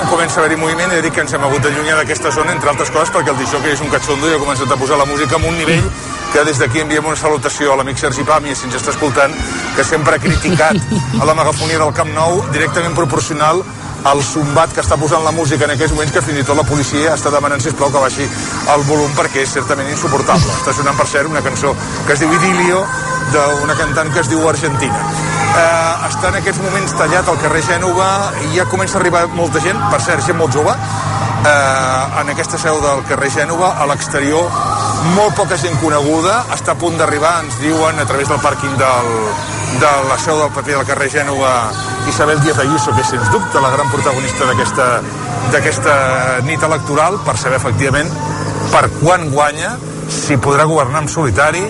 comença 0.09 0.39
a 0.39 0.43
haver-hi 0.43 0.59
moviment 0.59 0.91
i 0.95 1.01
dir 1.03 1.11
que 1.11 1.21
ens 1.21 1.33
hem 1.35 1.43
hagut 1.43 1.63
d'allunyar 1.63 1.97
d'aquesta 1.99 2.31
zona, 2.31 2.53
entre 2.55 2.69
altres 2.71 2.91
coses, 2.93 3.11
perquè 3.13 3.33
el 3.33 3.37
disjockey 3.37 3.73
és 3.73 3.81
un 3.83 3.89
catxondo 3.91 4.29
i 4.29 4.35
ha 4.35 4.39
començat 4.39 4.71
a 4.71 4.77
posar 4.79 4.97
la 4.97 5.05
música 5.05 5.35
en 5.35 5.47
un 5.49 5.57
nivell 5.57 5.89
que 6.33 6.43
des 6.47 6.59
d'aquí 6.59 6.81
enviem 6.81 7.05
una 7.05 7.15
salutació 7.15 7.73
a 7.73 7.75
l'amic 7.79 7.99
Sergi 7.99 8.23
Pàmies, 8.27 8.59
si 8.59 8.69
ens 8.69 8.77
està 8.79 8.93
escoltant, 8.93 9.33
que 9.75 9.83
sempre 9.83 10.15
ha 10.15 10.19
criticat 10.19 10.79
a 11.21 11.25
la 11.25 11.35
megafonia 11.35 11.79
del 11.79 11.93
Camp 11.93 12.11
Nou 12.15 12.41
directament 12.51 12.95
proporcional 12.95 13.63
al 14.05 14.21
zumbat 14.21 14.73
que 14.73 14.83
està 14.83 14.97
posant 15.01 15.23
la 15.25 15.33
música 15.33 15.65
en 15.65 15.73
aquests 15.73 15.95
moments 15.95 16.13
que 16.13 16.21
fins 16.21 16.41
i 16.41 16.45
tot 16.45 16.57
la 16.57 16.65
policia 16.67 17.15
està 17.15 17.31
demanant, 17.33 17.61
sisplau, 17.61 17.89
que 17.93 18.03
baixi 18.03 18.27
el 18.75 18.85
volum 18.89 19.11
perquè 19.17 19.41
és 19.41 19.55
certament 19.57 19.89
insuportable. 19.89 20.51
Està 20.59 20.75
sonant, 20.77 20.97
per 20.97 21.07
cert, 21.09 21.29
una 21.31 21.41
cançó 21.45 21.73
que 22.05 22.13
es 22.13 22.21
diu 22.21 22.33
Idilio 22.37 22.83
d'una 23.33 23.77
cantant 23.79 24.13
que 24.13 24.21
es 24.21 24.29
diu 24.29 24.45
Argentina. 24.47 25.01
Eh, 25.55 26.07
està 26.09 26.29
en 26.29 26.37
aquests 26.41 26.61
moments 26.61 26.93
tallat 26.99 27.29
al 27.31 27.41
carrer 27.41 27.63
Gènova 27.65 28.09
i 28.45 28.57
ja 28.59 28.67
comença 28.69 28.99
a 28.99 29.01
arribar 29.01 29.25
molta 29.33 29.63
gent, 29.63 29.79
per 29.89 30.01
cert, 30.03 30.21
gent 30.27 30.37
molt 30.37 30.53
jove, 30.53 30.75
eh, 30.75 32.21
en 32.21 32.29
aquesta 32.35 32.61
seu 32.61 32.77
del 32.83 33.01
carrer 33.09 33.31
Gènova, 33.33 33.73
a 33.81 33.89
l'exterior, 33.89 34.45
molt 35.15 35.35
poca 35.39 35.57
gent 35.57 35.77
coneguda, 35.81 36.43
està 36.53 36.75
a 36.75 36.79
punt 36.79 36.97
d'arribar, 36.99 37.39
ens 37.45 37.57
diuen, 37.63 37.99
a 37.99 38.05
través 38.05 38.29
del 38.29 38.41
pàrquing 38.43 38.77
del, 38.77 39.11
de 39.81 39.91
la 40.11 40.17
seu 40.21 40.43
del 40.43 40.53
paper 40.53 40.79
del 40.79 40.89
carrer 40.91 41.11
Gènova, 41.17 41.55
Isabel 42.07 42.39
Díaz 42.41 42.59
Ayuso, 42.59 42.93
que 42.93 43.01
és 43.01 43.09
sens 43.09 43.31
dubte 43.33 43.61
la 43.61 43.71
gran 43.73 43.89
protagonista 43.91 44.45
d'aquesta 45.51 45.95
nit 46.45 46.63
electoral, 46.63 47.19
per 47.25 47.37
saber 47.41 47.57
efectivament 47.57 48.09
per 48.71 48.87
quan 48.99 49.29
guanya, 49.33 49.75
si 50.11 50.37
podrà 50.37 50.65
governar 50.69 51.05
en 51.05 51.09
solitari 51.11 51.63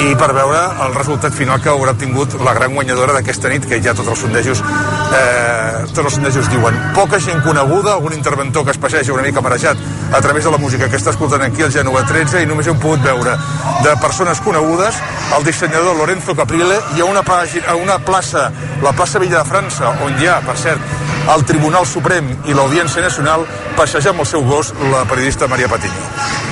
i 0.00 0.14
per 0.16 0.30
veure 0.32 0.60
el 0.86 0.94
resultat 0.94 1.34
final 1.36 1.60
que 1.60 1.68
haurà 1.68 1.92
obtingut 1.92 2.38
la 2.44 2.54
gran 2.56 2.72
guanyadora 2.72 3.12
d'aquesta 3.12 3.50
nit, 3.52 3.66
que 3.68 3.80
ja 3.84 3.92
tots 3.96 4.08
els 4.08 4.22
sondejos 4.22 4.62
eh, 4.62 5.84
tots 5.90 6.06
els 6.06 6.14
sondejos 6.16 6.48
diuen 6.52 6.76
poca 6.96 7.20
gent 7.20 7.42
coneguda, 7.44 7.92
algun 7.94 8.14
interventor 8.16 8.64
que 8.64 8.72
es 8.72 8.80
passeja 8.80 9.12
una 9.12 9.26
mica 9.26 9.42
marejat 9.44 9.76
a 10.12 10.20
través 10.24 10.44
de 10.44 10.50
la 10.54 10.58
música 10.58 10.88
que 10.88 10.96
està 10.96 11.12
escoltant 11.12 11.44
aquí 11.44 11.62
al 11.62 11.72
Genova 11.74 12.04
13 12.08 12.42
i 12.42 12.48
només 12.48 12.70
hem 12.70 12.80
pogut 12.80 13.02
veure 13.04 13.36
de 13.84 13.96
persones 14.00 14.40
conegudes 14.40 15.00
el 15.36 15.44
dissenyador 15.44 15.96
Lorenzo 15.96 16.36
Caprile 16.36 16.80
i 16.96 17.04
a 17.04 17.08
una, 17.08 17.22
pàgina, 17.26 17.68
a 17.68 17.76
una 17.76 17.98
plaça, 17.98 18.48
la 18.82 18.94
plaça 18.96 19.20
Villa 19.20 19.42
de 19.42 19.48
França, 19.50 19.92
on 20.06 20.16
hi 20.16 20.30
ha, 20.30 20.40
per 20.46 20.56
cert, 20.60 20.94
el 21.34 21.44
Tribunal 21.44 21.84
Suprem 21.86 22.32
i 22.48 22.56
l'Audiència 22.56 23.04
Nacional 23.04 23.44
passejar 23.76 24.14
amb 24.14 24.24
el 24.24 24.32
seu 24.32 24.46
gos 24.48 24.72
la 24.92 25.04
periodista 25.04 25.50
Maria 25.50 25.68
Patiño. 25.68 26.49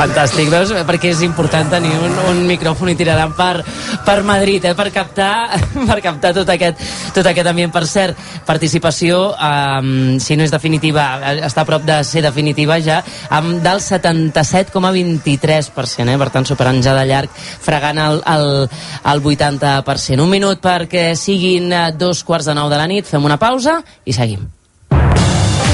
Fantàstic, 0.00 0.48
veus? 0.48 0.70
Perquè 0.88 1.10
és 1.12 1.20
important 1.26 1.68
tenir 1.68 1.90
un, 2.00 2.14
un 2.30 2.38
micròfon 2.48 2.88
itinerant 2.88 3.34
per, 3.36 3.60
per 4.06 4.22
Madrid, 4.24 4.64
eh? 4.64 4.72
per 4.72 4.88
captar, 4.94 5.58
per 5.90 6.00
captar 6.00 6.32
tot, 6.38 6.48
aquest, 6.48 6.80
tot 7.12 7.26
aquest 7.28 7.44
ambient. 7.50 7.68
Per 7.74 7.82
cert, 7.84 8.16
participació, 8.48 9.36
um, 9.36 10.16
si 10.16 10.36
no 10.40 10.46
és 10.46 10.52
definitiva, 10.54 11.20
està 11.44 11.60
a 11.66 11.68
prop 11.68 11.84
de 11.84 11.98
ser 12.08 12.24
definitiva 12.24 12.80
ja, 12.80 13.04
amb 13.36 13.60
del 13.60 13.76
77,23%, 13.84 16.08
eh? 16.08 16.16
per 16.24 16.30
tant 16.32 16.48
superant 16.48 16.80
ja 16.80 16.96
de 16.96 17.04
llarg, 17.10 17.28
fregant 17.36 18.00
el, 18.00 18.24
el, 18.24 18.72
el 19.12 19.20
80%. 19.34 20.16
Un 20.16 20.32
minut 20.32 20.64
perquè 20.64 21.12
siguin 21.12 21.68
eh, 21.68 21.92
dos 21.92 22.24
quarts 22.24 22.48
de 22.48 22.56
nou 22.56 22.72
de 22.72 22.80
la 22.80 22.88
nit, 22.88 23.04
fem 23.04 23.20
una 23.28 23.36
pausa 23.36 23.84
i 24.08 24.16
seguim. 24.16 24.48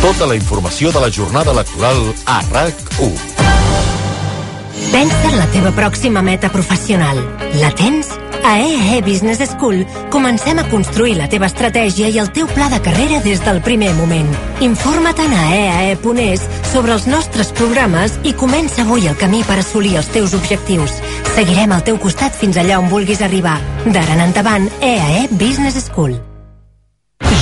Tota 0.03 0.27
la 0.27 0.35
informació 0.35 0.91
de 0.91 0.99
la 1.07 1.15
jornada 1.15 1.55
electoral 1.55 2.11
a 2.27 2.43
RAC1. 2.51 3.36
Pensa 4.97 5.29
en 5.29 5.35
la 5.37 5.45
teva 5.53 5.71
pròxima 5.77 6.23
meta 6.25 6.49
professional. 6.49 7.19
La 7.61 7.69
tens? 7.77 8.15
A 8.49 8.55
EAE 8.63 9.03
Business 9.05 9.43
School 9.51 9.83
comencem 10.09 10.57
a 10.57 10.65
construir 10.71 11.19
la 11.19 11.27
teva 11.29 11.51
estratègia 11.51 12.09
i 12.09 12.17
el 12.23 12.31
teu 12.33 12.49
pla 12.49 12.71
de 12.73 12.79
carrera 12.81 13.19
des 13.21 13.43
del 13.45 13.61
primer 13.61 13.91
moment. 13.99 14.31
Informa't 14.65 15.21
a 15.21 15.43
eae.es 15.59 16.47
sobre 16.71 16.95
els 16.97 17.05
nostres 17.13 17.53
programes 17.53 18.17
i 18.25 18.33
comença 18.33 18.87
avui 18.87 19.05
el 19.11 19.19
camí 19.21 19.43
per 19.45 19.59
assolir 19.61 19.99
els 20.01 20.09
teus 20.15 20.33
objectius. 20.33 20.97
Seguirem 21.35 21.77
al 21.77 21.85
teu 21.85 22.01
costat 22.01 22.33
fins 22.33 22.57
allà 22.57 22.81
on 22.81 22.89
vulguis 22.89 23.21
arribar. 23.21 23.59
D'ara 23.85 24.17
en 24.17 24.25
endavant, 24.31 24.71
EAE 24.81 25.29
Business 25.37 25.91
School. 25.91 26.17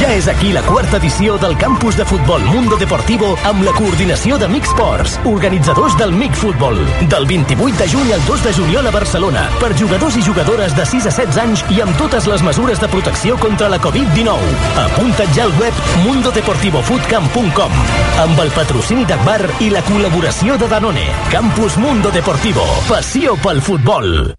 Ja 0.04 0.10
és 0.12 0.26
aquí 0.28 0.50
la 0.52 0.60
quarta 0.66 0.98
edició 0.98 1.38
del 1.38 1.54
campus 1.56 1.96
de 1.96 2.04
futbol 2.04 2.42
Mundo 2.50 2.76
Deportivo 2.76 3.30
amb 3.48 3.62
la 3.64 3.72
coordinació 3.72 4.37
de 4.37 4.48
MIC 4.52 4.66
Sports, 4.68 5.14
organitzadors 5.30 5.96
del 5.96 6.12
MIC 6.12 6.34
Futbol. 6.42 6.76
Del 7.08 7.24
28 7.30 7.78
de 7.78 7.87
juny 7.88 8.12
al 8.12 8.24
2 8.26 8.44
de 8.44 8.52
juliol 8.58 8.90
a 8.90 8.92
Barcelona, 8.92 9.46
per 9.62 9.72
jugadors 9.78 10.18
i 10.20 10.26
jugadores 10.26 10.76
de 10.76 10.84
6 10.92 11.08
a 11.08 11.14
16 11.14 11.40
anys 11.46 11.64
i 11.72 11.80
amb 11.87 11.96
totes 11.96 12.28
les 12.28 12.44
mesures 12.44 12.84
de 12.84 12.92
protecció 12.92 13.38
contra 13.40 13.72
la 13.72 13.80
Covid-19. 13.80 14.60
Apunta't 14.84 15.32
ja 15.32 15.48
al 15.48 15.56
web 15.62 15.82
mundodeportivofootcamp.com 16.04 17.82
amb 18.28 18.44
el 18.44 18.54
patrocini 18.60 19.08
d'Akbar 19.08 19.42
i 19.64 19.72
la 19.72 19.84
col·laboració 19.88 20.60
de 20.60 20.68
Danone. 20.68 21.10
Campus 21.32 21.80
Mundo 21.80 22.12
Deportivo. 22.12 22.66
Passió 22.92 23.40
pel 23.40 23.64
futbol. 23.64 24.34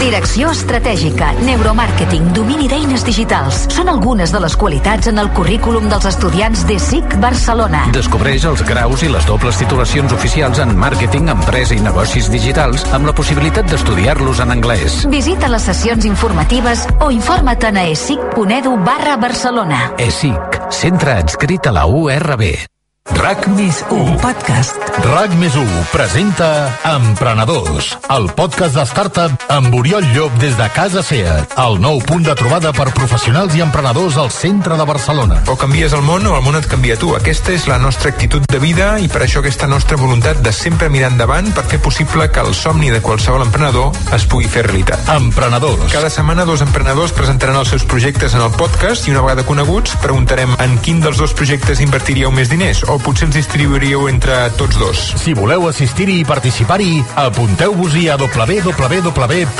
Direcció 0.00 0.50
estratègica, 0.52 1.30
neuromàrqueting, 1.44 2.32
domini 2.36 2.66
d'eines 2.70 3.04
digitals 3.06 3.64
són 3.72 3.90
algunes 3.92 4.32
de 4.34 4.40
les 4.42 4.56
qualitats 4.58 5.08
en 5.10 5.20
el 5.22 5.30
currículum 5.36 5.88
dels 5.92 6.08
estudiants 6.10 6.64
de 6.68 6.78
SIC 6.80 7.16
Barcelona. 7.22 7.84
Descobreix 7.94 8.46
els 8.50 8.64
graus 8.66 9.04
i 9.06 9.12
les 9.12 9.28
dobles 9.28 9.60
titulacions 9.60 10.12
oficials 10.16 10.60
en 10.64 10.74
màrqueting, 10.78 11.30
empresa 11.32 11.76
i 11.76 11.80
negocis 11.84 12.28
digitals 12.32 12.84
amb 12.96 13.08
la 13.10 13.16
possibilitat 13.16 13.70
d'estudiar-los 13.70 14.42
en 14.44 14.54
anglès. 14.56 15.00
Visita 15.12 15.48
les 15.52 15.70
sessions 15.70 16.08
informatives 16.08 16.86
o 17.00 17.10
informa't 17.14 17.80
a 17.80 17.88
esic.edu 17.94 18.76
barra 18.84 19.16
Barcelona. 19.16 19.90
ESIC, 19.98 20.62
centre 20.84 21.20
adscrit 21.22 21.66
a 21.70 21.76
la 21.76 21.86
URB. 21.86 22.73
RAC 23.12 23.46
més 23.52 23.82
1 23.92 24.14
podcast. 24.16 24.78
RAC 25.04 25.34
més 25.36 25.52
1 25.60 25.82
presenta 25.92 26.46
Emprenedors, 26.88 27.90
el 28.14 28.30
podcast 28.32 28.78
de 28.78 28.84
startup 28.88 29.44
amb 29.52 29.74
Oriol 29.76 30.06
Llop 30.14 30.32
des 30.40 30.56
de 30.56 30.64
Casa 30.72 31.02
Seat, 31.04 31.52
el 31.60 31.76
nou 31.84 32.00
punt 32.04 32.24
de 32.24 32.32
trobada 32.36 32.72
per 32.72 32.86
professionals 32.96 33.52
i 33.58 33.60
emprenedors 33.60 34.16
al 34.20 34.30
centre 34.32 34.78
de 34.80 34.86
Barcelona. 34.88 35.42
O 35.52 35.56
canvies 35.60 35.92
el 35.92 36.04
món 36.06 36.24
o 36.24 36.32
el 36.38 36.44
món 36.46 36.56
et 36.56 36.68
canvia 36.70 36.96
tu. 36.96 37.12
Aquesta 37.16 37.52
és 37.52 37.66
la 37.68 37.76
nostra 37.82 38.08
actitud 38.08 38.44
de 38.48 38.60
vida 38.62 38.94
i 38.96 39.08
per 39.12 39.24
això 39.26 39.44
aquesta 39.44 39.68
nostra 39.68 40.00
voluntat 40.00 40.40
de 40.40 40.52
sempre 40.56 40.88
mirar 40.88 41.12
endavant 41.12 41.52
per 41.52 41.66
fer 41.68 41.82
possible 41.84 42.30
que 42.32 42.40
el 42.40 42.56
somni 42.56 42.88
de 42.88 43.02
qualsevol 43.04 43.44
emprenedor 43.44 43.92
es 44.16 44.24
pugui 44.24 44.48
fer 44.48 44.64
realitat. 44.68 45.12
Emprenedors. 45.12 45.92
Cada 45.92 46.08
setmana 46.08 46.48
dos 46.48 46.64
emprenedors 46.64 47.12
presentaran 47.12 47.60
els 47.60 47.72
seus 47.76 47.84
projectes 47.84 48.32
en 48.32 48.48
el 48.48 48.56
podcast 48.56 49.08
i 49.08 49.12
una 49.12 49.26
vegada 49.28 49.44
coneguts 49.44 49.96
preguntarem 50.00 50.56
en 50.64 50.78
quin 50.80 51.04
dels 51.04 51.20
dos 51.20 51.36
projectes 51.36 51.84
invertiríeu 51.84 52.32
més 52.32 52.48
diners 52.48 52.84
o 52.88 52.93
potser 53.02 53.26
ens 53.28 53.36
distribuiríeu 53.38 54.08
entre 54.10 54.50
tots 54.58 54.76
dos. 54.78 54.98
Si 55.20 55.34
voleu 55.34 55.68
assistir-hi 55.68 56.20
i 56.20 56.26
participar-hi, 56.28 57.04
apunteu-vos-hi 57.24 58.08
a 58.12 58.16
www.casa.ca. 58.20 59.56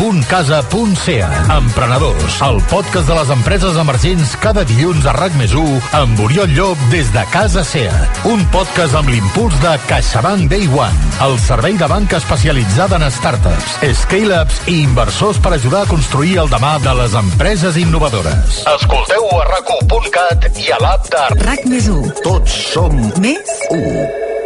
Emprenedors, 1.56 2.40
el 2.46 2.60
podcast 2.70 3.08
de 3.08 3.14
les 3.18 3.30
empreses 3.34 3.76
emergents 3.80 4.36
cada 4.42 4.64
dilluns 4.68 5.06
a 5.06 5.12
RAC 5.16 5.32
més 5.40 5.54
1 5.56 5.80
amb 5.98 6.20
Oriol 6.24 6.50
Llop 6.54 6.78
des 6.92 7.08
de 7.14 7.24
Casa 7.32 7.64
SEA. 7.66 7.94
Un 8.30 8.44
podcast 8.54 8.94
amb 8.98 9.08
l'impuls 9.12 9.56
de 9.62 9.72
CaixaBank 9.88 10.50
Day 10.52 10.66
One, 10.70 10.98
el 11.26 11.38
servei 11.42 11.78
de 11.80 11.88
banca 11.90 12.20
especialitzada 12.20 12.96
en 13.00 13.06
startups, 13.10 13.78
scale-ups 14.04 14.60
i 14.70 14.80
inversors 14.82 15.40
per 15.42 15.54
ajudar 15.56 15.84
a 15.84 15.90
construir 15.90 16.38
el 16.44 16.48
demà 16.52 16.76
de 16.84 16.94
les 17.00 17.14
empreses 17.18 17.76
innovadores. 17.80 18.62
Escolteu 18.74 19.24
a 19.38 19.44
rac1.cat 19.52 20.50
i 20.60 20.70
a 20.74 20.78
l'app 20.82 21.08
de 21.12 21.24
RAC 21.42 21.64
més 21.70 21.88
1. 21.90 22.14
Tots 22.24 22.52
som 22.74 22.94
Més 23.24 23.52
1. 23.72 24.43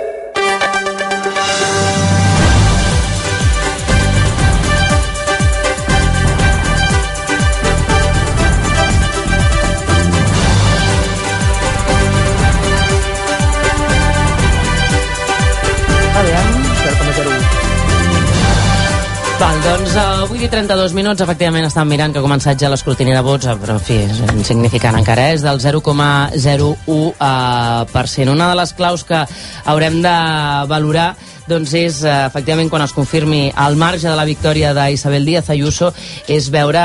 Doncs 19.68 19.94
uh, 20.00 20.24
8 20.32 20.46
i 20.46 20.48
32 20.48 20.94
minuts, 20.96 21.20
efectivament 21.20 21.66
estan 21.66 21.88
mirant 21.90 22.14
que 22.14 22.20
ha 22.22 22.24
començat 22.24 22.56
ja 22.60 22.70
l'escrutini 22.72 23.12
de 23.12 23.20
vots, 23.24 23.48
eh, 23.50 23.56
però 23.60 23.74
en 23.76 23.82
fi, 23.84 23.98
és 24.06 24.20
insignificant 24.32 24.96
encara, 24.96 25.26
eh? 25.28 25.34
és 25.36 25.44
del 25.44 25.60
0,01%. 25.60 26.68
Uh, 26.88 28.06
cent. 28.08 28.30
Una 28.32 28.48
de 28.48 28.56
les 28.56 28.72
claus 28.78 29.04
que 29.04 29.20
haurem 29.68 30.00
de 30.04 30.14
valorar 30.70 31.10
doncs 31.48 31.72
és, 31.74 32.02
eh, 32.04 32.26
efectivament, 32.26 32.68
quan 32.70 32.82
es 32.82 32.92
confirmi 32.92 33.52
al 33.54 33.76
marge 33.76 34.08
de 34.08 34.16
la 34.16 34.24
victòria 34.24 34.74
d'Isabel 34.74 35.24
Díaz 35.24 35.50
Ayuso, 35.50 35.92
és 36.28 36.50
veure 36.50 36.82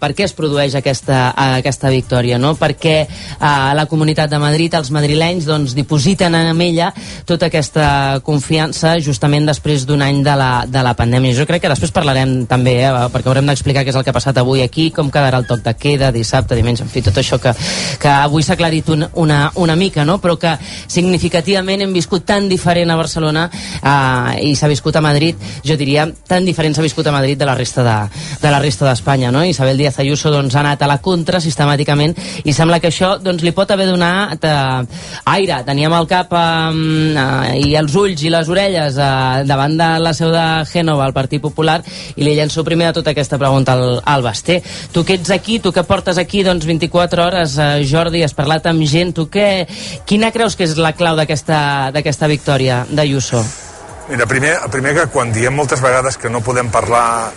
per 0.00 0.14
què 0.14 0.24
es 0.24 0.32
produeix 0.32 0.74
aquesta, 0.74 1.34
aquesta 1.36 1.90
victòria, 1.92 2.38
no? 2.38 2.54
Per 2.56 2.72
què 2.76 2.96
eh, 3.04 3.72
la 3.76 3.86
Comunitat 3.86 4.30
de 4.30 4.40
Madrid, 4.40 4.74
els 4.74 4.90
madrilenys, 4.90 5.46
doncs, 5.46 5.74
dipositen 5.76 6.34
en 6.34 6.60
ella 6.60 6.92
tota 7.26 7.50
aquesta 7.50 8.20
confiança 8.24 8.96
justament 9.00 9.46
després 9.46 9.86
d'un 9.86 10.02
any 10.02 10.22
de 10.24 10.36
la, 10.36 10.50
de 10.66 10.82
la 10.82 10.94
pandèmia. 10.96 11.36
Jo 11.36 11.46
crec 11.46 11.62
que 11.62 11.72
després 11.72 11.92
parlarem 11.92 12.46
també, 12.48 12.78
eh, 12.86 12.92
perquè 13.12 13.30
haurem 13.30 13.46
d'explicar 13.52 13.84
què 13.84 13.92
és 13.92 14.00
el 14.00 14.04
que 14.04 14.14
ha 14.14 14.16
passat 14.16 14.40
avui 14.40 14.62
aquí, 14.64 14.90
com 14.90 15.10
quedarà 15.12 15.42
el 15.42 15.46
toc 15.46 15.62
de 15.66 15.74
queda, 15.76 16.12
dissabte, 16.12 16.56
diumenge, 16.56 16.84
en 16.86 16.92
fi, 16.92 17.04
tot 17.04 17.20
això 17.20 17.38
que, 17.42 17.52
que 18.00 18.08
avui 18.08 18.42
s'ha 18.42 18.56
aclarit 18.56 18.88
un, 18.94 19.06
una, 19.14 19.50
una 19.56 19.76
mica, 19.76 20.04
no? 20.04 20.18
però 20.22 20.38
que 20.40 20.56
significativament 20.88 21.84
hem 21.84 21.92
viscut 21.92 22.24
tan 22.26 22.48
diferent 22.48 22.90
a 22.90 22.98
Barcelona 22.98 23.48
eh, 23.52 24.05
i 24.42 24.54
s'ha 24.56 24.70
viscut 24.70 24.96
a 24.96 25.04
Madrid, 25.04 25.40
jo 25.66 25.76
diria, 25.78 26.06
tan 26.28 26.46
diferent 26.46 26.76
s'ha 26.76 26.84
viscut 26.84 27.06
a 27.06 27.14
Madrid 27.14 27.38
de 27.38 27.48
la 27.48 27.54
resta 27.58 27.84
de, 27.86 27.96
de 28.42 28.50
la 28.52 28.60
resta 28.62 28.86
d'Espanya, 28.88 29.32
no? 29.34 29.44
Isabel 29.44 29.78
Díaz 29.78 29.98
Ayuso 30.02 30.30
doncs, 30.32 30.54
ha 30.56 30.62
anat 30.64 30.82
a 30.82 30.90
la 30.90 30.98
contra 31.02 31.40
sistemàticament 31.42 32.14
i 32.44 32.54
sembla 32.56 32.80
que 32.80 32.90
això 32.90 33.16
doncs, 33.22 33.44
li 33.44 33.54
pot 33.56 33.70
haver 33.70 33.88
donat 33.90 34.44
eh, 34.44 35.02
aire. 35.32 35.60
Teníem 35.66 35.94
el 35.96 36.08
cap 36.10 36.32
eh, 36.36 36.42
eh, 36.42 37.56
i 37.66 37.74
els 37.78 37.96
ulls 37.98 38.22
i 38.26 38.32
les 38.32 38.50
orelles 38.52 38.98
eh, 38.98 39.44
davant 39.48 39.76
de 39.78 39.90
la 40.02 40.14
seu 40.16 40.32
de 40.34 40.46
Gènova, 40.70 41.06
el 41.08 41.16
Partit 41.16 41.42
Popular, 41.42 41.80
i 42.16 42.24
li 42.24 42.36
llenço 42.36 42.64
primer 42.66 42.90
de 42.90 43.00
tota 43.00 43.14
aquesta 43.14 43.40
pregunta 43.40 43.76
al, 43.76 44.00
al 44.04 44.24
Basté. 44.26 44.60
Tu 44.92 45.04
que 45.04 45.18
ets 45.20 45.32
aquí, 45.34 45.58
tu 45.60 45.72
que 45.72 45.86
portes 45.86 46.18
aquí 46.22 46.42
doncs, 46.46 46.66
24 46.66 47.26
hores, 47.26 47.58
eh, 47.58 47.84
Jordi, 47.86 48.24
has 48.26 48.36
parlat 48.36 48.68
amb 48.70 48.86
gent, 48.86 49.14
tu 49.16 49.28
què, 49.32 49.66
quina 50.08 50.32
creus 50.34 50.56
que 50.56 50.66
és 50.66 50.76
la 50.80 50.94
clau 50.96 51.16
d'aquesta 51.18 52.32
victòria 52.32 52.84
d'Ayuso? 52.90 53.65
Mira, 54.08 54.26
primer, 54.26 54.54
primer 54.70 54.94
que 54.94 55.04
quan 55.10 55.32
diem 55.34 55.54
moltes 55.54 55.80
vegades 55.82 56.14
que 56.16 56.30
no 56.30 56.38
podem 56.38 56.68
parlar 56.70 57.32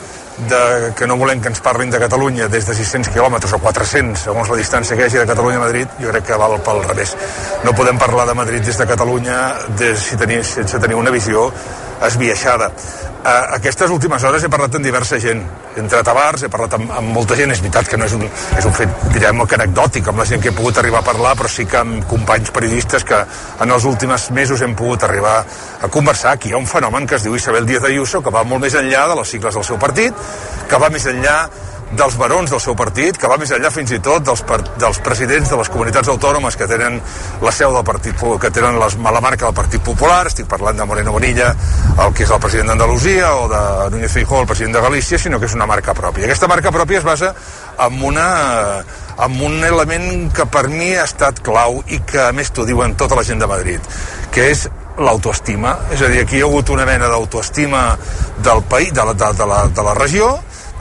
de, 0.48 0.94
que 0.96 1.08
no 1.10 1.18
volem 1.18 1.42
que 1.42 1.50
ens 1.50 1.62
parlin 1.66 1.90
de 1.90 1.98
Catalunya 2.00 2.48
des 2.48 2.68
de 2.68 2.76
600 2.78 3.10
quilòmetres 3.10 3.56
o 3.58 3.60
400, 3.64 4.28
segons 4.30 4.52
la 4.54 4.60
distància 4.60 4.96
que 4.96 5.02
hi 5.04 5.10
hagi 5.10 5.20
de 5.24 5.26
Catalunya 5.32 5.58
a 5.58 5.64
Madrid, 5.66 5.98
jo 6.00 6.14
crec 6.14 6.30
que 6.30 6.38
val 6.38 6.60
pel 6.64 6.84
revés. 6.86 7.16
No 7.66 7.74
podem 7.74 7.98
parlar 7.98 8.28
de 8.30 8.38
Madrid 8.38 8.62
des 8.64 8.78
de 8.78 8.88
Catalunya 8.88 9.40
des, 9.82 9.98
si 10.12 10.20
tenir, 10.22 10.44
sense 10.46 10.80
tenir 10.80 11.00
una 11.00 11.12
visió 11.12 11.50
esbiaixada. 12.06 12.70
Uh, 13.20 13.52
aquestes 13.58 13.92
últimes 13.92 14.24
hores 14.24 14.46
he 14.46 14.50
parlat 14.52 14.78
amb 14.78 14.86
diversa 14.88 15.18
gent. 15.20 15.42
He 15.74 15.82
entrat 15.82 16.08
a 16.08 16.14
bars, 16.16 16.46
he 16.46 16.50
parlat 16.52 16.78
amb, 16.78 16.92
amb 17.02 17.12
molta 17.12 17.36
gent. 17.36 17.52
És 17.52 17.60
veritat 17.60 17.90
que 17.92 17.98
no 18.00 18.08
és 18.08 18.14
un, 18.16 18.24
és 18.58 18.68
un 18.70 18.76
fet, 18.78 18.94
direm, 19.12 19.44
que 19.44 19.58
anecdòtic 19.58 20.08
amb 20.08 20.24
la 20.24 20.28
gent 20.30 20.40
que 20.44 20.54
he 20.54 20.56
pogut 20.56 20.80
arribar 20.80 21.02
a 21.02 21.08
parlar, 21.10 21.34
però 21.36 21.52
sí 21.52 21.66
que 21.68 21.82
amb 21.82 22.06
companys 22.08 22.54
periodistes 22.56 23.04
que 23.04 23.20
en 23.66 23.76
els 23.76 23.88
últims 23.90 24.30
mesos 24.38 24.64
hem 24.64 24.76
pogut 24.80 25.04
arribar 25.04 25.42
a 25.44 25.90
conversar. 25.92 26.38
Aquí 26.38 26.54
hi 26.54 26.56
ha 26.56 26.64
un 26.64 26.70
fenomen 26.70 27.08
que 27.08 27.20
es 27.20 27.28
diu 27.28 27.36
Isabel 27.36 27.68
Díaz 27.68 27.90
Ayuso, 27.92 28.24
que 28.24 28.32
va 28.32 28.46
molt 28.48 28.64
més 28.64 28.80
enllà 28.80 29.10
de 29.12 29.20
les 29.20 29.36
sigles 29.36 29.60
del 29.60 29.68
seu 29.68 29.82
partit, 29.82 30.16
que 30.72 30.80
va 30.80 30.90
més 30.94 31.12
enllà 31.12 31.42
dels 31.92 32.18
barons 32.18 32.52
del 32.52 32.62
seu 32.62 32.76
partit, 32.78 33.18
que 33.18 33.30
va 33.30 33.38
més 33.42 33.52
enllà 33.56 33.72
fins 33.74 33.92
i 33.96 34.00
tot 34.04 34.26
dels, 34.26 34.44
dels 34.80 35.00
presidents 35.06 35.50
de 35.50 35.58
les 35.58 35.70
comunitats 35.74 36.12
autònomes 36.12 36.58
que 36.60 36.68
tenen 36.70 37.00
la 37.42 37.54
seu 37.56 37.74
del 37.74 37.86
Partit 37.88 38.20
que 38.20 38.52
tenen 38.54 38.78
les, 38.80 38.98
la 39.00 39.22
marca 39.22 39.48
del 39.48 39.56
Partit 39.58 39.82
Popular, 39.84 40.26
estic 40.28 40.48
parlant 40.50 40.78
de 40.78 40.86
Moreno 40.86 41.14
Bonilla, 41.16 41.54
el 42.06 42.14
que 42.14 42.26
és 42.26 42.34
el 42.36 42.42
president 42.44 42.74
d'Andalusia, 42.74 43.32
o 43.36 43.48
de 43.50 43.62
Núñez 43.96 44.12
Feijóo, 44.14 44.42
el 44.42 44.48
president 44.48 44.78
de 44.78 44.82
Galícia, 44.86 45.18
sinó 45.18 45.40
que 45.40 45.50
és 45.50 45.56
una 45.58 45.66
marca 45.70 45.96
pròpia. 45.98 46.28
Aquesta 46.28 46.50
marca 46.52 46.74
pròpia 46.76 47.00
es 47.00 47.08
basa 47.08 47.34
en, 47.80 48.02
una, 48.04 48.28
en 49.18 49.40
un 49.42 49.64
element 49.64 50.30
que 50.36 50.46
per 50.46 50.68
mi 50.70 50.92
ha 50.96 51.08
estat 51.10 51.42
clau 51.46 51.82
i 51.88 52.04
que 52.06 52.22
a 52.28 52.34
més 52.36 52.54
t'ho 52.54 52.68
diuen 52.70 52.98
tota 53.00 53.18
la 53.18 53.26
gent 53.26 53.42
de 53.42 53.50
Madrid, 53.50 53.90
que 54.36 54.52
és 54.52 54.68
l'autoestima, 55.00 55.78
és 55.96 56.04
a 56.04 56.10
dir, 56.12 56.22
aquí 56.26 56.38
hi 56.38 56.44
ha 56.44 56.50
hagut 56.50 56.70
una 56.76 56.86
mena 56.86 57.08
d'autoestima 57.08 57.84
del 58.44 58.62
país, 58.70 58.94
de 58.94 59.06
la, 59.06 59.16
de, 59.16 59.34
de, 59.38 59.48
la, 59.48 59.64
de 59.74 59.86
la 59.88 59.96
regió, 59.96 60.34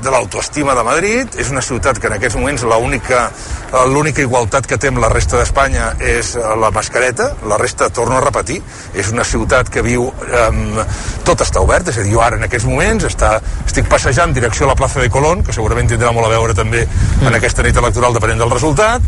de 0.02 0.10
l'autoestima 0.12 0.74
de 0.78 0.84
Madrid, 0.86 1.34
és 1.40 1.50
una 1.50 1.62
ciutat 1.64 1.98
que 1.98 2.06
en 2.06 2.14
aquests 2.16 2.38
moments 2.38 2.64
l'única 2.64 4.22
igualtat 4.22 4.66
que 4.70 4.78
té 4.78 4.92
amb 4.92 5.00
la 5.02 5.10
resta 5.12 5.38
d'Espanya 5.40 5.90
és 5.98 6.34
la 6.38 6.70
mascareta, 6.74 7.32
la 7.50 7.58
resta, 7.60 7.90
torno 7.94 8.18
a 8.18 8.22
repetir, 8.24 8.60
és 8.94 9.10
una 9.12 9.26
ciutat 9.26 9.70
que 9.72 9.82
viu 9.82 10.08
eh, 10.08 10.84
tot 11.26 11.42
està 11.44 11.62
obert, 11.64 11.90
és 11.90 11.98
a 11.98 12.06
dir, 12.06 12.14
jo 12.14 12.22
ara 12.24 12.38
en 12.38 12.46
aquests 12.46 12.68
moments 12.68 13.08
està, 13.08 13.36
estic 13.66 13.90
passejant 13.90 14.30
en 14.30 14.36
direcció 14.38 14.66
a 14.66 14.72
la 14.72 14.78
plaça 14.78 15.02
de 15.02 15.10
Colón, 15.10 15.42
que 15.44 15.56
segurament 15.56 15.90
tindrà 15.90 16.12
molt 16.14 16.28
a 16.28 16.34
veure 16.36 16.54
també 16.54 16.84
en 17.24 17.34
aquesta 17.34 17.66
nit 17.66 17.76
electoral 17.76 18.14
depenent 18.14 18.44
del 18.44 18.54
resultat, 18.54 19.02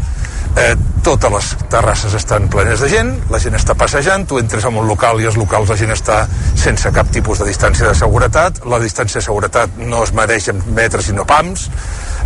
eh, 0.57 0.75
totes 1.05 1.33
les 1.33 1.51
terrasses 1.73 2.15
estan 2.15 2.49
plenes 2.53 2.81
de 2.83 2.89
gent, 2.93 3.13
la 3.33 3.41
gent 3.43 3.57
està 3.57 3.77
passejant, 3.79 4.27
tu 4.29 4.41
entres 4.41 4.67
en 4.69 4.77
un 4.77 4.89
local 4.89 5.21
i 5.23 5.29
els 5.31 5.39
locals 5.41 5.71
la 5.71 5.79
gent 5.81 5.93
està 5.95 6.23
sense 6.59 6.93
cap 6.95 7.11
tipus 7.13 7.41
de 7.41 7.49
distància 7.49 7.89
de 7.89 7.95
seguretat, 7.97 8.63
la 8.69 8.81
distància 8.83 9.21
de 9.21 9.27
seguretat 9.27 9.79
no 9.81 10.03
es 10.05 10.13
mereix 10.17 10.51
en 10.53 10.61
metres 10.77 11.09
sinó 11.09 11.25
pams, 11.29 11.69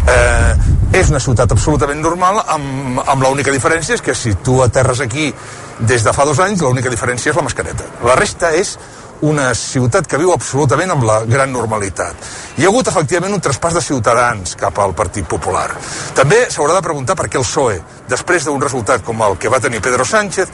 eh, 0.08 0.54
és 0.94 1.10
una 1.10 1.22
ciutat 1.22 1.52
absolutament 1.52 2.02
normal 2.02 2.42
amb, 2.44 3.00
amb 3.04 3.22
l'única 3.22 3.54
diferència 3.54 3.98
és 3.98 4.02
que 4.04 4.14
si 4.14 4.34
tu 4.44 4.60
aterres 4.62 5.00
aquí 5.04 5.32
des 5.78 6.04
de 6.04 6.12
fa 6.14 6.26
dos 6.26 6.38
anys, 6.42 6.62
l'única 6.62 6.90
diferència 6.90 7.32
és 7.32 7.36
la 7.36 7.42
mascareta. 7.46 7.86
La 8.06 8.14
resta 8.18 8.52
és 8.54 8.76
una 9.22 9.54
ciutat 9.54 10.06
que 10.06 10.18
viu 10.18 10.32
absolutament 10.32 10.90
amb 10.90 11.04
la 11.06 11.20
gran 11.24 11.52
normalitat. 11.52 12.28
Hi 12.58 12.64
ha 12.64 12.70
hagut 12.70 12.88
efectivament 12.90 13.34
un 13.34 13.42
traspàs 13.44 13.78
de 13.78 13.82
ciutadans 13.84 14.56
cap 14.60 14.78
al 14.78 14.94
Partit 14.94 15.26
Popular. 15.28 15.68
També 16.14 16.46
s'haurà 16.50 16.74
de 16.76 16.86
preguntar 16.86 17.16
per 17.16 17.28
què 17.28 17.38
el 17.38 17.46
PSOE, 17.46 17.80
després 18.08 18.44
d'un 18.44 18.60
resultat 18.60 19.04
com 19.04 19.22
el 19.22 19.38
que 19.38 19.52
va 19.52 19.60
tenir 19.60 19.82
Pedro 19.84 20.04
Sánchez, 20.04 20.50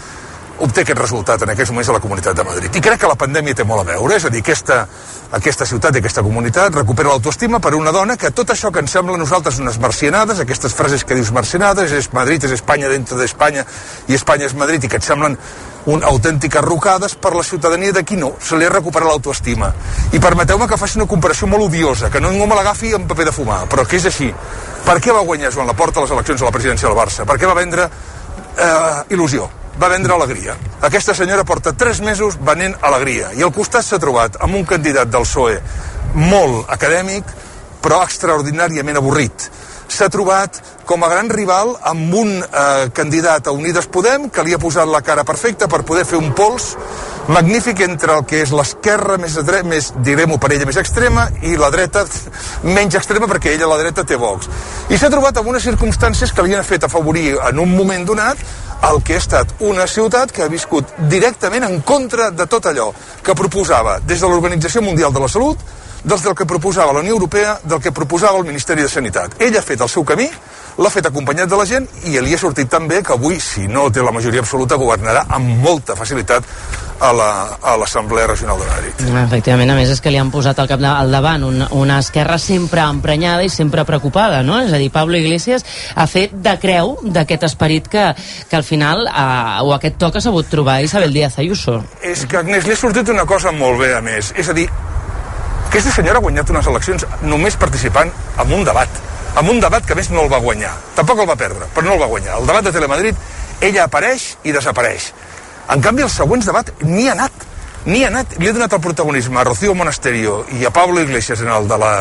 obté 0.61 0.85
aquest 0.85 0.99
resultat 0.99 1.43
en 1.43 1.53
aquests 1.55 1.73
moments 1.73 1.89
a 1.89 1.97
la 1.97 2.03
Comunitat 2.05 2.37
de 2.37 2.45
Madrid. 2.45 2.77
I 2.77 2.83
crec 2.85 3.01
que 3.01 3.09
la 3.09 3.17
pandèmia 3.19 3.57
té 3.57 3.65
molt 3.65 3.83
a 3.83 3.89
veure, 3.95 4.17
és 4.17 4.27
a 4.29 4.31
dir, 4.33 4.43
aquesta, 4.45 4.83
aquesta 5.37 5.67
ciutat 5.67 5.97
i 5.97 6.03
aquesta 6.03 6.23
comunitat 6.27 6.75
recupera 6.77 7.13
l'autoestima 7.13 7.61
per 7.65 7.73
una 7.79 7.93
dona 7.95 8.17
que 8.21 8.31
tot 8.37 8.53
això 8.53 8.71
que 8.73 8.83
ens 8.85 8.93
sembla 8.93 9.17
a 9.17 9.21
nosaltres 9.21 9.61
unes 9.63 9.79
marcianades, 9.81 10.41
aquestes 10.41 10.75
frases 10.77 11.05
que 11.05 11.17
dius 11.17 11.33
marcianades, 11.33 11.93
és 11.97 12.11
Madrid, 12.13 12.45
és 12.45 12.57
Espanya 12.59 12.91
dentro 12.93 13.19
d'Espanya 13.19 13.65
i 14.09 14.17
Espanya 14.19 14.51
és 14.51 14.57
Madrid, 14.59 14.85
i 14.85 14.91
que 14.91 15.01
et 15.01 15.07
semblen 15.07 15.39
un 15.91 16.05
autèntiques 16.05 16.61
rocades 16.65 17.15
per 17.17 17.33
la 17.35 17.45
ciutadania 17.47 17.95
d'aquí 17.97 18.19
no, 18.21 18.35
se 18.43 18.59
li 18.59 18.69
ha 18.69 18.73
recuperat 18.73 19.09
l'autoestima. 19.09 19.71
I 20.13 20.21
permeteu-me 20.21 20.69
que 20.69 20.77
faci 20.81 21.01
una 21.01 21.09
comparació 21.09 21.49
molt 21.49 21.71
odiosa, 21.71 22.11
que 22.11 22.21
no 22.21 22.35
ningú 22.35 22.51
me 22.51 22.59
l'agafi 22.59 22.93
en 22.99 23.09
paper 23.09 23.31
de 23.31 23.33
fumar, 23.33 23.63
però 23.71 23.87
que 23.89 23.97
és 23.97 24.11
així. 24.11 24.29
Per 24.85 24.99
què 25.01 25.15
va 25.15 25.25
guanyar 25.25 25.55
Joan 25.55 25.71
Laporta 25.73 26.05
les 26.05 26.13
eleccions 26.13 26.43
a 26.43 26.51
la 26.51 26.53
presidència 26.53 26.89
del 26.89 26.99
Barça? 26.99 27.25
Per 27.25 27.39
què 27.41 27.49
va 27.49 27.57
vendre 27.57 27.89
eh, 27.89 29.17
il·lusió? 29.17 29.49
Va 29.81 29.89
vendre 29.89 30.13
alegria. 30.13 30.59
Aquesta 30.85 31.15
senyora 31.17 31.45
porta 31.49 31.73
tres 31.73 32.03
mesos 32.05 32.35
venent 32.45 32.75
alegria 32.85 33.31
i 33.33 33.45
al 33.47 33.53
costat 33.57 33.87
s'ha 33.87 33.99
trobat 34.03 34.37
amb 34.45 34.59
un 34.59 34.67
candidat 34.69 35.09
del 35.09 35.25
PSOE 35.25 35.57
molt 36.21 36.69
acadèmic, 36.75 37.25
però 37.81 38.03
extraordinàriament 38.05 39.01
avorrit 39.01 39.49
s'ha 39.91 40.11
trobat 40.13 40.61
com 40.87 41.03
a 41.03 41.09
gran 41.11 41.31
rival 41.33 41.73
amb 41.91 42.15
un 42.15 42.35
eh, 42.43 42.91
candidat 42.95 43.49
a 43.49 43.55
Unides 43.57 43.89
Podem 43.91 44.29
que 44.31 44.45
li 44.47 44.55
ha 44.55 44.61
posat 44.63 44.89
la 44.89 45.03
cara 45.07 45.25
perfecta 45.25 45.69
per 45.69 45.83
poder 45.89 46.05
fer 46.07 46.21
un 46.21 46.31
pols 46.37 46.75
magnífic 47.31 47.81
entre 47.87 48.17
el 48.19 48.25
que 48.27 48.41
és 48.43 48.51
l'esquerra 48.51 49.17
més, 49.21 49.37
més 49.71 49.91
direm-ho 50.03 50.39
per 50.43 50.51
ella, 50.53 50.67
més 50.67 50.79
extrema 50.81 51.29
i 51.47 51.55
la 51.59 51.71
dreta 51.71 52.05
menys 52.77 52.97
extrema 52.99 53.29
perquè 53.31 53.55
ella 53.55 53.69
la 53.71 53.79
dreta 53.79 54.05
té 54.05 54.19
Vox. 54.19 54.51
I 54.91 54.99
s'ha 54.99 55.11
trobat 55.13 55.39
amb 55.39 55.53
unes 55.53 55.65
circumstàncies 55.67 56.35
que 56.35 56.43
han 56.43 56.67
fet 56.67 56.85
afavorir 56.85 57.37
en 57.49 57.63
un 57.63 57.77
moment 57.77 58.07
donat 58.07 58.43
el 58.91 59.03
que 59.05 59.15
ha 59.15 59.23
estat 59.23 59.53
una 59.61 59.87
ciutat 59.87 60.33
que 60.33 60.43
ha 60.43 60.49
viscut 60.51 60.91
directament 61.13 61.67
en 61.69 61.81
contra 61.87 62.31
de 62.31 62.47
tot 62.51 62.67
allò 62.67 62.91
que 63.23 63.37
proposava 63.37 64.01
des 64.01 64.21
de 64.21 64.29
l'Organització 64.29 64.83
Mundial 64.83 65.13
de 65.13 65.23
la 65.23 65.29
Salut 65.29 65.59
dels 66.03 66.23
del 66.25 66.35
que 66.35 66.47
proposava 66.49 66.95
la 66.95 67.01
Unió 67.01 67.13
Europea, 67.13 67.59
del 67.63 67.81
que 67.81 67.93
proposava 67.93 68.39
el 68.39 68.47
Ministeri 68.47 68.83
de 68.83 68.89
Sanitat. 68.89 69.37
Ell 69.39 69.57
ha 69.57 69.63
fet 69.63 69.83
el 69.85 69.89
seu 69.93 70.05
camí, 70.09 70.31
l'ha 70.81 70.91
fet 70.91 71.07
acompanyat 71.07 71.51
de 71.51 71.59
la 71.61 71.67
gent 71.69 71.87
i 72.09 72.17
li 72.17 72.35
ha 72.35 72.41
sortit 72.41 72.71
també 72.73 73.03
que 73.05 73.13
avui, 73.13 73.41
si 73.41 73.67
no 73.69 73.91
té 73.93 74.01
la 74.01 74.15
majoria 74.15 74.41
absoluta, 74.41 74.81
governarà 74.81 75.27
amb 75.29 75.61
molta 75.61 75.97
facilitat 75.99 76.47
a 77.01 77.77
l'Assemblea 77.81 78.27
la, 78.27 78.33
Regional 78.33 78.59
de 78.61 78.67
Madrid. 78.67 79.05
Efectivament, 79.25 79.73
a 79.73 79.77
més 79.79 79.91
és 79.93 80.03
que 80.05 80.13
li 80.13 80.21
han 80.21 80.31
posat 80.33 80.59
al, 80.61 80.69
cap 80.71 80.83
de, 80.83 80.89
al 80.89 81.11
davant 81.13 81.45
una, 81.49 81.71
una 81.77 81.99
esquerra 82.05 82.39
sempre 82.39 82.85
emprenyada 82.85 83.45
i 83.45 83.49
sempre 83.53 83.85
preocupada, 83.89 84.43
no? 84.47 84.61
És 84.61 84.73
a 84.73 84.81
dir, 84.81 84.91
Pablo 84.93 85.17
Iglesias 85.17 85.65
ha 85.95 86.07
fet 86.11 86.35
de 86.37 86.57
creu 86.61 86.97
d'aquest 87.03 87.49
esperit 87.49 87.89
que, 87.89 88.11
que 88.51 88.57
al 88.59 88.67
final, 88.67 89.07
eh, 89.09 89.65
o 89.65 89.75
aquest 89.77 89.99
toc 90.01 90.21
ha 90.21 90.25
sabut 90.25 90.49
trobar 90.53 90.81
Isabel 90.85 91.15
Díaz 91.17 91.39
Ayuso. 91.41 91.81
És 92.03 92.27
que, 92.29 92.41
Agnès, 92.41 92.69
li 92.69 92.77
ha 92.77 92.81
sortit 92.81 93.09
una 93.09 93.27
cosa 93.29 93.53
molt 93.53 93.81
bé, 93.81 93.95
a 93.97 94.05
més. 94.05 94.35
És 94.37 94.53
a 94.53 94.57
dir, 94.57 94.69
aquesta 95.71 95.93
senyora 95.95 96.19
ha 96.19 96.25
guanyat 96.25 96.51
unes 96.51 96.67
eleccions 96.67 97.07
només 97.23 97.57
participant 97.57 98.09
en 98.43 98.55
un 98.57 98.65
debat, 98.67 99.03
en 99.41 99.51
un 99.53 99.61
debat 99.63 99.85
que 99.87 99.95
més 99.95 100.11
no 100.11 100.25
el 100.25 100.33
va 100.33 100.41
guanyar. 100.43 100.73
Tampoc 100.97 101.23
el 101.23 101.29
va 101.31 101.37
perdre, 101.39 101.69
però 101.75 101.87
no 101.87 101.95
el 101.95 102.03
va 102.03 102.09
guanyar. 102.11 102.41
El 102.41 102.49
debat 102.51 102.67
de 102.67 102.73
Telemadrid, 102.75 103.21
ella 103.63 103.85
apareix 103.87 104.33
i 104.43 104.57
desapareix. 104.57 105.13
En 105.71 105.79
canvi, 105.79 106.03
el 106.03 106.11
següents 106.11 106.49
debat 106.49 106.71
ni 106.83 107.07
ha 107.07 107.15
anat. 107.15 107.47
Ni 107.87 108.03
ha 108.03 108.09
anat, 108.11 108.35
li 108.43 108.49
ha 108.51 108.53
donat 108.53 108.75
el 108.77 108.81
protagonisme 108.85 109.39
a 109.41 109.45
Rocío 109.47 109.73
Monasterio 109.75 110.43
i 110.59 110.67
a 110.67 110.73
Pablo 110.75 111.01
Iglesias 111.01 111.41
en 111.41 111.49
el 111.49 111.69
de 111.69 111.79
la, 111.81 111.93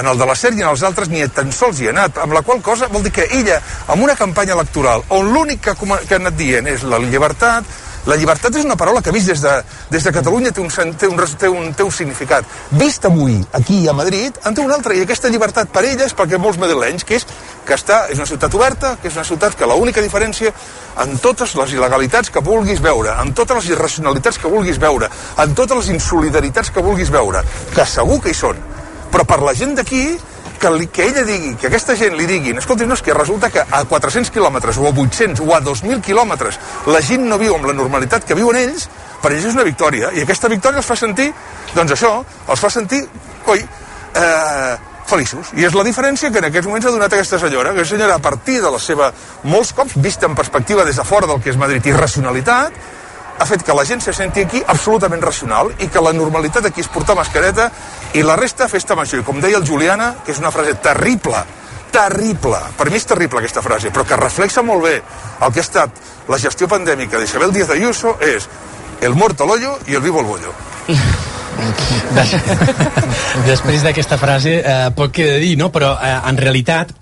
en 0.00 0.06
el 0.06 0.16
de 0.16 0.28
la 0.30 0.36
SER 0.38 0.54
i 0.54 0.62
en 0.62 0.70
els 0.70 0.84
altres 0.86 1.10
ni 1.12 1.26
tan 1.28 1.50
sols 1.52 1.82
hi 1.82 1.90
ha 1.90 1.92
anat, 1.92 2.20
amb 2.22 2.32
la 2.32 2.40
qual 2.46 2.62
cosa 2.64 2.88
vol 2.88 3.04
dir 3.04 3.12
que 3.12 3.26
ella, 3.36 3.58
amb 3.92 4.06
una 4.06 4.14
campanya 4.16 4.54
electoral 4.54 5.04
on 5.12 5.28
l'únic 5.34 5.60
que, 5.66 5.74
que 5.76 6.16
ha 6.16 6.20
anat 6.22 6.38
dient 6.38 6.70
és 6.72 6.86
la 6.88 7.02
llibertat, 7.02 7.68
la 8.06 8.14
llibertat 8.14 8.54
és 8.54 8.64
una 8.64 8.76
paraula 8.78 9.02
que 9.02 9.10
vist 9.14 9.26
des 9.32 9.40
de, 9.42 9.52
des 9.90 10.04
de 10.06 10.12
Catalunya 10.14 10.52
té 10.54 10.62
un, 10.62 10.70
té, 10.70 11.08
un, 11.10 11.18
té, 11.38 11.48
un, 11.50 11.72
té 11.74 11.82
un 11.82 11.90
significat. 11.90 12.46
Vist 12.78 13.04
avui, 13.08 13.40
aquí 13.58 13.80
a 13.88 13.94
Madrid, 13.98 14.38
en 14.46 14.54
té 14.54 14.62
un 14.62 14.70
altre, 14.70 14.94
i 14.94 15.02
aquesta 15.02 15.30
llibertat 15.32 15.72
per 15.74 15.82
ella 15.88 16.06
és 16.06 16.14
perquè 16.14 16.38
molts 16.38 16.60
madrilenys, 16.62 17.02
que 17.04 17.18
és 17.18 17.26
que 17.66 17.74
està, 17.74 18.04
és 18.12 18.20
una 18.20 18.28
ciutat 18.30 18.54
oberta, 18.54 18.94
que 19.02 19.10
és 19.10 19.18
una 19.18 19.26
ciutat 19.26 19.58
que 19.58 19.66
l'única 19.66 20.04
diferència 20.04 20.54
en 21.02 21.18
totes 21.18 21.56
les 21.58 21.74
il·legalitats 21.74 22.30
que 22.30 22.44
vulguis 22.46 22.80
veure, 22.84 23.16
en 23.18 23.34
totes 23.34 23.58
les 23.58 23.72
irracionalitats 23.74 24.38
que 24.38 24.54
vulguis 24.54 24.78
veure, 24.78 25.10
en 25.42 25.58
totes 25.58 25.82
les 25.82 25.90
insolidaritats 25.96 26.70
que 26.70 26.84
vulguis 26.86 27.10
veure, 27.10 27.42
que 27.74 27.90
segur 27.90 28.20
que 28.22 28.30
hi 28.30 28.38
són, 28.38 28.62
però 29.10 29.26
per 29.26 29.42
la 29.42 29.54
gent 29.58 29.74
d'aquí 29.74 30.06
que, 30.60 30.70
li, 30.70 30.88
que 30.92 31.06
ella 31.06 31.24
digui, 31.26 31.54
que 31.60 31.68
aquesta 31.68 31.96
gent 31.98 32.16
li 32.18 32.26
diguin 32.28 32.58
escolti, 32.60 32.86
no, 32.86 32.96
és 32.96 33.04
que 33.04 33.14
resulta 33.14 33.50
que 33.52 33.62
a 33.62 33.84
400 33.84 34.32
quilòmetres 34.34 34.78
o 34.78 34.88
a 34.88 34.92
800 34.92 35.42
o 35.44 35.54
a 35.54 35.60
2.000 35.64 36.02
quilòmetres 36.04 36.58
la 36.92 37.02
gent 37.04 37.26
no 37.28 37.38
viu 37.38 37.56
amb 37.56 37.68
la 37.68 37.76
normalitat 37.76 38.26
que 38.26 38.36
viuen 38.38 38.58
ells, 38.60 38.88
per 39.22 39.32
ells 39.32 39.48
és 39.50 39.56
una 39.56 39.66
victòria. 39.66 40.12
I 40.14 40.24
aquesta 40.24 40.50
victòria 40.52 40.82
els 40.82 40.88
fa 40.88 40.96
sentir, 40.98 41.30
doncs 41.74 41.96
això, 41.96 42.12
els 42.48 42.60
fa 42.60 42.70
sentir, 42.70 43.02
oi, 43.46 43.64
eh, 44.16 44.76
feliços. 45.06 45.52
I 45.56 45.66
és 45.66 45.74
la 45.74 45.84
diferència 45.86 46.30
que 46.32 46.42
en 46.42 46.48
aquests 46.50 46.68
moments 46.68 46.86
ha 46.86 46.92
donat 46.94 47.14
aquesta 47.14 47.38
senyora, 47.38 47.72
que 47.74 47.84
senyora 47.84 48.18
a 48.18 48.22
partir 48.22 48.60
de 48.62 48.70
la 48.70 48.78
seva, 48.82 49.12
molts 49.44 49.72
cops, 49.72 49.96
vista 50.02 50.26
en 50.26 50.34
perspectiva 50.34 50.84
des 50.84 50.96
de 50.96 51.04
fora 51.04 51.26
del 51.30 51.40
que 51.42 51.50
és 51.50 51.58
Madrid, 51.60 51.86
i 51.86 51.94
racionalitat, 51.94 52.74
ha 53.38 53.46
fet 53.46 53.62
que 53.62 53.74
la 53.76 53.84
gent 53.84 54.00
se 54.02 54.12
senti 54.16 54.42
aquí 54.46 54.62
absolutament 54.66 55.22
racional 55.22 55.72
i 55.78 55.88
que 55.92 56.02
la 56.02 56.12
normalitat 56.16 56.70
aquí 56.70 56.80
és 56.84 56.88
portar 56.92 57.16
mascareta 57.18 57.70
i 58.14 58.22
la 58.24 58.36
resta 58.36 58.68
festa 58.68 58.96
major. 58.96 59.20
I 59.20 59.26
com 59.26 59.40
deia 59.40 59.58
el 59.60 59.66
Juliana, 59.68 60.14
que 60.24 60.32
és 60.32 60.40
una 60.40 60.52
frase 60.54 60.74
terrible, 60.82 61.42
terrible, 61.92 62.60
per 62.76 62.88
mi 62.90 62.96
és 63.00 63.06
terrible 63.08 63.40
aquesta 63.40 63.62
frase, 63.64 63.92
però 63.92 64.04
que 64.08 64.18
reflexa 64.20 64.64
molt 64.64 64.84
bé 64.84 64.96
el 65.00 65.52
que 65.52 65.60
ha 65.60 65.66
estat 65.66 66.02
la 66.28 66.40
gestió 66.42 66.68
pandèmica 66.68 67.20
d'Isabel 67.20 67.52
Díaz 67.54 67.70
Ayuso 67.70 68.16
és 68.20 68.48
el 69.00 69.14
muerto 69.14 69.44
al 69.44 69.50
hoyo 69.56 69.78
i 69.86 69.94
el 69.94 70.02
vivo 70.04 70.20
al 70.20 70.26
bollo. 70.26 70.52
Després 73.46 73.82
d'aquesta 73.84 74.18
frase, 74.20 74.60
eh, 74.60 74.90
poc 74.96 75.14
queda 75.16 75.38
dir, 75.40 75.56
no? 75.60 75.70
però 75.72 75.96
eh, 75.96 76.12
en 76.28 76.36
realitat 76.40 76.92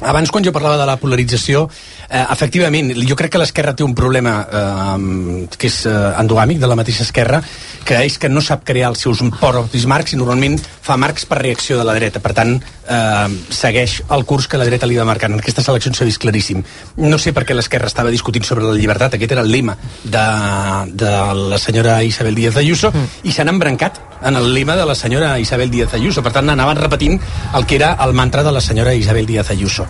abans, 0.00 0.30
quan 0.30 0.44
jo 0.44 0.52
parlava 0.52 0.78
de 0.80 0.86
la 0.88 0.96
polarització, 1.00 1.66
eh, 2.08 2.24
efectivament, 2.32 2.92
jo 3.06 3.16
crec 3.16 3.32
que 3.34 3.40
l'esquerra 3.42 3.74
té 3.76 3.84
un 3.84 3.94
problema 3.94 4.34
eh, 4.44 5.46
que 5.56 5.70
és 5.70 5.84
eh, 5.86 5.94
endogàmic 6.20 6.60
de 6.60 6.70
la 6.70 6.76
mateixa 6.78 7.04
esquerra, 7.06 7.42
que 7.84 8.02
és 8.04 8.18
que 8.18 8.28
no 8.28 8.42
sap 8.44 8.64
crear 8.64 8.90
els 8.92 9.02
seus 9.02 9.22
propis 9.40 9.86
marcs 9.90 10.14
i 10.14 10.20
normalment 10.20 10.58
fa 10.60 10.96
marcs 11.00 11.26
per 11.26 11.40
reacció 11.40 11.78
de 11.78 11.86
la 11.86 11.96
dreta. 11.96 12.20
Per 12.20 12.34
tant, 12.36 12.56
eh, 12.60 13.28
segueix 13.50 14.00
el 14.10 14.24
curs 14.28 14.48
que 14.48 14.60
la 14.60 14.68
dreta 14.68 14.88
li 14.88 14.98
va 14.98 15.08
marcant. 15.08 15.34
En 15.34 15.42
aquestes 15.42 15.68
eleccions 15.68 15.98
s'ha 15.98 16.08
vist 16.08 16.20
claríssim. 16.22 16.62
No 17.00 17.18
sé 17.18 17.34
per 17.36 17.46
què 17.48 17.56
l'esquerra 17.56 17.90
estava 17.90 18.12
discutint 18.12 18.46
sobre 18.46 18.66
la 18.66 18.76
llibertat, 18.78 19.16
aquest 19.16 19.36
era 19.36 19.44
el 19.46 19.52
lema 19.52 19.76
de, 20.04 20.26
de 20.92 21.16
la 21.50 21.58
senyora 21.58 22.02
Isabel 22.04 22.34
Díaz 22.34 22.56
Ayuso, 22.60 22.92
mm. 22.92 23.26
i 23.28 23.34
s'han 23.34 23.52
embrancat 23.52 24.09
en 24.22 24.36
el 24.36 24.52
lema 24.54 24.76
de 24.76 24.86
la 24.86 24.94
senyora 24.94 25.38
Isabel 25.38 25.70
Díaz 25.70 25.94
Ayuso. 25.94 26.22
Per 26.22 26.32
tant, 26.32 26.50
anaven 26.50 26.76
repetint 26.76 27.20
el 27.54 27.66
que 27.66 27.76
era 27.76 27.96
el 28.04 28.12
mantra 28.12 28.42
de 28.42 28.52
la 28.52 28.60
senyora 28.60 28.94
Isabel 28.94 29.26
Díaz 29.26 29.50
Ayuso. 29.50 29.86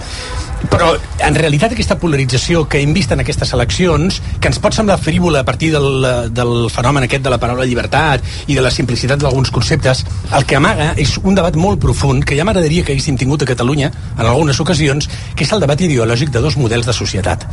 Però, 0.69 0.91
en 1.25 1.35
realitat, 1.35 1.73
aquesta 1.73 1.97
polarització 1.99 2.67
que 2.69 2.83
hem 2.85 2.93
vist 2.93 3.13
en 3.15 3.23
aquestes 3.23 3.55
eleccions, 3.57 4.21
que 4.41 4.51
ens 4.51 4.61
pot 4.61 4.77
semblar 4.77 4.99
frívola 5.01 5.41
a 5.41 5.49
partir 5.49 5.73
del, 5.73 6.05
del 6.37 6.55
fenomen 6.71 7.07
aquest 7.07 7.25
de 7.25 7.33
la 7.33 7.41
paraula 7.41 7.65
llibertat 7.65 8.25
i 8.47 8.59
de 8.59 8.65
la 8.65 8.73
simplicitat 8.75 9.23
d'alguns 9.23 9.51
conceptes, 9.55 10.05
el 10.37 10.45
que 10.45 10.61
amaga 10.61 10.93
és 11.01 11.17
un 11.23 11.39
debat 11.39 11.57
molt 11.57 11.81
profund 11.81 12.27
que 12.29 12.37
ja 12.37 12.45
m'agradaria 12.45 12.85
que 12.85 12.93
haguéssim 12.93 13.17
tingut 13.17 13.43
a 13.43 13.49
Catalunya 13.49 13.93
en 14.19 14.27
algunes 14.27 14.61
ocasions, 14.61 15.09
que 15.35 15.49
és 15.49 15.55
el 15.57 15.65
debat 15.65 15.81
ideològic 15.81 16.35
de 16.35 16.45
dos 16.45 16.61
models 16.61 16.87
de 16.87 16.97
societat 16.97 17.49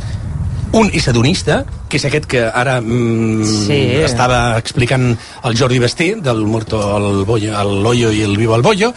un 0.72 0.90
és 0.92 1.06
hedonista, 1.08 1.62
que 1.88 1.96
és 1.96 2.04
aquest 2.04 2.26
que 2.28 2.42
ara 2.44 2.80
mm, 2.80 3.44
Sí. 3.66 3.78
estava 4.04 4.58
explicant 4.58 5.16
el 5.44 5.56
Jordi 5.56 5.78
Basté, 5.78 6.14
del 6.20 6.44
Muerto 6.44 6.80
al 6.96 7.24
Bollo, 7.24 7.56
al 7.56 7.82
Loyo 7.82 8.12
i 8.12 8.22
el 8.22 8.36
Vivo 8.36 8.54
al 8.54 8.62
Bollo, 8.62 8.92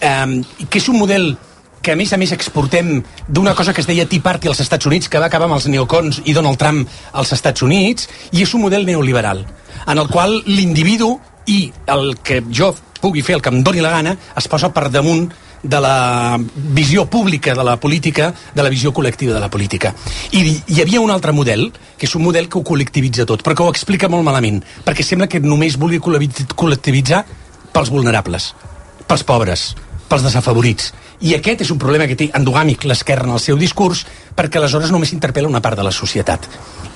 eh, 0.00 0.42
que 0.68 0.78
és 0.78 0.88
un 0.88 0.98
model 0.98 1.36
que 1.82 1.92
a 1.92 1.96
més 1.96 2.12
a 2.12 2.16
més 2.18 2.32
exportem 2.32 3.02
d'una 3.28 3.54
cosa 3.54 3.72
que 3.72 3.80
es 3.80 3.86
deia 3.86 4.08
Tea 4.08 4.22
Party 4.22 4.48
als 4.48 4.60
Estats 4.60 4.86
Units, 4.86 5.08
que 5.08 5.20
va 5.22 5.26
acabar 5.26 5.46
amb 5.46 5.54
els 5.54 5.68
neocons 5.70 6.20
i 6.24 6.32
Donald 6.34 6.58
Trump 6.58 6.88
als 7.12 7.32
Estats 7.32 7.62
Units, 7.62 8.08
i 8.32 8.42
és 8.42 8.54
un 8.54 8.62
model 8.62 8.86
neoliberal, 8.86 9.44
en 9.86 9.98
el 9.98 10.08
qual 10.08 10.42
l'individu 10.46 11.12
i 11.46 11.72
el 11.86 12.16
que 12.26 12.42
jo 12.50 12.74
pugui 13.00 13.22
fer, 13.22 13.36
el 13.36 13.42
que 13.42 13.52
em 13.54 13.62
doni 13.62 13.84
la 13.84 13.92
gana, 13.94 14.16
es 14.36 14.48
posa 14.48 14.72
per 14.74 14.88
damunt 14.90 15.28
de 15.66 15.80
la 15.80 16.38
visió 16.54 17.06
pública 17.10 17.54
de 17.54 17.64
la 17.64 17.76
política, 17.80 18.32
de 18.54 18.62
la 18.62 18.70
visió 18.70 18.92
col·lectiva 18.94 19.34
de 19.34 19.40
la 19.40 19.50
política. 19.50 19.94
I 20.32 20.62
hi 20.66 20.80
havia 20.82 21.00
un 21.00 21.10
altre 21.10 21.32
model, 21.32 21.72
que 21.98 22.06
és 22.06 22.14
un 22.14 22.22
model 22.22 22.48
que 22.48 22.58
ho 22.58 22.64
col·lectivitza 22.64 23.26
tot, 23.26 23.42
però 23.42 23.56
que 23.56 23.66
ho 23.66 23.72
explica 23.72 24.08
molt 24.08 24.24
malament, 24.24 24.62
perquè 24.84 25.02
sembla 25.02 25.26
que 25.26 25.40
només 25.40 25.78
vulgui 25.78 25.98
col·lectivit- 25.98 26.54
col·lectivitzar 26.54 27.24
pels 27.72 27.90
vulnerables, 27.90 28.54
pels 29.06 29.26
pobres, 29.26 29.74
pels 30.08 30.22
desafavorits. 30.22 30.92
I 31.20 31.32
aquest 31.34 31.62
és 31.64 31.70
un 31.72 31.78
problema 31.80 32.06
que 32.06 32.16
té 32.16 32.28
endogàmic 32.36 32.84
l'esquerra 32.84 33.24
en 33.24 33.32
el 33.32 33.40
seu 33.40 33.56
discurs, 33.56 34.04
perquè 34.36 34.60
aleshores 34.60 34.92
només 34.92 35.14
interpel·la 35.16 35.48
una 35.48 35.62
part 35.64 35.78
de 35.78 35.84
la 35.86 35.92
societat. 35.92 36.46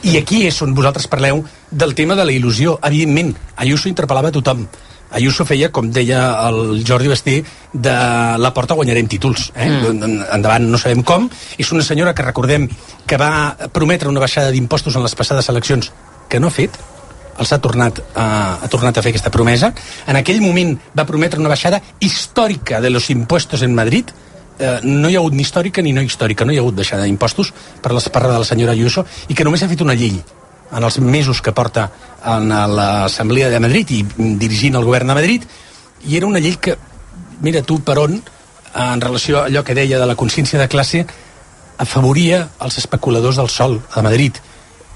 I 0.04 0.16
aquí 0.18 0.46
és 0.46 0.60
on 0.62 0.74
vosaltres 0.76 1.08
parleu 1.08 1.42
del 1.70 1.94
tema 1.94 2.14
de 2.14 2.24
la 2.24 2.32
il·lusió. 2.32 2.78
Evidentment, 2.84 3.34
Ayuso 3.56 3.88
interpel·lava 3.88 4.32
tothom. 4.32 4.66
Ayuso 5.10 5.44
feia, 5.46 5.70
com 5.74 5.90
deia 5.90 6.20
el 6.46 6.84
Jordi 6.86 7.10
Basté, 7.10 7.40
de 7.72 7.96
la 8.38 8.52
porta 8.54 8.76
guanyarem 8.78 9.08
títols. 9.10 9.50
Eh? 9.56 9.66
Mm. 9.66 10.22
Endavant 10.36 10.70
no 10.70 10.78
sabem 10.78 11.02
com. 11.02 11.28
És 11.58 11.72
una 11.74 11.86
senyora 11.86 12.14
que 12.14 12.26
recordem 12.26 12.68
que 13.06 13.18
va 13.18 13.56
prometre 13.74 14.08
una 14.08 14.22
baixada 14.22 14.54
d'impostos 14.54 14.96
en 14.96 15.06
les 15.06 15.16
passades 15.18 15.50
eleccions 15.50 15.92
que 16.30 16.38
no 16.38 16.46
ha 16.46 16.54
fet, 16.54 16.78
els 17.40 17.52
ha 17.52 17.58
tornat, 17.58 18.00
a, 18.14 18.24
ha 18.62 18.68
tornat 18.70 18.98
a 18.98 19.02
fer 19.02 19.14
aquesta 19.14 19.32
promesa. 19.34 19.72
En 20.06 20.18
aquell 20.20 20.42
moment 20.44 20.76
va 20.96 21.08
prometre 21.08 21.40
una 21.40 21.50
baixada 21.50 21.80
històrica 21.98 22.80
de 22.80 22.90
los 22.90 23.10
impuestos 23.10 23.62
en 23.66 23.74
Madrid, 23.74 24.12
eh, 24.60 24.78
no 24.84 25.10
hi 25.10 25.16
ha 25.16 25.22
hagut 25.22 25.34
ni 25.34 25.42
històrica 25.42 25.82
ni 25.82 25.94
no 25.96 26.04
històrica, 26.04 26.44
no 26.44 26.52
hi 26.52 26.60
ha 26.60 26.64
hagut 26.64 26.76
baixada 26.76 27.08
d'impostos 27.08 27.52
per 27.82 27.94
l'esparra 27.96 28.34
de 28.34 28.42
la 28.44 28.46
senyora 28.46 28.76
Ayuso 28.76 29.06
i 29.28 29.34
que 29.34 29.46
només 29.46 29.64
ha 29.64 29.70
fet 29.72 29.82
una 29.82 29.96
llei 29.96 30.20
en 30.72 30.84
els 30.84 30.98
mesos 31.00 31.40
que 31.42 31.52
porta 31.52 31.88
en 32.24 32.48
l'Assemblea 32.48 33.48
de 33.50 33.60
Madrid 33.60 33.90
i 33.96 34.04
dirigint 34.38 34.76
el 34.78 34.84
govern 34.84 35.10
de 35.10 35.18
Madrid 35.18 35.48
i 36.06 36.16
era 36.16 36.28
una 36.28 36.40
llei 36.40 36.56
que, 36.60 36.76
mira 37.40 37.62
tu 37.62 37.80
per 37.84 37.98
on 37.98 38.20
en 38.20 39.00
relació 39.00 39.40
a 39.40 39.48
allò 39.48 39.64
que 39.64 39.74
deia 39.74 39.98
de 39.98 40.06
la 40.06 40.16
consciència 40.16 40.60
de 40.60 40.68
classe 40.68 41.06
afavoria 41.80 42.46
els 42.60 42.78
especuladors 42.78 43.40
del 43.40 43.48
sol 43.48 43.80
a 43.96 44.02
Madrid 44.04 44.38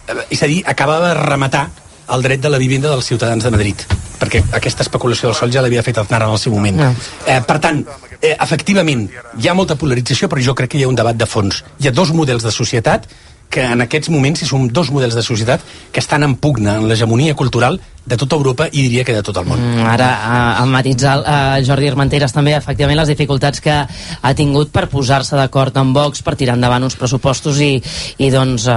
Eh, 0.07 0.15
és 0.31 0.43
a 0.43 0.47
dir, 0.47 0.63
acabava 0.67 1.13
de 1.13 1.21
rematar 1.21 1.69
el 2.15 2.23
dret 2.23 2.41
de 2.41 2.51
la 2.53 2.61
vivenda 2.61 2.91
dels 2.93 3.07
ciutadans 3.09 3.45
de 3.45 3.51
Madrid 3.51 3.85
perquè 4.21 4.43
aquesta 4.57 4.85
especulació 4.85 5.29
del 5.29 5.37
sol 5.37 5.53
ja 5.53 5.63
l'havia 5.65 5.83
fet 5.85 5.99
Aznar 6.01 6.23
en 6.25 6.33
el 6.33 6.39
seu 6.41 6.53
moment. 6.55 6.79
Ah. 6.81 6.91
Eh, 7.27 7.41
per 7.45 7.59
tant, 7.61 7.83
eh, 8.21 8.37
efectivament, 8.41 9.03
hi 9.37 9.49
ha 9.49 9.57
molta 9.57 9.77
polarització, 9.77 10.31
però 10.31 10.41
jo 10.41 10.55
crec 10.57 10.71
que 10.73 10.79
hi 10.79 10.85
ha 10.85 10.89
un 10.89 10.97
debat 10.97 11.17
de 11.17 11.27
fons. 11.27 11.65
Hi 11.81 11.89
ha 11.89 11.93
dos 11.93 12.13
models 12.17 12.47
de 12.47 12.53
societat 12.55 13.09
que 13.51 13.65
en 13.65 13.85
aquests 13.85 14.11
moments 14.11 14.45
són 14.49 14.69
dos 14.69 14.91
models 14.95 15.15
de 15.15 15.23
societat 15.23 15.63
que 15.93 16.03
estan 16.03 16.27
en 16.27 16.37
pugna 16.37 16.79
en 16.81 16.89
l'hegemonia 16.89 17.37
cultural 17.39 17.81
de 18.05 18.17
tota 18.21 18.37
Europa 18.37 18.67
i 18.71 18.85
diria 18.85 19.05
que 19.05 19.15
de 19.17 19.23
tot 19.25 19.39
el 19.41 19.47
món. 19.49 19.61
Mm, 19.61 19.87
ara, 19.89 20.09
a, 20.21 20.39
a 20.61 20.65
matitzar 20.69 21.17
uh, 21.23 21.65
Jordi 21.65 21.89
Armenteres 21.89 22.35
també, 22.37 22.53
efectivament, 22.57 22.99
les 23.01 23.09
dificultats 23.09 23.63
que 23.65 23.77
ha 23.85 24.33
tingut 24.37 24.73
per 24.75 24.87
posar-se 24.93 25.39
d'acord 25.39 25.77
amb 25.81 25.97
Vox 25.97 26.21
per 26.25 26.37
tirar 26.37 26.59
endavant 26.59 26.85
uns 26.85 26.99
pressupostos 27.01 27.61
i, 27.65 27.73
i 28.21 28.29
doncs, 28.35 28.69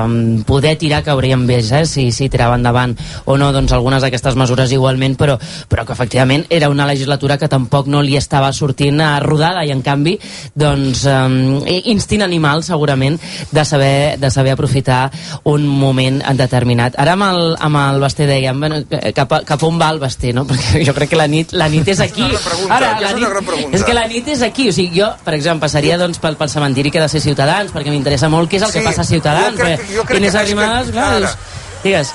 poder 0.48 0.78
tirar 0.80 1.02
que 1.04 1.12
hauríem 1.12 1.44
vist, 1.50 1.74
eh, 1.76 1.84
si, 1.90 2.08
si 2.16 2.30
tirava 2.32 2.56
endavant 2.56 2.96
o 3.26 3.38
no 3.40 3.52
doncs, 3.56 3.74
algunes 3.76 4.04
d'aquestes 4.04 4.38
mesures 4.40 4.72
igualment, 4.72 5.18
però, 5.20 5.38
però 5.68 5.84
que 5.86 5.96
efectivament 5.98 6.46
era 6.50 6.72
una 6.72 6.88
legislatura 6.88 7.38
que 7.38 7.52
tampoc 7.52 7.92
no 7.92 8.02
li 8.02 8.16
estava 8.18 8.54
sortint 8.56 9.02
a 9.04 9.18
rodada 9.24 9.66
i 9.68 9.74
en 9.76 9.84
canvi 9.84 10.16
doncs, 10.56 11.04
um, 11.12 11.66
instint 11.68 12.24
animal 12.24 12.64
segurament 12.64 13.20
de 13.52 13.66
saber, 13.66 14.18
de 14.22 14.32
saber 14.32 14.56
aprofitar 14.56 15.12
un 15.44 15.68
moment 15.68 16.22
determinat. 16.40 16.96
Ara 16.98 17.18
amb 17.18 17.28
el, 17.28 17.44
amb 17.68 17.84
el 17.84 18.02
Basté 18.04 18.28
dèiem, 18.30 18.60
bueno, 18.60 18.82
cap, 19.18 19.34
a, 19.34 19.42
cap 19.48 19.64
on 19.68 19.80
va 19.82 19.90
el 19.94 20.00
Basté, 20.00 20.32
no? 20.38 20.46
Perquè 20.50 20.84
jo 20.86 20.94
crec 20.96 21.10
que 21.12 21.20
la 21.20 21.28
nit, 21.28 21.52
la 21.58 21.68
nit 21.74 21.88
és 21.92 22.00
aquí. 22.06 22.24
És 22.30 22.46
pregunta, 22.46 22.78
Ara, 22.78 22.94
és 22.96 23.02
la 23.02 23.10
una 23.10 23.20
nit, 23.20 23.30
gran 23.34 23.46
pregunta. 23.50 23.78
És 23.78 23.84
que 23.88 23.98
la 23.98 24.06
nit 24.08 24.28
és 24.36 24.42
aquí. 24.46 24.70
O 24.70 24.76
sigui, 24.78 25.02
jo, 25.02 25.10
per 25.26 25.34
exemple, 25.36 25.66
passaria 25.68 25.98
doncs, 25.98 26.22
pel, 26.24 26.38
pel 26.40 26.50
cementiri 26.54 26.92
que 26.94 27.02
ha 27.02 27.08
de 27.08 27.10
ser 27.16 27.22
Ciutadans, 27.26 27.74
perquè 27.76 27.90
m'interessa 27.94 28.30
molt 28.30 28.50
què 28.52 28.62
és 28.62 28.68
el 28.70 28.72
Sí, 28.72 28.80
que 28.80 28.86
passa 28.86 29.02
a 29.02 29.10
Ciutadans. 29.12 29.58
jo 29.58 29.64
crec- 29.66 29.80
perquè 29.82 29.96
jo 29.98 30.04
crec 30.06 30.20
Inés 30.22 30.34
que- 30.34 30.42
és 30.44 30.50
que- 30.54 30.92
clar, 30.94 31.20
dius, 31.20 31.38
digues, 31.84 32.14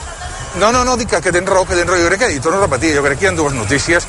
No, 0.60 0.68
no, 0.70 0.82
no, 0.84 0.98
dic 1.00 1.08
que, 1.08 1.18
que 1.24 1.30
tens 1.32 1.48
raó, 1.48 1.64
que 1.64 1.74
tens 1.74 1.88
raó. 1.88 1.96
Jo 1.96 2.08
crec 2.10 2.20
que, 2.26 2.32
i 2.34 2.38
torno 2.38 2.58
a 2.58 2.66
repetir, 2.66 2.90
jo 2.94 3.02
crec 3.02 3.18
que 3.18 3.24
hi 3.24 3.28
ha 3.28 3.32
dues 3.32 3.54
notícies. 3.56 4.04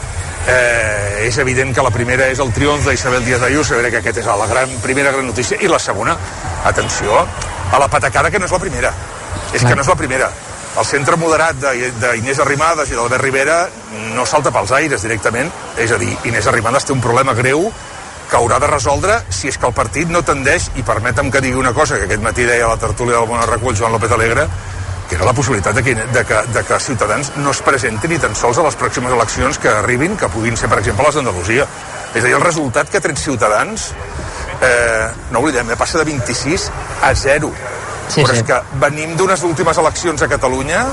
Eh, 0.45 1.27
és 1.29 1.37
evident 1.39 1.71
que 1.73 1.81
la 1.81 1.89
primera 1.89 2.27
és 2.27 2.39
el 2.43 2.51
triomf 2.51 2.83
d'Isabel 2.85 3.23
Díaz 3.23 3.41
Ayuso, 3.47 3.75
jo 3.75 3.79
crec 3.79 3.93
que 3.93 3.99
aquesta 4.01 4.19
és 4.19 4.27
la 4.27 4.47
gran, 4.49 4.69
primera 4.83 5.13
gran 5.15 5.25
notícia. 5.25 5.55
I 5.61 5.69
la 5.71 5.79
segona, 5.79 6.17
atenció, 6.65 7.15
a 7.71 7.79
la 7.79 7.87
patacada 7.87 8.29
que 8.29 8.39
no 8.39 8.45
és 8.45 8.51
la 8.51 8.59
primera. 8.59 8.91
És 9.53 9.63
que 9.63 9.73
no 9.73 9.81
és 9.83 9.87
la 9.87 9.95
primera. 9.95 10.29
El 10.79 10.85
centre 10.85 11.15
moderat 11.21 11.55
de- 11.61 11.91
d'Inés 12.01 12.39
Arrimadas 12.41 12.89
i 12.89 12.95
d'Albert 12.97 13.21
Rivera 13.21 13.69
no 14.15 14.25
salta 14.25 14.49
pels 14.51 14.71
aires 14.71 15.01
directament. 15.05 15.51
És 15.77 15.91
a 15.91 15.97
dir, 16.01 16.17
Inés 16.25 16.47
Arrimadas 16.47 16.85
té 16.85 16.93
un 16.93 17.01
problema 17.01 17.33
greu 17.37 17.71
que 18.29 18.37
haurà 18.39 18.57
de 18.59 18.65
resoldre 18.67 19.19
si 19.29 19.47
és 19.49 19.57
que 19.59 19.67
el 19.67 19.73
partit 19.73 20.09
no 20.09 20.23
tendeix, 20.23 20.71
i 20.75 20.81
permetem 20.81 21.29
que 21.29 21.41
digui 21.41 21.59
una 21.59 21.73
cosa 21.73 21.97
que 21.99 22.05
aquest 22.05 22.21
matí 22.23 22.43
deia 22.43 22.67
la 22.67 22.77
tertúlia 22.77 23.17
del 23.19 23.27
Bona 23.27 23.45
Joan 23.45 23.91
López 23.91 24.11
Alegre, 24.11 24.47
que 25.07 25.15
era 25.15 25.25
la 25.25 25.33
possibilitat 25.33 25.75
de 25.75 25.83
que, 25.83 25.93
de, 25.93 26.25
que, 26.25 26.33
de 26.53 26.63
que 26.63 26.79
Ciutadans 26.79 27.33
no 27.35 27.51
es 27.51 27.61
presenti 27.61 28.07
ni 28.07 28.17
tan 28.17 28.33
sols 28.35 28.57
a 28.57 28.63
les 28.63 28.75
pròximes 28.75 29.11
eleccions 29.11 29.59
que 29.59 29.69
arribin, 29.69 30.17
que 30.17 30.27
puguin 30.29 30.57
ser, 30.57 30.69
per 30.69 30.79
exemple, 30.79 31.05
les 31.05 31.15
d'Andalusia. 31.15 31.67
És 32.15 32.23
a 32.23 32.25
dir, 32.25 32.33
el 32.33 32.41
resultat 32.41 32.89
que 32.89 32.97
ha 32.97 33.01
tret 33.01 33.17
Ciutadans, 33.19 33.91
eh, 34.61 35.07
no 35.29 35.39
oblidem, 35.39 35.69
eh, 35.69 35.75
passa 35.75 35.99
de 35.99 36.05
26 36.05 36.71
a 37.03 37.13
0. 37.13 37.51
Sí, 38.09 38.21
Però 38.21 38.33
sí. 38.33 38.41
és 38.41 38.47
que 38.47 38.59
venim 38.81 39.15
d'unes 39.17 39.43
últimes 39.47 39.77
eleccions 39.77 40.21
a 40.21 40.29
Catalunya 40.31 40.85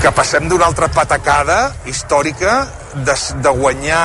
que 0.00 0.10
passem 0.16 0.48
d'una 0.48 0.70
altra 0.70 0.88
patacada 0.88 1.74
històrica 1.90 2.64
de, 2.94 3.14
de 3.44 3.50
guanyar 3.52 4.04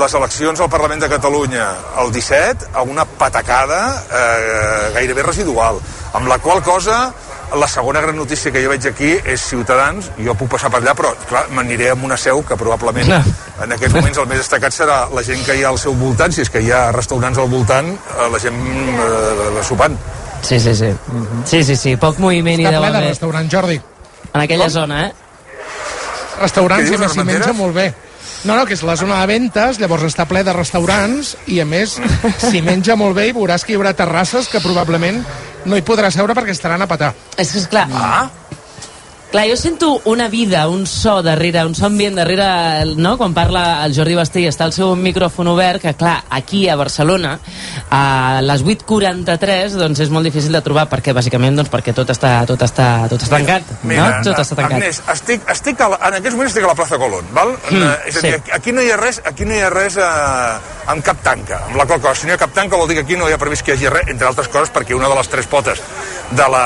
les 0.00 0.14
eleccions 0.14 0.60
al 0.60 0.70
Parlament 0.70 1.02
de 1.02 1.08
Catalunya 1.10 1.66
el 2.02 2.12
17 2.14 2.70
a 2.74 2.82
una 2.82 3.04
patacada 3.04 3.80
eh, 4.06 4.90
gairebé 4.94 5.24
residual, 5.26 5.80
amb 6.14 6.30
la 6.30 6.38
qual 6.38 6.62
cosa 6.62 7.12
la 7.58 7.66
segona 7.66 8.00
gran 8.00 8.14
notícia 8.14 8.52
que 8.54 8.62
jo 8.62 8.70
veig 8.70 8.86
aquí 8.86 9.10
és 9.26 9.42
Ciutadans, 9.42 10.12
jo 10.22 10.34
puc 10.38 10.52
passar 10.52 10.70
per 10.70 10.78
allà 10.78 10.94
però 10.94 11.10
clar, 11.26 11.48
m'aniré 11.54 11.90
amb 11.90 12.06
una 12.06 12.18
seu 12.20 12.44
que 12.46 12.58
probablement 12.58 13.10
en 13.10 13.74
aquests 13.74 13.96
moments 13.96 14.22
el 14.22 14.28
més 14.30 14.42
destacat 14.44 14.74
serà 14.74 15.00
la 15.10 15.24
gent 15.26 15.42
que 15.46 15.58
hi 15.58 15.64
ha 15.64 15.72
al 15.74 15.78
seu 15.82 15.96
voltant, 15.98 16.30
si 16.30 16.44
és 16.44 16.50
que 16.50 16.62
hi 16.62 16.70
ha 16.70 16.88
restaurants 16.94 17.38
al 17.42 17.50
voltant, 17.50 17.90
eh, 17.90 18.28
la 18.30 18.42
gent 18.42 18.60
eh, 18.62 19.64
sopant. 19.66 19.98
Sí, 20.42 20.58
sí, 20.60 20.74
sí. 20.74 20.90
Sí, 21.44 21.64
sí, 21.64 21.76
sí. 21.76 21.96
Poc 22.00 22.18
moviment 22.18 22.60
Està 22.60 22.72
deu 22.72 22.82
ple 22.82 22.90
de 22.90 22.96
haver 22.98 23.08
restaurant, 23.10 23.50
Jordi. 23.52 23.80
en 24.32 24.40
aquella 24.40 24.64
Com? 24.68 24.72
zona, 24.72 25.06
eh? 25.06 25.12
Restaurants 26.40 26.90
i 26.90 26.96
més 26.96 27.12
s'hi 27.12 27.24
menja 27.24 27.52
molt 27.52 27.74
bé. 27.76 27.92
No, 28.44 28.56
no, 28.56 28.64
que 28.64 28.72
és 28.72 28.82
la 28.88 28.94
zona 28.96 29.18
de 29.20 29.26
ventes, 29.28 29.78
llavors 29.82 30.06
està 30.06 30.24
ple 30.24 30.40
de 30.46 30.52
restaurants 30.56 31.34
i 31.52 31.58
a 31.60 31.66
més 31.68 31.98
s'hi 32.46 32.62
menja 32.64 32.96
molt 32.96 33.14
bé 33.18 33.26
i 33.28 33.34
veuràs 33.36 33.66
que 33.66 33.74
hi 33.74 33.76
haurà 33.76 33.92
terrasses 33.96 34.48
que 34.48 34.62
probablement 34.64 35.20
no 35.68 35.76
hi 35.76 35.84
podràs 35.84 36.16
seure 36.16 36.32
perquè 36.34 36.54
estaran 36.56 36.80
a 36.80 36.88
petar. 36.88 37.12
És 37.36 37.52
que, 37.52 37.60
esclar, 37.60 37.86
ah. 37.92 38.30
Clar, 39.30 39.46
jo 39.48 39.56
sento 39.56 40.00
una 40.04 40.28
vida, 40.28 40.68
un 40.68 40.86
so 40.86 41.22
darrere, 41.22 41.64
un 41.64 41.74
so 41.74 41.86
ambient 41.86 42.16
darrere, 42.18 42.96
no? 42.96 43.16
quan 43.18 43.34
parla 43.34 43.84
el 43.84 43.94
Jordi 43.94 44.16
Basté 44.18 44.42
i 44.42 44.48
està 44.50 44.66
el 44.66 44.74
seu 44.74 44.94
micròfon 44.98 45.48
obert, 45.52 45.82
que 45.82 45.94
clar, 45.94 46.16
aquí 46.30 46.64
a 46.68 46.76
Barcelona, 46.76 47.36
a 47.90 48.40
les 48.42 48.64
8.43, 48.64 49.76
doncs 49.78 50.02
és 50.06 50.10
molt 50.10 50.26
difícil 50.26 50.52
de 50.56 50.62
trobar, 50.64 50.88
perquè 50.90 51.14
bàsicament 51.16 51.56
doncs, 51.60 51.70
perquè 51.72 51.94
tot 51.96 52.10
està, 52.10 52.32
tot 52.48 52.62
està, 52.66 52.88
tot 53.12 53.22
està 53.22 53.38
tancat, 53.38 53.70
no? 53.84 54.08
Tot 54.26 54.42
està 54.42 54.58
tancat. 54.58 54.78
Agnès, 54.80 55.02
estic, 55.14 55.46
estic 55.54 55.84
a 55.84 55.90
la, 55.94 56.00
en 56.10 56.18
aquests 56.20 56.36
moments 56.38 56.54
estic 56.54 56.66
a 56.66 56.72
la 56.72 56.78
plaça 56.78 56.98
Colón, 57.00 57.30
val? 57.36 57.54
Mm, 57.70 57.90
Eh, 57.90 58.08
és 58.10 58.16
a 58.16 58.20
dir, 58.24 58.32
sí. 58.34 58.50
aquí 58.54 58.72
no 58.72 58.82
hi 58.82 58.90
ha 58.90 58.96
res, 59.00 59.20
aquí 59.24 59.46
no 59.48 59.54
hi 59.54 59.60
ha 59.64 59.70
res 59.72 59.96
eh, 59.96 60.90
amb 60.92 61.04
cap 61.06 61.22
tanca, 61.24 61.62
amb 61.68 61.78
la 61.78 61.86
qual 61.86 62.00
cosa, 62.00 62.14
si 62.20 62.26
no 62.26 62.34
hi 62.34 62.36
ha 62.36 62.42
cap 62.42 62.52
tanca 62.54 62.76
vol 62.76 62.88
dir 62.90 62.98
que 63.00 63.06
aquí 63.06 63.16
no 63.18 63.28
hi 63.28 63.34
ha 63.34 63.38
previst 63.38 63.64
que 63.66 63.72
hi 63.72 63.78
hagi 63.78 63.92
res, 63.94 64.10
entre 64.12 64.28
altres 64.28 64.50
coses 64.52 64.72
perquè 64.74 64.96
una 64.96 65.08
de 65.08 65.16
les 65.18 65.30
tres 65.32 65.48
potes 65.50 65.82
de 66.30 66.48
la, 66.54 66.64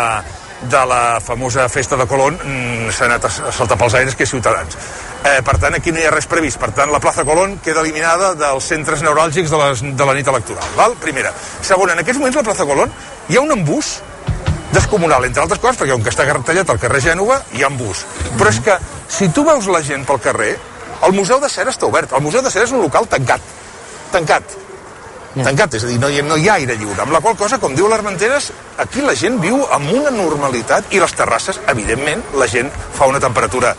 de 0.70 0.86
la 0.86 1.20
famosa 1.20 1.68
festa 1.68 1.96
de 1.96 2.06
Colón 2.06 2.38
mm, 2.38 2.92
s'ha 2.94 3.08
anat 3.08 3.26
a, 3.28 3.30
saltar 3.52 3.78
pels 3.80 3.94
aires, 4.00 4.16
que 4.16 4.24
és 4.24 4.30
Ciutadans. 4.30 4.76
Eh, 5.24 5.40
per 5.44 5.56
tant, 5.60 5.76
aquí 5.76 5.92
no 5.92 6.00
hi 6.00 6.06
ha 6.08 6.12
res 6.14 6.28
previst. 6.30 6.58
Per 6.60 6.70
tant, 6.76 6.92
la 6.92 7.00
plaça 7.00 7.24
Colón 7.24 7.58
queda 7.64 7.84
eliminada 7.84 8.32
dels 8.38 8.66
centres 8.72 9.04
neuràlgics 9.04 9.52
de, 9.52 9.60
les, 9.60 9.84
de 9.96 10.08
la 10.08 10.16
nit 10.16 10.28
electoral. 10.28 10.74
Val? 10.76 10.96
Primera. 11.00 11.32
Segona, 11.62 11.94
en 11.94 12.02
aquests 12.04 12.20
moments 12.20 12.40
la 12.40 12.46
plaça 12.46 12.68
Colón 12.68 12.92
hi 13.28 13.38
ha 13.38 13.44
un 13.44 13.54
embús 13.56 13.98
descomunal, 14.74 15.24
entre 15.24 15.44
altres 15.44 15.62
coses, 15.62 15.78
perquè 15.80 15.94
on 15.94 16.02
que 16.02 16.10
està 16.10 16.26
tallat 16.26 16.70
al 16.70 16.80
carrer 16.82 17.00
Gènova 17.04 17.40
hi 17.54 17.62
ha 17.62 17.70
embús. 17.70 18.04
Però 18.38 18.50
és 18.50 18.60
que, 18.64 18.76
si 19.08 19.30
tu 19.30 19.46
veus 19.46 19.70
la 19.70 19.84
gent 19.86 20.04
pel 20.08 20.20
carrer, 20.20 20.56
el 21.04 21.14
Museu 21.14 21.40
de 21.40 21.48
Cera 21.52 21.70
està 21.70 21.86
obert. 21.86 22.12
El 22.16 22.24
Museu 22.24 22.42
de 22.42 22.50
Cera 22.50 22.66
és 22.66 22.74
un 22.74 22.82
local 22.82 23.06
tancat. 23.10 23.42
Tancat. 24.12 24.63
Yeah. 25.34 25.48
Tancat, 25.48 25.74
és 25.74 25.84
a 25.84 25.88
dir, 25.90 25.98
no 25.98 26.08
hi, 26.10 26.20
no 26.22 26.36
hi 26.38 26.46
ha 26.48 26.58
aire 26.60 26.76
lliure. 26.78 27.00
Amb 27.02 27.14
la 27.14 27.20
qual 27.24 27.34
cosa, 27.38 27.58
com 27.58 27.74
diu 27.74 27.88
l'Armenteres, 27.90 28.52
aquí 28.78 29.02
la 29.02 29.16
gent 29.18 29.40
viu 29.42 29.64
amb 29.74 29.90
una 29.90 30.12
normalitat 30.14 30.94
i 30.94 31.02
les 31.02 31.16
terrasses, 31.18 31.58
evidentment, 31.72 32.22
la 32.38 32.46
gent 32.50 32.70
fa 32.94 33.10
una 33.10 33.22
temperatura 33.22 33.74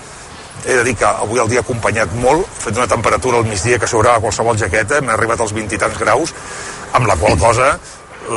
he 0.65 0.73
de 0.73 0.83
dir 0.83 0.95
que 0.97 1.05
avui 1.05 1.39
el 1.39 1.49
dia 1.49 1.61
ha 1.61 1.65
acompanyat 1.65 2.13
molt, 2.17 2.47
fet 2.49 2.77
una 2.77 2.87
temperatura 2.89 3.37
al 3.37 3.45
migdia 3.45 3.77
que 3.79 3.87
sobrava 3.87 4.23
qualsevol 4.23 4.57
jaqueta, 4.57 4.97
hem 4.97 5.11
arribat 5.13 5.43
als 5.43 5.53
20 5.53 5.77
i 5.77 5.81
tants 5.81 5.99
graus, 6.01 6.33
amb 6.97 7.05
la 7.05 7.17
qual 7.21 7.37
cosa 7.37 7.75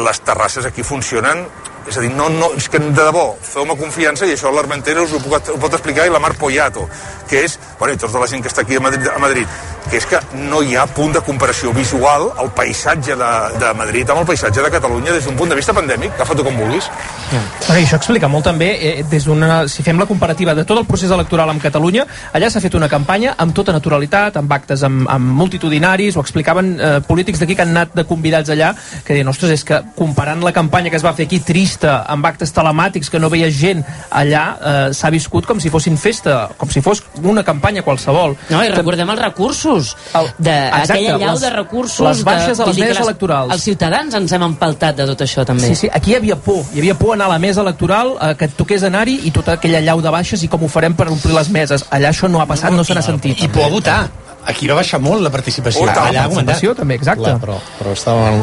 les 0.05 0.21
terrasses 0.21 0.69
aquí 0.69 0.85
funcionen 0.85 1.47
és 1.89 1.97
a 1.97 2.05
dir, 2.05 2.11
no, 2.15 2.29
no, 2.33 2.53
és 2.57 2.69
que 2.69 2.81
de 2.83 2.93
debò, 2.95 3.31
feu-me 3.43 3.77
confiança 3.81 4.29
i 4.29 4.37
això 4.37 4.53
l'Armentera 4.55 5.03
us 5.03 5.17
ho, 5.17 5.23
puc, 5.25 5.53
ho 5.55 5.59
pot 5.61 5.79
explicar 5.79 6.07
i 6.07 6.13
la 6.13 6.21
Mar 6.23 6.35
Poyato, 6.39 6.89
que 7.29 7.45
és, 7.47 7.59
bueno, 7.79 7.95
i 7.95 8.01
tota 8.01 8.21
la 8.21 8.31
gent 8.31 8.45
que 8.45 8.53
està 8.53 8.65
aquí 8.67 8.77
a 8.77 8.85
Madrid, 8.85 9.09
a 9.09 9.19
Madrid 9.23 9.59
que 9.89 9.97
és 9.97 10.07
que 10.07 10.19
no 10.37 10.61
hi 10.63 10.75
ha 10.77 10.85
punt 10.93 11.15
de 11.17 11.21
comparació 11.25 11.73
visual 11.73 12.27
el 12.43 12.51
paisatge 12.57 13.15
de, 13.17 13.29
de 13.61 13.71
Madrid 13.77 14.11
amb 14.13 14.21
el 14.21 14.27
paisatge 14.29 14.61
de 14.65 14.71
Catalunya 14.73 15.15
des 15.17 15.25
d'un 15.25 15.37
punt 15.39 15.49
de 15.49 15.57
vista 15.57 15.73
pandèmic, 15.73 16.13
agafa-ho 16.17 16.45
com 16.45 16.59
vulguis. 16.61 16.91
Bueno, 17.31 17.79
això 17.79 17.97
explica 17.97 18.29
molt 18.29 18.45
també, 18.51 18.69
eh, 18.75 19.05
des 19.09 19.25
d'una, 19.25 19.63
si 19.69 19.83
fem 19.87 19.99
la 19.99 20.07
comparativa 20.07 20.55
de 20.55 20.67
tot 20.69 20.83
el 20.83 20.87
procés 20.89 21.13
electoral 21.15 21.49
amb 21.55 21.63
Catalunya, 21.63 22.05
allà 22.37 22.51
s'ha 22.51 22.61
fet 22.61 22.77
una 22.77 22.89
campanya 22.89 23.35
amb 23.39 23.55
tota 23.57 23.73
naturalitat, 23.73 24.37
amb 24.37 24.53
actes 24.53 24.85
amb, 24.85 25.07
amb 25.09 25.33
multitudinaris, 25.41 26.17
ho 26.17 26.25
explicaven 26.25 26.75
eh, 26.77 26.93
polítics 27.09 27.41
d'aquí 27.41 27.57
que 27.57 27.65
han 27.65 27.73
anat 27.77 27.97
de 27.97 28.05
convidats 28.05 28.53
allà, 28.53 28.75
que 29.05 29.17
deien, 29.17 29.33
ostres, 29.33 29.57
és 29.57 29.65
que 29.65 29.81
comparant 29.97 30.45
la 30.45 30.53
campanya 30.53 30.93
que 30.93 31.01
es 31.01 31.07
va 31.07 31.15
fer 31.17 31.29
aquí 31.31 31.41
trista, 31.41 31.78
amb 31.87 32.27
actes 32.27 32.53
telemàtics, 32.53 33.11
que 33.11 33.19
no 33.21 33.29
veia 33.31 33.51
gent 33.51 33.85
allà, 34.11 34.45
eh, 34.59 34.95
s'ha 34.95 35.11
viscut 35.11 35.47
com 35.47 35.61
si 35.61 35.71
fossin 35.71 35.97
festa, 35.97 36.49
com 36.57 36.71
si 36.71 36.81
fos 36.81 37.03
una 37.23 37.45
campanya 37.45 37.83
qualsevol. 37.83 38.37
No, 38.51 38.63
i 38.65 38.69
recordem 38.69 39.09
els 39.11 39.21
recursos, 39.21 39.97
d'aquella 40.39 41.17
llau 41.19 41.33
les- 41.33 41.41
de 41.41 41.51
recursos... 41.51 42.01
les 42.09 42.25
baixes 42.25 42.59
de, 42.59 42.65
a 42.65 42.67
les 42.67 42.79
meses 42.79 43.01
electorals. 43.05 43.53
Els 43.53 43.63
ciutadans 43.63 44.15
ens 44.15 44.33
hem 44.33 44.43
empaltat 44.43 44.97
de 44.97 45.07
tot 45.07 45.21
això, 45.27 45.45
també. 45.45 45.69
Sí, 45.69 45.75
sí, 45.85 45.91
aquí 45.93 46.13
hi 46.13 46.17
havia 46.17 46.37
por. 46.37 46.65
Hi 46.75 46.79
havia 46.83 46.95
por 46.99 47.11
a 47.13 47.15
anar 47.19 47.27
a 47.27 47.35
la 47.35 47.39
mesa 47.39 47.61
electoral, 47.63 48.15
eh, 48.21 48.35
que 48.39 48.45
et 48.47 48.57
toqués 48.57 48.83
anar-hi 48.83 49.21
i 49.25 49.31
tota 49.31 49.53
aquella 49.59 49.81
llau 49.81 50.01
de 50.03 50.11
baixes 50.11 50.43
i 50.43 50.49
com 50.49 50.63
ho 50.65 50.69
farem 50.69 50.95
per 50.95 51.09
omplir 51.09 51.35
les 51.35 51.49
meses. 51.51 51.85
Allà 51.91 52.11
això 52.11 52.29
no 52.31 52.41
ha 52.41 52.47
passat, 52.47 52.73
no 52.73 52.85
se 52.85 52.95
n'ha 52.95 53.03
sentit. 53.03 53.43
I 53.43 53.49
por 53.49 53.65
a 53.65 53.69
votar. 53.69 54.01
Aquí 54.47 54.69
va 54.71 54.79
baixar 54.79 55.01
molt 55.03 55.21
la 55.25 55.31
participació. 55.35 55.83
Oh, 55.83 55.89
Allà 55.91 56.13
la 56.13 56.29
participació 56.31 56.75
també, 56.79 56.97
exacte. 57.01 57.25
Clar, 57.27 57.41
però, 57.43 57.59
però 57.81 57.93
estàvem, 57.97 58.43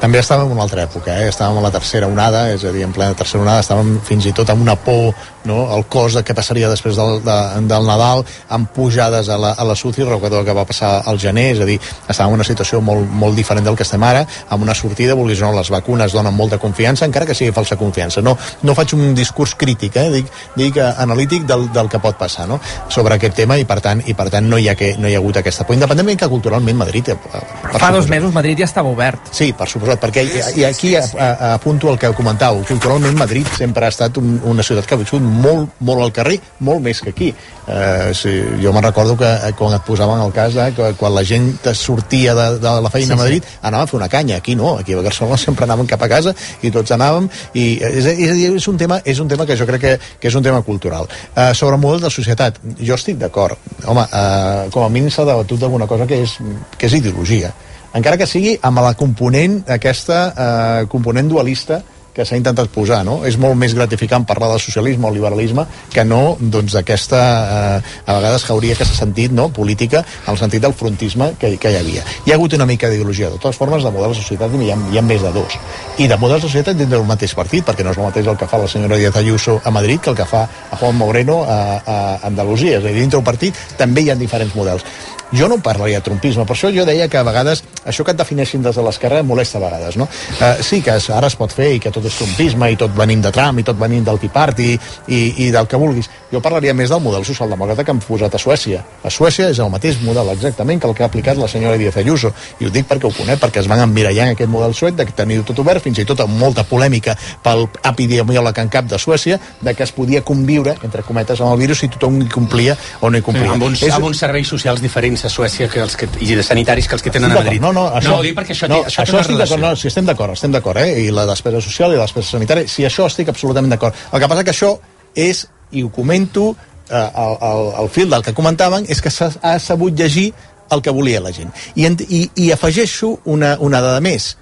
també 0.00 0.18
estàvem 0.18 0.48
en 0.48 0.56
una 0.56 0.64
altra 0.66 0.86
època, 0.88 1.14
eh? 1.20 1.28
estàvem 1.30 1.60
a 1.60 1.64
la 1.66 1.70
tercera 1.74 2.08
onada, 2.10 2.48
és 2.54 2.64
a 2.64 2.72
dir, 2.74 2.82
en 2.86 2.94
plena 2.96 3.14
tercera 3.18 3.44
onada, 3.44 3.62
estàvem 3.62 3.98
fins 4.08 4.26
i 4.26 4.34
tot 4.34 4.50
amb 4.50 4.64
una 4.64 4.74
por, 4.74 5.12
no? 5.44 5.64
el 5.76 5.84
cos 5.90 6.16
de 6.16 6.24
què 6.24 6.34
passaria 6.36 6.70
després 6.70 6.96
del, 6.98 7.20
de, 7.24 7.36
del 7.70 7.88
Nadal, 7.88 8.24
amb 8.54 8.70
pujades 8.74 9.28
a 9.28 9.38
la, 9.40 9.52
a 9.52 9.64
la 9.64 9.76
SUCI, 9.76 10.04
recordo 10.08 10.44
que 10.44 10.56
va 10.56 10.66
passar 10.68 10.96
al 11.06 11.18
gener, 11.20 11.50
és 11.54 11.62
a 11.62 11.68
dir, 11.68 11.78
estàvem 12.08 12.34
en 12.34 12.40
una 12.40 12.48
situació 12.48 12.80
molt, 12.84 13.06
molt 13.10 13.36
diferent 13.36 13.66
del 13.66 13.76
que 13.78 13.86
estem 13.86 14.02
ara, 14.04 14.24
amb 14.48 14.66
una 14.66 14.74
sortida, 14.74 15.16
vulguis 15.18 15.42
o 15.42 15.48
no, 15.48 15.58
les 15.58 15.70
vacunes 15.72 16.14
donen 16.14 16.34
molta 16.34 16.58
confiança, 16.62 17.06
encara 17.06 17.26
que 17.28 17.36
sigui 17.36 17.54
falsa 17.54 17.78
confiança. 17.80 18.22
No, 18.24 18.36
no 18.62 18.76
faig 18.76 18.96
un 18.96 19.14
discurs 19.16 19.54
crític, 19.58 19.98
eh? 20.00 20.08
dic, 20.14 20.32
dic 20.56 20.78
eh, 20.80 20.90
analític 21.04 21.46
del, 21.48 21.68
del 21.74 21.90
que 21.92 22.00
pot 22.02 22.18
passar 22.20 22.48
no? 22.50 22.60
sobre 22.88 23.18
aquest 23.18 23.36
tema 23.42 23.58
i 23.60 23.66
per 23.68 23.80
tant, 23.84 24.02
i 24.06 24.16
per 24.16 24.28
tant 24.32 24.48
no, 24.48 24.58
hi 24.58 24.68
ha 24.70 24.76
que, 24.78 24.94
no 25.00 25.10
hi 25.10 25.16
ha 25.16 25.22
hagut 25.22 25.40
aquesta 25.40 25.66
por. 25.66 25.76
Independentment 25.78 26.20
que 26.24 26.30
culturalment 26.32 26.78
Madrid... 26.78 27.12
Eh, 27.14 27.18
Però 27.64 27.80
fa 27.80 27.90
dos 27.94 28.08
mesos 28.10 28.34
Madrid 28.34 28.60
ja 28.62 28.68
estava 28.68 28.90
obert. 28.92 29.32
Sí, 29.34 29.52
per 29.56 29.68
suposat, 29.70 30.00
perquè 30.02 30.24
i, 30.24 30.42
i 30.60 30.66
aquí 30.68 30.94
a, 30.98 31.04
a, 31.04 31.30
apunto 31.54 31.90
el 31.92 31.98
que 32.00 32.12
comentàveu. 32.16 32.64
Culturalment 32.68 33.16
Madrid 33.18 33.48
sempre 33.58 33.88
ha 33.88 33.92
estat 33.92 34.18
un, 34.20 34.36
una 34.50 34.64
ciutat 34.66 34.86
que 34.88 34.96
ha 34.96 35.00
viscut 35.00 35.24
molt, 35.34 35.74
molt 35.84 36.04
al 36.04 36.12
carrer, 36.14 36.38
molt 36.64 36.82
més 36.84 37.00
que 37.02 37.12
aquí. 37.14 37.32
Eh, 37.66 38.12
sí, 38.16 38.32
jo 38.60 38.72
me'n 38.76 38.84
recordo 38.84 39.16
que 39.16 39.28
eh, 39.28 39.52
quan 39.56 39.72
et 39.72 39.84
posaven 39.86 40.20
el 40.20 40.32
cas 40.36 40.56
eh, 40.60 40.68
que 40.76 40.90
quan 41.00 41.14
la 41.14 41.24
gent 41.24 41.46
sortia 41.72 42.34
de, 42.36 42.58
de 42.60 42.72
la 42.84 42.90
feina 42.92 43.14
Sí, 43.14 43.16
a 43.16 43.16
Madrid 43.16 43.44
sí. 43.46 43.56
anava 43.62 43.86
a 43.86 43.88
fer 43.88 43.96
una 43.96 44.08
canya, 44.12 44.36
aquí 44.36 44.54
no, 44.54 44.74
aquí 44.78 44.92
a 44.92 45.00
Barcelona 45.00 45.38
sempre 45.46 45.64
anàvem 45.64 45.88
cap 45.88 46.04
a 46.04 46.10
casa 46.12 46.34
i 46.60 46.70
tots 46.74 46.92
anàvem 46.92 47.30
i 47.54 47.78
eh, 47.78 47.88
és, 47.88 48.10
és, 48.12 48.30
a 48.30 48.36
dir, 48.36 48.50
és 48.60 48.68
un 48.68 48.76
tema, 48.80 49.00
és 49.04 49.20
un 49.20 49.32
tema 49.32 49.48
que 49.48 49.56
jo 49.56 49.64
crec 49.70 49.80
que, 49.80 49.94
que 50.20 50.28
és 50.28 50.36
un 50.36 50.44
tema 50.44 50.60
cultural. 50.62 51.08
Eh, 51.32 51.52
sobre 51.56 51.80
model 51.80 52.04
de 52.04 52.12
societat, 52.12 52.60
jo 52.80 53.00
estic 53.00 53.16
d'acord. 53.22 53.56
Home, 53.86 54.04
eh, 54.12 54.68
com 54.74 54.84
a 54.84 54.92
mínim 54.92 55.08
s'ha 55.08 55.24
debatut 55.24 55.64
d'alguna 55.64 55.88
cosa 55.88 56.04
que 56.06 56.20
és, 56.26 56.36
que 56.76 56.90
és 56.90 57.00
ideologia 57.00 57.54
encara 57.94 58.18
que 58.18 58.26
sigui 58.26 58.56
amb 58.66 58.82
la 58.82 58.92
component 58.98 59.60
aquesta 59.70 60.20
eh, 60.26 60.86
component 60.90 61.30
dualista 61.30 61.80
que 62.14 62.24
s'ha 62.24 62.38
intentat 62.38 62.70
posar, 62.70 63.02
no? 63.06 63.18
És 63.26 63.36
molt 63.40 63.58
més 63.58 63.74
gratificant 63.74 64.24
parlar 64.26 64.52
del 64.52 64.62
socialisme 64.62 65.08
o 65.08 65.12
liberalisme 65.14 65.66
que 65.92 66.04
no, 66.06 66.36
doncs, 66.38 66.76
d'aquesta, 66.76 67.20
eh, 67.20 67.94
a 68.06 68.16
vegades 68.18 68.46
hauria 68.50 68.76
que 68.78 68.86
s'ha 68.86 68.94
sentit, 69.00 69.34
no?, 69.34 69.48
política, 69.54 70.04
en 70.24 70.32
el 70.32 70.38
sentit 70.38 70.62
del 70.62 70.76
frontisme 70.78 71.32
que, 71.40 71.56
que 71.58 71.72
hi 71.72 71.78
havia. 71.80 72.04
Hi 72.24 72.32
ha 72.32 72.38
hagut 72.38 72.54
una 72.54 72.68
mica 72.70 72.88
d'ideologia. 72.90 73.32
De 73.34 73.40
totes 73.42 73.58
formes, 73.58 73.82
de 73.82 73.90
models 73.94 74.16
de 74.16 74.22
societat 74.22 74.54
hi 74.54 74.70
ha, 74.70 74.78
hi 74.92 75.00
ha 75.00 75.02
més 75.02 75.24
de 75.26 75.32
dos. 75.34 75.58
I 75.98 76.06
de 76.10 76.18
models 76.20 76.46
de 76.46 76.52
societat 76.52 76.78
dintre 76.78 77.00
del 77.00 77.08
mateix 77.08 77.34
partit, 77.34 77.66
perquè 77.66 77.86
no 77.86 77.90
és 77.90 77.98
el 77.98 78.06
mateix 78.06 78.30
el 78.30 78.38
que 78.38 78.48
fa 78.50 78.62
la 78.62 78.70
senyora 78.70 79.00
Díaz 79.00 79.18
Ayuso 79.18 79.60
a 79.64 79.74
Madrid 79.74 80.00
que 80.00 80.10
el 80.10 80.16
que 80.16 80.28
fa 80.28 80.44
a 80.46 80.78
Juan 80.78 80.96
Moreno 80.96 81.42
a, 81.42 81.58
a 81.82 81.98
Andalusia. 82.30 82.78
És 82.78 82.84
a 82.84 82.92
dir, 82.92 83.00
dintre 83.02 83.18
del 83.18 83.26
partit 83.26 83.58
també 83.78 84.04
hi 84.04 84.10
ha 84.10 84.18
diferents 84.20 84.54
models. 84.54 84.86
Jo 85.34 85.48
no 85.50 85.58
parlaria 85.58 85.98
de 85.98 86.06
trumpisme, 86.06 86.44
per 86.46 86.54
això 86.54 86.70
jo 86.70 86.84
deia 86.86 87.08
que 87.10 87.18
a 87.18 87.24
vegades 87.26 87.64
això 87.86 88.04
que 88.04 88.10
et 88.12 88.16
defineixin 88.18 88.62
des 88.62 88.74
de 88.76 88.82
l'esquerra 88.82 89.22
molesta 89.22 89.58
a 89.58 89.62
vegades, 89.62 89.96
no? 89.96 90.08
Eh, 90.40 90.56
sí 90.62 90.80
que 90.82 90.96
es- 90.96 91.10
ara 91.10 91.26
es 91.26 91.36
pot 91.36 91.52
fer 91.52 91.74
i 91.74 91.80
que 91.80 91.90
tot 91.90 92.04
és 92.04 92.14
trumpisme 92.16 92.70
i 92.72 92.76
tot 92.76 92.94
venim 92.94 93.20
de 93.22 93.30
Trump 93.32 93.58
i 93.58 93.62
tot 93.62 93.78
venim 93.78 94.04
del 94.04 94.18
Tea 94.18 94.30
Party 94.32 94.78
i, 95.08 95.34
i 95.46 95.50
del 95.50 95.66
que 95.66 95.76
vulguis. 95.76 96.08
Jo 96.32 96.40
parlaria 96.40 96.74
més 96.74 96.90
del 96.90 97.00
model 97.00 97.24
socialdemòcrata 97.24 97.84
que 97.84 97.90
han 97.90 98.00
posat 98.00 98.34
a 98.34 98.38
Suècia. 98.38 98.84
A 99.04 99.10
Suècia 99.10 99.48
és 99.50 99.58
el 99.58 99.70
mateix 99.70 100.00
model 100.02 100.28
exactament 100.30 100.80
que 100.80 100.88
el 100.88 100.94
que 100.94 101.02
ha 101.02 101.06
aplicat 101.06 101.36
la 101.36 101.48
senyora 101.48 101.76
Díaz 101.78 101.96
Ayuso. 101.96 102.32
I 102.60 102.66
ho 102.66 102.70
dic 102.70 102.86
perquè 102.88 103.04
ho 103.06 103.12
conec, 103.12 103.38
perquè 103.40 103.60
es 103.60 103.68
van 103.68 103.80
emmirallar 103.80 104.26
en 104.28 104.32
aquest 104.34 104.50
model 104.50 104.74
suec 104.74 104.94
de 104.96 105.04
tenir 105.06 105.42
tot 105.44 105.58
obert, 105.58 105.82
fins 105.82 105.98
i 105.98 106.04
tot 106.04 106.20
amb 106.20 106.36
molta 106.38 106.64
polèmica 106.64 107.16
pel 107.42 107.68
epidemiòleg 107.84 108.58
en 108.58 108.68
cap 108.68 108.84
de 108.90 108.98
Suècia, 108.98 109.38
de 109.60 109.74
que 109.74 109.82
es 109.84 109.92
podia 109.92 110.22
conviure, 110.22 110.74
entre 110.82 111.02
cometes, 111.02 111.40
amb 111.40 111.52
el 111.52 111.58
virus 111.58 111.78
si 111.84 111.88
tothom 111.88 112.20
hi 112.22 112.28
complia 112.28 112.76
o 113.00 113.10
no 113.10 113.18
hi 113.18 113.22
complia. 113.22 113.52
amb, 113.52 113.62
uns, 113.62 113.82
És- 113.82 113.92
amb 113.92 114.04
uns 114.06 114.18
serveis 114.18 114.48
socials 114.48 114.80
diferents 114.80 115.24
a 115.24 115.28
Suècia 115.28 115.68
que 115.68 115.80
els 115.80 115.96
que, 115.96 116.08
i 116.20 116.34
de 116.34 116.42
sanitaris 116.42 116.88
que 116.88 116.94
els 116.94 117.02
que 117.02 117.10
tenen 117.10 117.30
a 117.32 117.34
Madrid. 117.34 117.60
No, 117.60 117.72
no, 117.74 117.84
això, 117.98 118.14
no, 118.14 118.18
ho 118.20 118.24
dic 118.24 118.36
perquè 118.38 118.54
això, 118.56 118.68
no, 118.70 118.80
té, 118.82 118.90
això, 118.92 119.02
això 119.04 119.20
estic 119.20 119.40
d'acord, 119.40 119.62
no, 119.62 119.72
si 119.76 119.88
estem 119.90 120.06
d'acord, 120.08 120.32
estem 120.38 120.54
d'acord, 120.54 120.80
eh? 120.80 121.04
I 121.04 121.10
la 121.14 121.26
despesa 121.28 121.60
social 121.64 121.92
i 121.92 121.98
la 121.98 122.06
despesa 122.08 122.36
sanitària, 122.38 122.68
si 122.70 122.86
això 122.88 123.06
estic 123.10 123.28
absolutament 123.32 123.74
d'acord. 123.74 123.94
El 124.12 124.22
que 124.22 124.30
passa 124.30 124.44
que 124.46 124.54
això 124.54 124.72
és, 125.14 125.44
i 125.72 125.82
ho 125.84 125.90
comento, 125.92 126.54
eh, 126.88 126.96
el, 126.98 127.38
el, 127.50 127.64
el 127.84 127.88
fil 127.92 128.10
del 128.10 128.22
que 128.24 128.34
comentaven, 128.34 128.86
és 128.88 129.02
que 129.04 129.12
s'ha 129.12 129.32
ha 129.42 129.58
sabut 129.62 129.94
llegir 129.98 130.30
el 130.72 130.80
que 130.82 130.90
volia 130.94 131.20
la 131.20 131.32
gent. 131.32 131.50
I, 131.74 131.90
i, 132.08 132.22
i 132.46 132.52
afegeixo 132.54 133.18
una, 133.30 133.56
una 133.60 133.82
dada 133.84 134.00
més, 134.04 134.36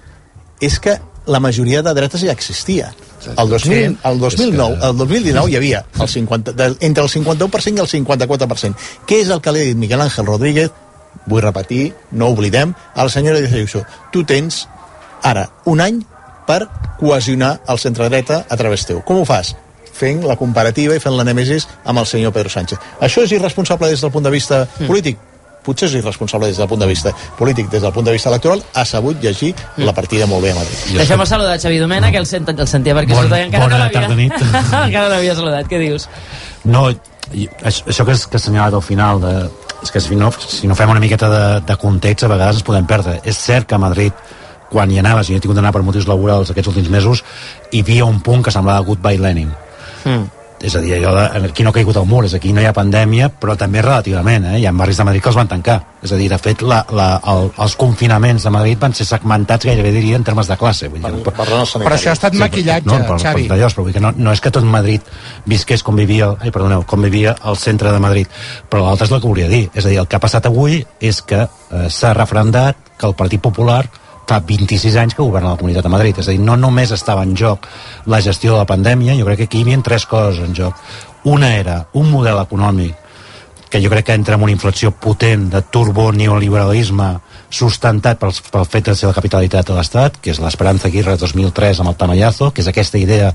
és 0.63 0.79
que 0.79 0.97
la 1.25 1.39
majoria 1.39 1.81
de 1.83 1.93
dretes 1.95 2.21
ja 2.21 2.31
existia. 2.31 2.93
El, 3.23 3.47
2000, 3.47 3.61
Sí. 3.63 3.97
el 4.03 4.19
2009, 4.19 4.77
el 4.83 4.97
2019 4.97 5.51
hi 5.51 5.55
havia 5.55 5.85
el 5.99 6.09
50, 6.09 6.51
de, 6.51 6.65
entre 6.81 7.03
el 7.05 7.09
51% 7.09 7.77
i 7.77 7.79
el 7.79 7.87
54%. 7.87 8.75
Què 9.07 9.21
és 9.23 9.29
el 9.31 9.39
que 9.39 9.53
li 9.55 9.61
ha 9.61 9.69
dit 9.69 9.79
Miguel 9.79 10.01
Ángel 10.03 10.27
Rodríguez? 10.27 10.71
Vull 11.25 11.41
repetir, 11.41 11.93
no 12.11 12.27
oblidem, 12.33 12.73
a 12.95 13.03
la 13.03 13.09
senyora 13.09 13.39
Díaz 13.39 13.53
Ayuso. 13.53 13.85
Tu 14.11 14.23
tens 14.27 14.67
ara 15.23 15.49
un 15.65 15.81
any 15.81 16.01
per 16.47 16.65
cohesionar 16.99 17.61
el 17.67 17.79
centre-dreta 17.79 18.45
a 18.49 18.57
través 18.59 18.85
teu. 18.85 19.01
Com 19.03 19.21
ho 19.21 19.25
fas? 19.25 19.55
fent 19.93 20.23
la 20.25 20.35
comparativa 20.39 20.95
i 20.97 21.01
fent 21.03 21.13
la 21.13 21.25
nèmesis 21.27 21.67
amb 21.85 22.01
el 22.01 22.07
senyor 22.09 22.33
Pedro 22.33 22.49
Sánchez. 22.49 22.79
Això 22.99 23.23
és 23.27 23.35
irresponsable 23.37 23.91
des 23.91 24.01
del 24.01 24.11
punt 24.11 24.25
de 24.25 24.31
vista 24.33 24.63
polític? 24.87 25.19
Potser 25.63 25.87
és 25.87 25.93
irresponsable 26.01 26.49
des 26.49 26.57
del 26.59 26.67
punt 26.67 26.81
de 26.81 26.87
vista 26.89 27.13
polític. 27.37 27.69
Des 27.71 27.81
del 27.85 27.93
punt 27.95 28.05
de 28.05 28.11
vista 28.11 28.27
electoral 28.33 28.63
ha 28.73 28.83
sabut 28.85 29.21
llegir 29.23 29.53
la 29.77 29.93
partida 29.95 30.27
molt 30.27 30.43
bé 30.43 30.51
a 30.51 30.57
Madrid. 30.57 30.97
Deixem 30.97 31.23
saludar 31.29 31.55
Xavi 31.61 31.79
Domena, 31.79 32.11
que 32.11 32.19
el, 32.19 32.27
sent, 32.27 32.49
el 32.51 32.67
sentia 32.67 32.97
perquè 32.97 33.15
Bon- 33.15 33.31
encara 33.37 33.63
bona 33.63 33.77
no 33.77 33.83
l'havia... 33.85 34.01
tarda, 34.01 34.15
nit. 34.17 34.33
encara 34.89 35.05
no 35.07 35.13
l'havia 35.13 35.35
saludat, 35.39 35.69
què 35.71 35.79
dius? 35.79 36.09
No, 36.65 36.89
això 37.63 38.03
que, 38.03 38.17
és, 38.17 38.25
que 38.27 38.35
has 38.35 38.43
assenyalat 38.43 38.75
al 38.75 38.83
final, 38.83 39.23
de, 39.23 39.33
és 39.83 39.91
que 39.91 40.01
si 40.01 40.15
no, 40.15 40.31
si 40.31 40.69
no 40.69 40.77
fem 40.79 40.89
una 40.89 41.03
miqueta 41.03 41.29
de, 41.29 41.43
de 41.67 41.75
context, 41.79 42.25
a 42.25 42.31
vegades 42.31 42.61
ens 42.61 42.67
podem 42.67 42.87
perdre. 42.89 43.19
És 43.27 43.39
cert 43.39 43.67
que 43.67 43.75
a 43.75 43.81
Madrid, 43.81 44.15
quan 44.71 44.91
hi 44.91 45.01
anaves, 45.01 45.29
i 45.29 45.35
jo 45.35 45.41
he 45.41 45.43
tingut 45.43 45.59
d'anar 45.59 45.73
per 45.75 45.83
motius 45.85 46.07
laborals 46.09 46.53
aquests 46.53 46.71
últims 46.71 46.91
mesos, 46.93 47.23
hi 47.71 47.83
havia 47.83 48.07
un 48.07 48.21
punt 48.23 48.45
que 48.45 48.53
semblava 48.55 48.85
Goodbye 48.87 49.21
Lenin. 49.21 49.51
Mm. 50.05 50.42
És 50.63 50.75
a 50.75 50.79
dir, 50.79 50.93
allò 50.95 51.11
de, 51.17 51.47
aquí 51.49 51.63
no 51.65 51.73
ha 51.73 51.75
caigut 51.75 51.97
el 51.99 52.05
mur, 52.07 52.21
és 52.23 52.33
aquí 52.37 52.53
no 52.55 52.61
hi 52.63 52.67
ha 52.69 52.71
pandèmia, 52.75 53.27
però 53.35 53.57
també 53.59 53.81
relativament, 53.83 54.45
eh? 54.53 54.59
hi 54.61 54.65
ha 54.65 54.71
barris 54.71 55.01
de 55.01 55.05
Madrid 55.09 55.23
que 55.23 55.29
els 55.33 55.39
van 55.39 55.49
tancar. 55.51 55.75
És 56.03 56.13
a 56.15 56.19
dir, 56.19 56.29
de 56.31 56.37
fet, 56.39 56.63
la, 56.63 56.77
la, 56.95 57.07
el, 57.33 57.49
els 57.65 57.75
confinaments 57.79 58.45
de 58.47 58.51
Madrid 58.55 58.79
van 58.79 58.95
ser 58.95 59.05
segmentats 59.09 59.67
gairebé, 59.67 59.91
diria, 59.91 60.15
en 60.19 60.23
termes 60.23 60.47
de 60.47 60.55
classe. 60.59 60.87
Vull 60.91 61.03
dir, 61.03 61.11
per, 61.25 61.33
per 61.35 61.47
Però 61.49 61.97
això 61.97 62.13
ha 62.13 62.15
estat 62.15 62.37
maquillatge, 62.39 62.87
no, 62.87 62.99
per, 63.09 63.17
Xavi. 63.19 63.47
Per, 63.49 63.57
per 63.59 63.71
però 63.73 63.83
vull 63.83 63.91
dir 63.91 63.97
que 63.97 64.05
no, 64.05 64.13
no 64.15 64.35
és 64.35 64.43
que 64.43 64.53
tot 64.55 64.67
Madrid 64.67 65.11
visqués 65.51 65.83
com 65.83 65.99
vivia, 65.99 66.31
ai, 66.39 66.53
perdoneu, 66.55 66.85
com 66.87 67.03
vivia 67.03 67.35
al 67.43 67.59
centre 67.59 67.91
de 67.91 67.99
Madrid, 68.03 68.31
però 68.71 68.85
l'altre 68.87 69.09
és 69.09 69.11
el 69.11 69.19
que 69.19 69.33
volia 69.33 69.51
dir. 69.51 69.65
És 69.73 69.83
a 69.83 69.91
dir, 69.91 69.99
el 69.99 70.07
que 70.07 70.15
ha 70.19 70.23
passat 70.23 70.47
avui 70.47 70.79
és 71.03 71.19
que 71.27 71.43
eh, 71.43 71.85
s'ha 71.91 72.13
refrendat 72.15 72.95
que 72.95 73.09
el 73.09 73.17
Partit 73.19 73.43
Popular 73.43 73.83
fa 74.27 74.39
26 74.39 74.97
anys 75.01 75.15
que 75.15 75.23
governa 75.23 75.53
la 75.53 75.59
Comunitat 75.59 75.85
de 75.85 75.93
Madrid. 75.93 76.19
És 76.19 76.27
a 76.27 76.35
dir, 76.35 76.41
no 76.41 76.57
només 76.59 76.91
estava 76.95 77.23
en 77.23 77.35
joc 77.37 77.67
la 78.05 78.21
gestió 78.21 78.53
de 78.53 78.63
la 78.63 78.69
pandèmia, 78.69 79.17
jo 79.19 79.27
crec 79.29 79.43
que 79.43 79.49
aquí 79.51 79.61
hi 79.61 79.67
havia 79.67 79.81
tres 79.83 80.05
coses 80.05 80.43
en 80.43 80.55
joc. 80.57 80.77
Una 81.23 81.55
era 81.55 81.85
un 81.93 82.11
model 82.11 82.41
econòmic 82.41 83.03
que 83.73 83.81
jo 83.81 83.89
crec 83.89 84.05
que 84.05 84.13
entra 84.13 84.35
en 84.35 84.43
una 84.45 84.53
inflexió 84.53 84.91
potent 84.91 85.47
de 85.49 85.63
turbo 85.73 86.11
neoliberalisme 86.13 87.07
sustentat 87.49 88.19
pel, 88.21 88.33
pel 88.53 88.67
fet 88.69 88.91
de 88.91 88.93
ser 88.93 89.07
la 89.09 89.15
capitalitat 89.17 89.65
de 89.65 89.77
l'Estat, 89.77 90.19
que 90.21 90.29
és 90.29 90.41
l'Esperanza 90.41 90.91
Aguirre 90.91 91.15
2003 91.17 91.81
amb 91.81 91.89
el 91.89 91.95
Tamayazo, 91.97 92.51
que 92.53 92.61
és 92.61 92.69
aquesta 92.69 93.01
idea 93.01 93.31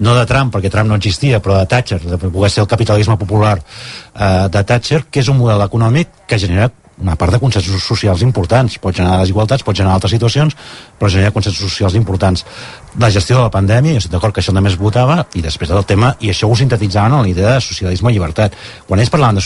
no 0.00 0.14
de 0.16 0.24
Trump, 0.30 0.54
perquè 0.54 0.70
Trump 0.72 0.88
no 0.88 0.96
existia, 0.96 1.42
però 1.44 1.58
de 1.58 1.68
Thatcher, 1.68 2.00
de 2.00 2.16
poder 2.24 2.50
ser 2.54 2.64
el 2.64 2.70
capitalisme 2.70 3.18
popular 3.20 3.58
eh, 3.60 4.48
de 4.48 4.64
Thatcher, 4.64 5.02
que 5.10 5.20
és 5.20 5.28
un 5.28 5.36
model 5.42 5.66
econòmic 5.68 6.24
que 6.28 6.40
genera 6.40 6.70
una 7.02 7.16
part 7.16 7.32
de 7.34 7.40
consensos 7.42 7.82
socials 7.82 8.22
importants. 8.22 8.78
Pot 8.78 8.96
generar 8.96 9.20
desigualtats, 9.22 9.64
pot 9.66 9.76
generar 9.76 9.96
altres 9.98 10.14
situacions, 10.14 10.56
però 10.98 11.10
genera 11.10 11.34
consensos 11.34 11.70
socials 11.70 11.98
importants. 11.98 12.44
La 13.00 13.10
gestió 13.10 13.36
de 13.36 13.42
la 13.42 13.52
pandèmia, 13.54 13.96
jo 13.96 14.04
estic 14.04 14.14
d'acord 14.14 14.34
que 14.34 14.40
això 14.44 14.54
es 14.54 14.78
votava, 14.78 15.26
i 15.34 15.42
després 15.42 15.70
del 15.70 15.84
tema, 15.84 16.16
i 16.20 16.30
això 16.30 16.48
ho 16.48 16.56
sintetitzaven 16.56 17.12
en 17.12 17.22
la 17.22 17.28
idea 17.28 17.54
de 17.54 17.60
socialisme 17.60 18.10
i 18.10 18.14
llibertat. 18.14 18.54
Quan 18.86 19.00
ells 19.00 19.10
parlaven 19.10 19.36
de 19.36 19.44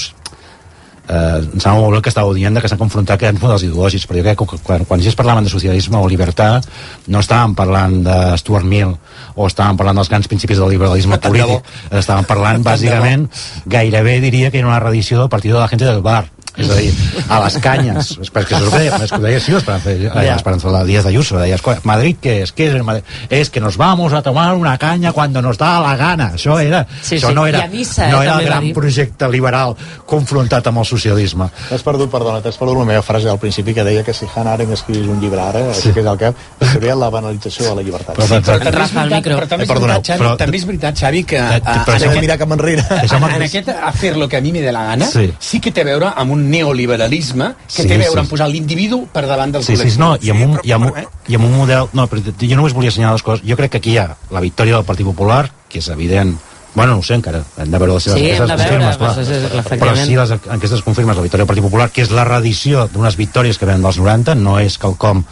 eh, 1.09 1.41
em 1.41 1.61
sembla 1.61 1.81
molt 1.81 1.97
bé 1.97 2.03
que 2.05 2.13
estàveu 2.13 2.35
dient 2.37 2.61
que 2.61 2.71
s'han 2.71 2.81
confrontat 2.81 3.21
grans 3.21 3.41
models 3.43 3.65
ideològics, 3.67 4.07
però 4.07 4.21
jo 4.21 4.25
crec 4.27 4.39
que 4.39 4.61
quan, 4.65 4.85
quan 4.89 5.01
ells 5.01 5.19
parlaven 5.19 5.47
de 5.47 5.53
socialisme 5.53 5.99
o 5.99 6.09
llibertat 6.11 6.69
no 7.09 7.23
estàvem 7.25 7.55
parlant 7.59 8.01
de 8.07 8.19
Stuart 8.43 8.69
Mill 8.69 8.95
o 9.35 9.49
estàvem 9.49 9.79
parlant 9.81 10.01
dels 10.01 10.13
grans 10.13 10.29
principis 10.31 10.61
del 10.61 10.73
liberalisme 10.75 11.21
polític, 11.23 11.69
estàvem 11.91 12.29
parlant 12.29 12.65
bàsicament 12.67 13.29
gairebé 13.67 14.19
diria 14.25 14.51
que 14.51 14.61
era 14.61 14.69
una 14.69 14.83
reedició 14.83 15.23
del 15.23 15.33
Partido 15.33 15.57
de 15.59 15.65
la 15.65 15.71
Gente 15.73 15.89
del 15.89 16.03
Bar 16.05 16.27
és 16.59 16.69
a 16.71 16.75
dir, 16.75 16.93
a 17.29 17.41
les 17.45 17.57
canyes 17.59 18.19
perquè 18.35 18.57
això 18.57 18.65
el 18.65 18.71
deia, 18.71 18.97
és 19.05 19.11
que 19.11 19.17
ho 19.17 19.23
deia 19.23 19.41
sí, 19.41 19.53
l'Esperanza 19.53 19.91
Ja. 19.99 20.35
l'Esperanza 20.35 20.85
Díaz 20.85 21.07
Ayuso 21.07 21.39
deia, 21.39 21.55
"Escolta, 21.55 21.81
Madrid 21.85 22.17
què 22.23 22.43
és? 22.43 22.55
Què 22.55 22.69
és 22.69 22.75
el 22.75 22.83
Madrid? 22.85 23.05
és 23.31 23.51
que 23.51 23.61
nos 23.61 23.77
vamos 23.77 24.13
a 24.13 24.23
tomar 24.23 24.55
una 24.55 24.77
caña 24.79 25.13
cuando 25.13 25.41
nos 25.43 25.57
da 25.59 25.81
la 25.81 25.97
gana 25.97 26.33
això 26.35 26.59
era, 26.61 26.87
Sí, 27.03 27.17
això 27.17 27.29
sí. 27.29 27.35
no 27.35 27.47
era, 27.47 27.65
a 27.65 27.69
missa, 27.69 28.09
eh, 28.09 28.13
no 28.13 28.23
era 28.23 28.33
també 28.33 28.45
el 28.45 28.51
gran 28.51 28.65
dir. 28.65 28.75
projecte 28.75 29.29
liberal 29.29 29.77
confrontat 30.07 30.67
amb 30.67 30.79
el 30.79 30.85
socialisme 30.85 31.49
T'has 31.69 31.83
perdut, 31.83 32.11
perdona, 32.11 32.41
t'has 32.43 32.57
perdut 32.57 32.79
la 32.79 32.85
meva 32.85 33.03
frase 33.03 33.29
al 33.29 33.39
principi 33.39 33.75
que 33.75 33.85
deia 33.85 34.03
que 34.05 34.13
si 34.15 34.27
Hannah 34.35 34.55
Arendt 34.55 34.73
escrivís 34.75 35.07
un 35.09 35.21
llibre 35.21 35.41
ara, 35.41 35.73
sí. 35.75 35.93
que 35.93 36.01
és 36.01 36.07
al 36.07 36.19
cap, 36.19 36.35
seria 36.73 36.95
la 36.95 37.09
banalització 37.11 37.69
de 37.71 37.75
la 37.77 37.83
llibertat. 37.83 38.17
Però- 38.17 38.27
però- 38.27 38.39
Sí, 38.39 38.45
però- 38.45 38.59
També 38.59 38.83
és 38.85 38.93
veritat, 38.95 39.23
però 39.25 39.49
també 39.49 39.65
és 39.65 39.71
Eh, 39.71 39.75
veritat, 39.75 40.05
Xavi, 40.07 40.19
però- 40.23 40.37
també 40.37 40.57
és 40.57 40.67
veritat, 40.67 40.95
Xavi, 40.99 41.25
que 41.25 41.37
Eh, 41.37 41.41
eh, 41.57 41.61
però 41.63 41.95
en 41.97 42.03
aquest- 42.03 42.21
mirar 42.21 42.39
cap 42.39 42.53
enrere. 42.53 42.85
en, 42.91 43.25
en 43.37 43.43
aquest 43.43 43.69
hacer 43.69 44.17
lo 44.17 44.29
que 44.29 44.37
a 44.37 44.41
mi 44.41 44.53
me 44.53 44.61
dé 44.61 44.73
la 44.73 44.85
gana 44.85 45.07
Sí. 45.07 45.33
sí. 45.39 45.61
que 45.61 45.71
té 45.73 45.81
a 45.83 45.85
veure 45.85 46.07
amb 46.17 46.33
un 46.33 46.48
neoliberalisme 46.49 47.53
que 47.69 47.83
Sí, 47.83 47.89
té 47.89 47.95
a 47.95 47.99
veure 48.03 48.13
sí. 48.17 48.19
amb 48.25 48.31
posar 48.33 48.49
l'individu 48.49 49.05
per 49.13 49.27
davant 49.29 49.53
del 49.53 49.63
Sí, 49.65 49.75
col·lectiu. 49.75 49.91
sí, 49.95 49.99
no, 50.01 50.17
i 50.21 50.31
amb, 50.31 50.43
un, 50.49 50.61
i, 50.65 50.73
amb, 50.73 50.87
un- 50.91 51.07
i 51.29 51.35
amb 51.39 51.45
un 51.45 51.57
model... 51.57 51.89
No, 51.93 52.09
però 52.09 52.23
jo 52.25 52.57
només 52.57 52.75
volia 52.75 52.91
assenyalar 52.93 53.15
dues 53.19 53.23
coses. 53.27 53.47
Jo 53.49 53.57
crec 53.57 53.73
que 53.73 53.79
aquí 53.83 53.93
hi 53.97 53.99
ha 53.99 54.17
la 54.31 54.41
victòria 54.41 54.75
del 54.77 54.85
Partit 54.89 55.07
Popular, 55.07 55.51
que 55.69 55.79
és 55.85 55.89
evident 55.89 56.37
Bueno, 56.75 56.93
no 56.93 56.99
ho 57.01 57.03
sé 57.03 57.15
encara, 57.17 57.41
hem 57.59 57.71
de 57.73 57.79
veure 57.81 57.95
les 57.95 58.05
seves 58.05 58.21
Sí, 58.21 58.27
enquestes 58.31 58.51
confirmes, 58.61 58.97
clar. 58.99 59.15
doncs, 59.17 59.29
és- 59.31 59.45
és- 59.57 59.81
Però 59.81 59.95
si 59.97 60.15
les 60.15 60.31
enquestes 60.31 60.83
confirmes 60.83 61.17
la 61.17 61.23
victòria 61.23 61.43
del 61.43 61.49
Partit 61.49 61.65
Popular, 61.65 61.91
que 61.91 62.03
és 62.03 62.11
la 62.13 62.25
reedició 62.29 62.87
d'unes 62.93 63.17
victòries 63.17 63.59
que 63.59 63.67
venen 63.67 63.83
dels 63.83 63.99
90, 63.99 64.35
no 64.37 64.59
és 64.61 64.77
quelcom 64.79 65.25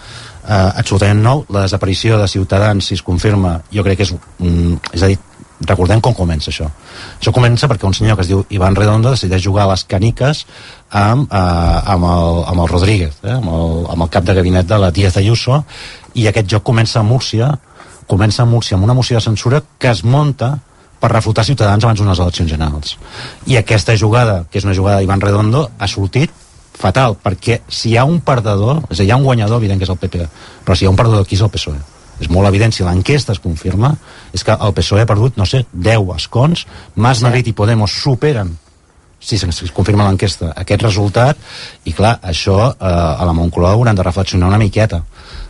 eh, 0.48 0.52
absolutament 0.80 1.20
nou. 1.22 1.44
La 1.50 1.60
desaparició 1.62 2.18
de 2.18 2.26
Ciutadans, 2.26 2.84
si 2.86 2.94
es 2.94 3.02
confirma, 3.02 3.60
jo 3.72 3.84
crec 3.84 3.98
que 3.98 4.02
és... 4.08 4.14
Mm, 4.38 4.74
és 4.92 5.02
a 5.02 5.06
dir, 5.12 5.18
recordem 5.60 6.00
com 6.04 6.14
comença 6.14 6.50
això. 6.50 6.68
Això 7.20 7.32
comença 7.32 7.68
perquè 7.68 7.86
un 7.88 7.94
senyor 7.96 8.16
que 8.16 8.26
es 8.26 8.28
diu 8.28 8.44
Ivan 8.50 8.76
Redondo 8.76 9.12
decideix 9.14 9.42
jugar 9.44 9.64
a 9.64 9.72
les 9.72 9.84
caniques 9.88 10.44
amb, 10.90 11.32
eh, 11.32 11.80
amb, 11.94 12.04
el, 12.04 12.42
amb 12.52 12.60
el 12.60 12.68
Rodríguez, 12.68 13.16
eh, 13.24 13.32
amb, 13.38 13.48
el, 13.48 13.86
amb 13.94 14.02
el 14.02 14.12
cap 14.12 14.24
de 14.24 14.34
gabinet 14.34 14.66
de 14.66 14.78
la 14.78 14.90
Díaz 14.90 15.16
Ayuso, 15.16 15.62
i 16.14 16.26
aquest 16.28 16.48
joc 16.50 16.62
comença 16.62 17.00
a 17.00 17.02
Múrcia, 17.02 17.54
comença 18.06 18.42
a 18.42 18.46
Múrcia 18.46 18.76
amb 18.76 18.84
una 18.84 18.94
moció 18.94 19.16
de 19.16 19.24
censura 19.24 19.62
que 19.78 19.90
es 19.90 20.04
monta 20.04 20.58
per 21.00 21.12
refutar 21.12 21.44
Ciutadans 21.44 21.84
abans 21.84 22.00
d'unes 22.00 22.18
eleccions 22.18 22.50
generals. 22.50 22.96
I 23.46 23.58
aquesta 23.60 23.96
jugada, 23.96 24.44
que 24.50 24.58
és 24.58 24.64
una 24.64 24.74
jugada 24.74 25.00
d'Ivan 25.00 25.20
Redondo, 25.20 25.70
ha 25.78 25.88
sortit 25.88 26.32
fatal, 26.76 27.16
perquè 27.22 27.62
si 27.68 27.90
hi 27.90 27.96
ha 27.96 28.04
un 28.04 28.20
perdedor, 28.20 28.84
és 28.90 28.98
a 28.98 29.02
dir, 29.02 29.08
hi 29.08 29.12
ha 29.12 29.20
un 29.20 29.24
guanyador, 29.24 29.60
evident 29.60 29.80
que 29.80 29.88
és 29.88 29.92
el 29.92 30.00
PP, 30.00 30.28
però 30.64 30.76
si 30.76 30.84
hi 30.84 30.88
ha 30.88 30.92
un 30.92 30.96
perdedor 30.96 31.24
aquí 31.24 31.36
és 31.36 31.44
el 31.44 31.52
PSOE. 31.52 31.95
És 32.20 32.30
molt 32.32 32.48
evident, 32.48 32.72
si 32.72 32.84
l'enquesta 32.86 33.34
es 33.36 33.42
confirma, 33.42 33.92
és 34.32 34.44
que 34.44 34.54
el 34.54 34.72
PSOE 34.76 35.04
ha 35.04 35.08
perdut, 35.08 35.36
no 35.36 35.46
sé, 35.48 35.66
10 35.72 36.14
escons, 36.16 36.66
Mas 36.96 37.20
Madrid 37.24 37.50
i 37.50 37.56
Podemos 37.56 37.92
superen 37.92 38.54
si 39.26 39.36
es 39.36 39.72
confirma 39.74 40.06
l'enquesta, 40.06 40.52
aquest 40.54 40.84
resultat. 40.84 41.38
I 41.88 41.94
clar, 41.96 42.18
això 42.22 42.58
eh, 42.70 42.76
a 42.86 43.24
la 43.26 43.34
Moncloa 43.34 43.72
hauran 43.74 43.96
de 43.96 44.04
reflexionar 44.06 44.52
una 44.52 44.60
miqueta 44.60 45.02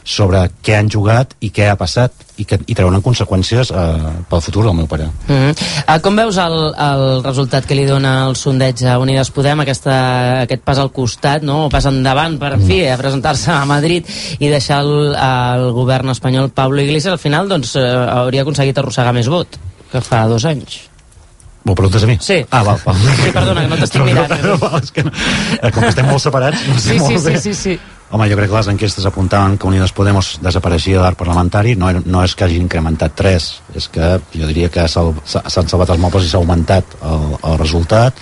sobre 0.05 0.47
què 0.63 0.79
han 0.79 0.89
jugat 0.91 1.35
i 1.45 1.51
què 1.51 1.69
ha 1.69 1.77
passat 1.77 2.26
i, 2.37 2.45
que, 2.45 2.59
i 2.67 2.75
treuran 2.77 3.01
conseqüències 3.03 3.71
eh, 3.73 4.11
pel 4.29 4.43
futur 4.45 4.65
del 4.67 4.75
meu 4.77 4.87
pare. 4.87 5.07
Mm 5.27 5.35
-hmm. 5.35 5.55
uh, 5.97 6.01
com 6.03 6.17
veus 6.17 6.37
el, 6.37 6.57
el 6.79 7.23
resultat 7.25 7.65
que 7.67 7.75
li 7.75 7.87
dona 7.87 8.27
el 8.29 8.37
sondeig 8.37 8.83
a 8.85 8.99
Unides 8.99 9.31
Podem, 9.31 9.61
aquesta, 9.61 10.43
aquest 10.43 10.63
pas 10.63 10.79
al 10.79 10.91
costat, 10.93 11.43
no? 11.43 11.67
o 11.67 11.69
pas 11.71 11.85
endavant, 11.87 12.39
per 12.39 12.57
Mm. 12.59 12.67
fi, 12.67 12.87
a 12.89 12.97
presentar-se 12.97 13.51
a 13.51 13.65
Madrid 13.65 14.05
i 14.39 14.49
deixar 14.49 14.81
el, 14.81 15.15
el 15.15 15.73
govern 15.73 16.11
espanyol 16.11 16.51
Pablo 16.51 16.81
Iglesias, 16.83 17.13
al 17.13 17.19
final 17.19 17.49
doncs, 17.49 17.75
uh, 17.77 17.81
hauria 18.11 18.43
aconseguit 18.43 18.79
arrossegar 18.79 19.13
més 19.15 19.29
vot 19.29 19.49
que 19.93 20.01
fa 20.01 20.27
dos 20.27 20.45
anys. 20.45 20.81
M'ho 21.65 21.75
preguntes 21.75 22.03
a 22.03 22.07
mi? 22.07 22.17
Sí. 22.21 22.45
Ah, 22.51 22.63
val, 22.63 22.79
val. 22.85 22.95
Sí, 23.25 23.31
perdona, 23.33 23.63
que 23.63 23.69
no 23.69 23.77
t'estic 23.77 24.03
mirant. 24.09 24.31
No, 24.45 24.57
val, 24.59 24.81
és 24.83 24.91
que 24.93 25.03
no, 25.03 25.11
eh, 25.63 25.71
com 25.73 25.83
que 25.83 25.89
estem 25.89 26.07
molt 26.07 26.21
separats, 26.23 26.59
no 26.69 26.79
sé 26.79 26.93
Sí, 26.93 26.99
molt 26.99 27.11
sí, 27.13 27.19
sí, 27.19 27.31
bé. 27.33 27.39
sí, 27.41 27.55
sí. 27.55 27.79
Home, 28.09 28.29
jo 28.31 28.37
crec 28.39 28.47
que 28.53 28.55
les 28.55 28.69
enquestes 28.71 29.05
apuntaven 29.09 29.57
que 29.59 29.67
Unides 29.67 29.91
Podemos 29.91 30.37
desapareixia 30.39 31.01
de 31.01 31.03
l'art 31.03 31.19
parlamentari, 31.19 31.73
no, 31.75 31.89
no 32.07 32.21
és 32.23 32.37
que 32.39 32.45
hagi 32.47 32.61
incrementat 32.63 33.17
3, 33.19 33.47
és 33.75 33.89
que 33.91 34.11
jo 34.31 34.47
diria 34.47 34.69
que 34.71 34.85
s'ha- 34.87 35.43
s'han 35.51 35.67
salvat 35.67 35.91
els 35.91 35.99
mobles 35.99 36.23
i 36.23 36.31
s'ha 36.31 36.39
augmentat 36.39 36.95
el, 37.03 37.27
el 37.51 37.59
resultat. 37.59 38.15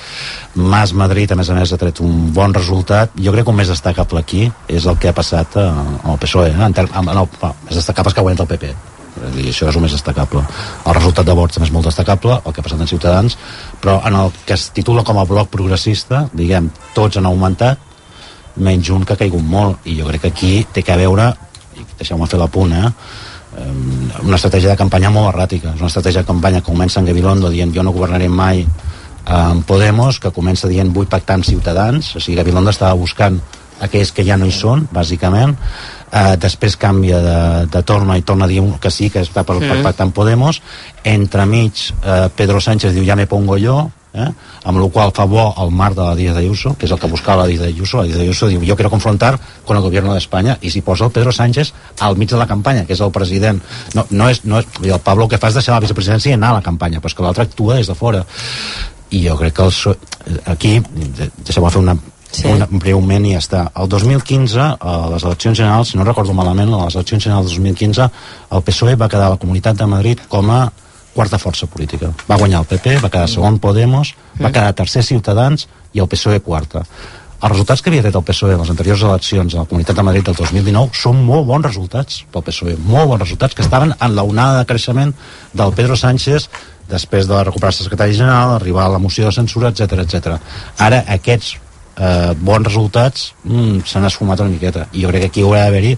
Mas 0.56 0.94
Madrid, 0.96 1.30
a 1.32 1.36
més 1.36 1.50
a 1.52 1.58
més, 1.58 1.74
ha 1.76 1.76
tret 1.76 2.00
un 2.00 2.32
bon 2.32 2.56
resultat. 2.56 3.12
Jo 3.20 3.36
crec 3.36 3.44
que 3.44 3.52
un 3.52 3.60
més 3.60 3.68
destacable 3.68 4.24
aquí 4.24 4.48
és 4.72 4.88
el 4.88 4.96
que 4.96 5.12
ha 5.12 5.16
passat 5.20 5.60
eh, 5.60 5.68
el 5.68 6.18
PSOE. 6.24 6.48
Eh? 6.54 6.64
En 6.64 6.72
ter, 6.80 6.88
amb, 6.88 7.12
no, 7.12 7.28
va, 7.44 7.52
més 7.68 7.76
destacable 7.76 8.08
és 8.08 8.16
que 8.16 8.24
ha 8.24 8.28
guanyat 8.30 8.44
el 8.48 8.52
PP. 8.56 8.74
Dir, 9.36 9.50
això 9.52 9.68
és 9.68 9.76
el 9.76 9.82
més 9.84 9.92
destacable. 9.94 10.40
El 10.88 10.94
resultat 10.96 11.28
de 11.28 11.36
vots 11.36 11.54
també 11.60 11.68
és 11.68 11.76
molt 11.76 11.86
destacable, 11.92 12.40
el 12.40 12.52
que 12.56 12.64
ha 12.64 12.66
passat 12.66 12.80
en 12.82 12.88
Ciutadans, 12.90 13.36
però 13.84 14.00
en 14.08 14.16
el 14.24 14.32
que 14.48 14.56
es 14.56 14.70
titula 14.74 15.04
com 15.06 15.20
a 15.20 15.28
bloc 15.28 15.52
progressista, 15.52 16.24
diguem, 16.32 16.72
tots 16.96 17.20
han 17.20 17.28
augmentat, 17.30 17.92
menys 18.56 18.90
un 18.90 19.04
que 19.04 19.14
ha 19.14 19.20
caigut 19.20 19.42
molt. 19.42 19.84
I 19.84 19.98
jo 20.00 20.06
crec 20.08 20.20
que 20.22 20.32
aquí 20.32 20.66
té 20.72 20.82
que 20.82 20.96
veure 20.96 21.32
deixeu-me 21.98 22.26
fer 22.30 22.38
l'apunt 22.38 22.72
eh? 22.72 22.86
eh, 23.58 24.22
una 24.22 24.36
estratègia 24.36 24.70
de 24.70 24.76
campanya 24.78 25.10
molt 25.10 25.32
erràtica. 25.34 25.74
És 25.74 25.80
una 25.82 25.90
estratègia 25.90 26.22
de 26.22 26.28
campanya 26.28 26.60
que 26.60 26.70
comença 26.70 27.00
en 27.00 27.06
Gabilondo 27.06 27.50
dient 27.50 27.74
jo 27.74 27.82
no 27.82 27.92
governaré 27.92 28.28
mai 28.28 28.64
amb 29.24 29.64
Podemos 29.64 30.18
que 30.20 30.30
comença 30.36 30.68
dient 30.68 30.92
vull 30.92 31.06
pactar 31.08 31.38
amb 31.38 31.46
Ciutadans 31.48 32.10
o 32.16 32.20
sigui 32.20 32.36
Gabilondo 32.36 32.70
estava 32.70 32.92
buscant 32.94 33.40
aquells 33.80 34.12
que 34.12 34.22
ja 34.24 34.36
no 34.36 34.46
hi 34.46 34.52
són 34.54 34.86
bàsicament. 34.92 35.56
Eh, 36.14 36.36
després 36.38 36.76
canvia 36.78 37.18
de, 37.20 37.38
de 37.72 37.82
torna 37.82 38.16
i 38.16 38.22
torna 38.22 38.46
a 38.46 38.48
dir 38.48 38.62
que 38.80 38.90
sí, 38.90 39.08
que 39.10 39.24
està 39.24 39.42
per, 39.42 39.58
per 39.58 39.78
Mm. 39.78 39.82
pactar 39.82 40.06
amb 40.06 40.14
Podemos. 40.14 40.60
Entremig 41.02 41.90
eh, 42.04 42.28
Pedro 42.36 42.60
Sánchez 42.60 42.94
diu 42.94 43.04
ja 43.04 43.16
me 43.16 43.26
pongo 43.26 43.58
yo 43.58 43.90
eh? 44.14 44.28
amb 44.64 44.78
la 44.78 44.88
qual 44.94 45.10
fa 45.14 45.24
bo 45.26 45.48
el 45.58 45.70
mar 45.74 45.92
de 45.94 46.02
la 46.02 46.14
Díaz 46.14 46.36
Ayuso 46.36 46.74
que 46.78 46.86
és 46.86 46.92
el 46.94 46.98
que 47.02 47.10
buscava 47.10 47.42
la 47.42 47.48
Díaz 47.50 47.66
Ayuso 47.66 47.98
la 47.98 48.04
Díaz 48.08 48.20
Ayuso 48.20 48.46
diu 48.48 48.62
jo 48.64 48.76
quiero 48.76 48.90
confrontar 48.90 49.38
con 49.64 49.76
el 49.76 49.82
gobierno 49.82 50.12
de 50.14 50.18
España 50.22 50.56
i 50.62 50.70
s'hi 50.70 50.82
posa 50.82 51.04
el 51.06 51.10
Pedro 51.10 51.32
Sánchez 51.32 51.72
al 52.00 52.16
mig 52.16 52.30
de 52.30 52.36
la 52.38 52.46
campanya 52.46 52.86
que 52.86 52.94
és 52.94 53.00
el 53.00 53.10
president 53.10 53.60
no, 53.94 54.06
no 54.10 54.28
és, 54.30 54.44
no 54.44 54.60
és, 54.62 54.66
el 54.82 55.00
Pablo 55.00 55.24
el 55.26 55.30
que 55.34 55.38
fa 55.42 55.48
és 55.50 55.54
deixar 55.58 55.74
la 55.74 55.82
vicepresidència 55.84 56.30
i 56.30 56.38
anar 56.38 56.54
a 56.54 56.60
la 56.60 56.66
campanya 56.66 57.00
però 57.00 57.10
és 57.12 57.14
que 57.18 57.22
l'altre 57.26 57.42
actua 57.48 57.76
des 57.82 57.90
de 57.90 57.94
fora 57.98 58.24
i 59.10 59.26
jo 59.26 59.36
crec 59.38 59.54
que 59.58 59.66
el, 59.68 59.96
aquí 60.46 60.78
de- 60.80 61.30
deixeu-me 61.44 61.70
fer 61.70 61.82
una 61.82 61.96
Sí. 62.34 62.48
un, 62.50 62.64
un 62.66 62.80
breument 62.82 63.22
i 63.28 63.36
ja 63.36 63.38
està. 63.38 63.60
El 63.78 63.86
2015, 63.86 64.58
a 64.58 64.94
les 65.12 65.22
eleccions 65.22 65.54
generals, 65.56 65.92
si 65.92 65.96
no 66.00 66.02
recordo 66.02 66.34
malament, 66.34 66.72
a 66.74 66.80
les 66.88 66.96
eleccions 66.98 67.22
generals 67.22 67.46
del 67.46 67.60
2015, 67.62 68.08
el 68.58 68.62
PSOE 68.66 68.96
va 68.98 69.06
quedar 69.08 69.28
a 69.28 69.34
la 69.36 69.38
Comunitat 69.38 69.78
de 69.78 69.86
Madrid 69.86 70.18
com 70.28 70.50
a 70.50 70.64
quarta 71.14 71.38
força 71.38 71.68
política. 71.70 72.12
Va 72.28 72.38
guanyar 72.40 72.64
el 72.64 72.70
PP, 72.70 72.98
va 73.02 73.10
quedar 73.10 73.28
segon 73.30 73.60
Podemos, 73.62 74.14
va 74.40 74.50
quedar 74.52 74.74
tercer 74.76 75.04
Ciutadans 75.06 75.68
i 75.94 76.02
el 76.02 76.10
PSOE 76.10 76.42
quarta. 76.44 76.84
Els 77.44 77.52
resultats 77.52 77.82
que 77.84 77.90
havia 77.90 78.02
tret 78.04 78.14
el 78.16 78.24
PSOE 78.24 78.54
en 78.54 78.62
les 78.62 78.70
anteriors 78.72 79.02
eleccions 79.04 79.54
a 79.54 79.62
la 79.62 79.68
Comunitat 79.70 79.98
de 79.98 80.04
Madrid 80.06 80.24
del 80.24 80.36
2019 80.38 80.96
són 80.96 81.18
molt 81.26 81.44
bons 81.48 81.66
resultats 81.66 82.22
pel 82.32 82.44
PSOE, 82.46 82.76
molt 82.80 83.10
bons 83.10 83.20
resultats 83.20 83.56
que 83.56 83.64
estaven 83.66 83.92
en 83.94 84.14
la 84.16 84.24
onada 84.24 84.62
de 84.62 84.68
creixement 84.70 85.12
del 85.52 85.74
Pedro 85.76 85.96
Sánchez 85.96 86.48
després 86.88 87.28
de 87.28 87.42
recuperar-se 87.44 87.82
el 87.82 87.88
secretari 87.88 88.16
general, 88.16 88.54
arribar 88.54 88.86
a 88.86 88.94
la 88.94 89.02
moció 89.02 89.26
de 89.26 89.32
censura, 89.36 89.70
etc 89.72 90.00
etc. 90.04 90.38
Ara 90.86 91.02
aquests 91.16 91.54
eh, 91.96 92.32
bons 92.40 92.66
resultats 92.66 93.32
mm, 93.44 93.84
s'han 93.88 94.08
esfumat 94.08 94.40
una 94.44 94.52
miqueta 94.52 94.88
i 94.92 95.04
jo 95.04 95.12
crec 95.12 95.26
que 95.26 95.32
aquí 95.32 95.44
haurà 95.44 95.66
d'haver-hi 95.66 95.94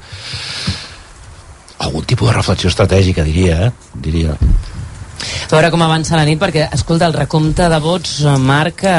algun 1.87 2.05
tipus 2.05 2.31
de 2.31 2.35
reflexió 2.37 2.71
estratègica, 2.73 3.25
diria, 3.27 3.67
eh? 3.67 3.73
diria. 3.95 4.37
A 5.17 5.55
veure 5.55 5.71
com 5.73 5.83
avança 5.85 6.19
la 6.19 6.27
nit, 6.29 6.41
perquè, 6.41 6.69
escolta, 6.77 7.09
el 7.09 7.17
recompte 7.17 7.69
de 7.73 7.81
vots 7.83 8.19
marca... 8.43 8.95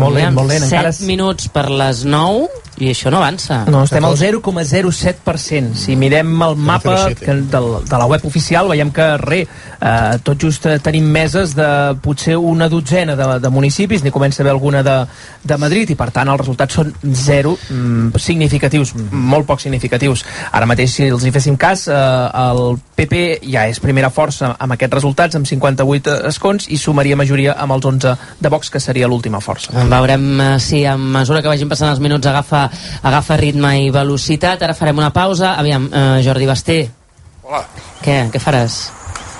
Molt 0.00 0.18
lent, 0.18 0.34
molt 0.36 0.52
lent, 0.52 0.66
7 0.66 0.70
encara 0.70 0.92
minuts 1.08 1.50
per 1.52 1.68
les 1.70 2.04
9 2.08 2.69
i 2.80 2.90
això 2.90 3.10
no 3.12 3.20
avança. 3.20 3.64
No, 3.70 3.82
estem 3.84 4.04
al 4.04 4.16
0,07%. 4.16 5.74
Si 5.78 5.96
mirem 6.00 6.30
el 6.46 6.56
mapa 6.56 6.96
0,07. 7.10 7.18
que, 7.20 7.34
del, 7.52 7.68
de 7.84 7.98
la 8.00 8.06
web 8.08 8.24
oficial, 8.26 8.70
veiem 8.72 8.92
que 8.94 9.08
re, 9.20 9.40
eh, 9.44 10.18
tot 10.24 10.40
just 10.40 10.66
eh, 10.66 10.78
tenim 10.82 11.10
meses 11.12 11.54
de 11.56 11.68
potser 12.02 12.36
una 12.36 12.70
dotzena 12.72 13.16
de, 13.16 13.28
de 13.42 13.50
municipis, 13.52 14.04
n'hi 14.04 14.12
comença 14.14 14.40
a 14.40 14.44
haver 14.44 14.54
alguna 14.54 14.82
de, 14.86 14.96
de 15.44 15.58
Madrid, 15.60 15.92
i 15.92 15.98
per 15.98 16.10
tant 16.14 16.30
els 16.32 16.40
resultats 16.40 16.80
són 16.80 16.94
zero 17.12 17.56
mm, 17.56 18.16
significatius, 18.16 18.94
molt 19.10 19.48
poc 19.48 19.60
significatius. 19.60 20.24
Ara 20.52 20.68
mateix, 20.70 20.94
si 20.96 21.08
els 21.10 21.26
hi 21.26 21.34
féssim 21.34 21.58
cas, 21.60 21.86
eh, 21.88 22.00
el 22.40 22.78
PP 22.96 23.22
ja 23.50 23.66
és 23.68 23.80
primera 23.80 24.10
força 24.12 24.54
amb 24.56 24.76
aquests 24.76 24.96
resultats, 24.96 25.36
amb 25.36 25.48
58 25.48 26.16
escons, 26.32 26.70
i 26.72 26.80
sumaria 26.80 27.18
majoria 27.18 27.58
amb 27.60 27.76
els 27.76 27.92
11 27.92 28.16
de 28.40 28.52
Vox, 28.52 28.72
que 28.72 28.80
seria 28.80 29.08
l'última 29.08 29.40
força. 29.44 29.74
Veurem 29.90 30.26
eh, 30.40 30.50
si 30.60 30.84
a 30.86 30.96
mesura 30.96 31.44
que 31.44 31.52
vagin 31.52 31.68
passant 31.68 31.92
els 31.92 32.00
minuts 32.00 32.26
agafa, 32.30 32.69
agafa 33.02 33.36
ritme 33.40 33.74
i 33.84 33.90
velocitat. 33.94 34.62
Ara 34.62 34.74
farem 34.74 34.98
una 34.98 35.10
pausa. 35.12 35.54
Aviam, 35.58 35.90
eh, 35.92 36.22
Jordi 36.24 36.46
Basté. 36.46 36.80
Hola. 37.42 37.64
Què? 38.04 38.22
Què 38.32 38.40
faràs? 38.40 38.80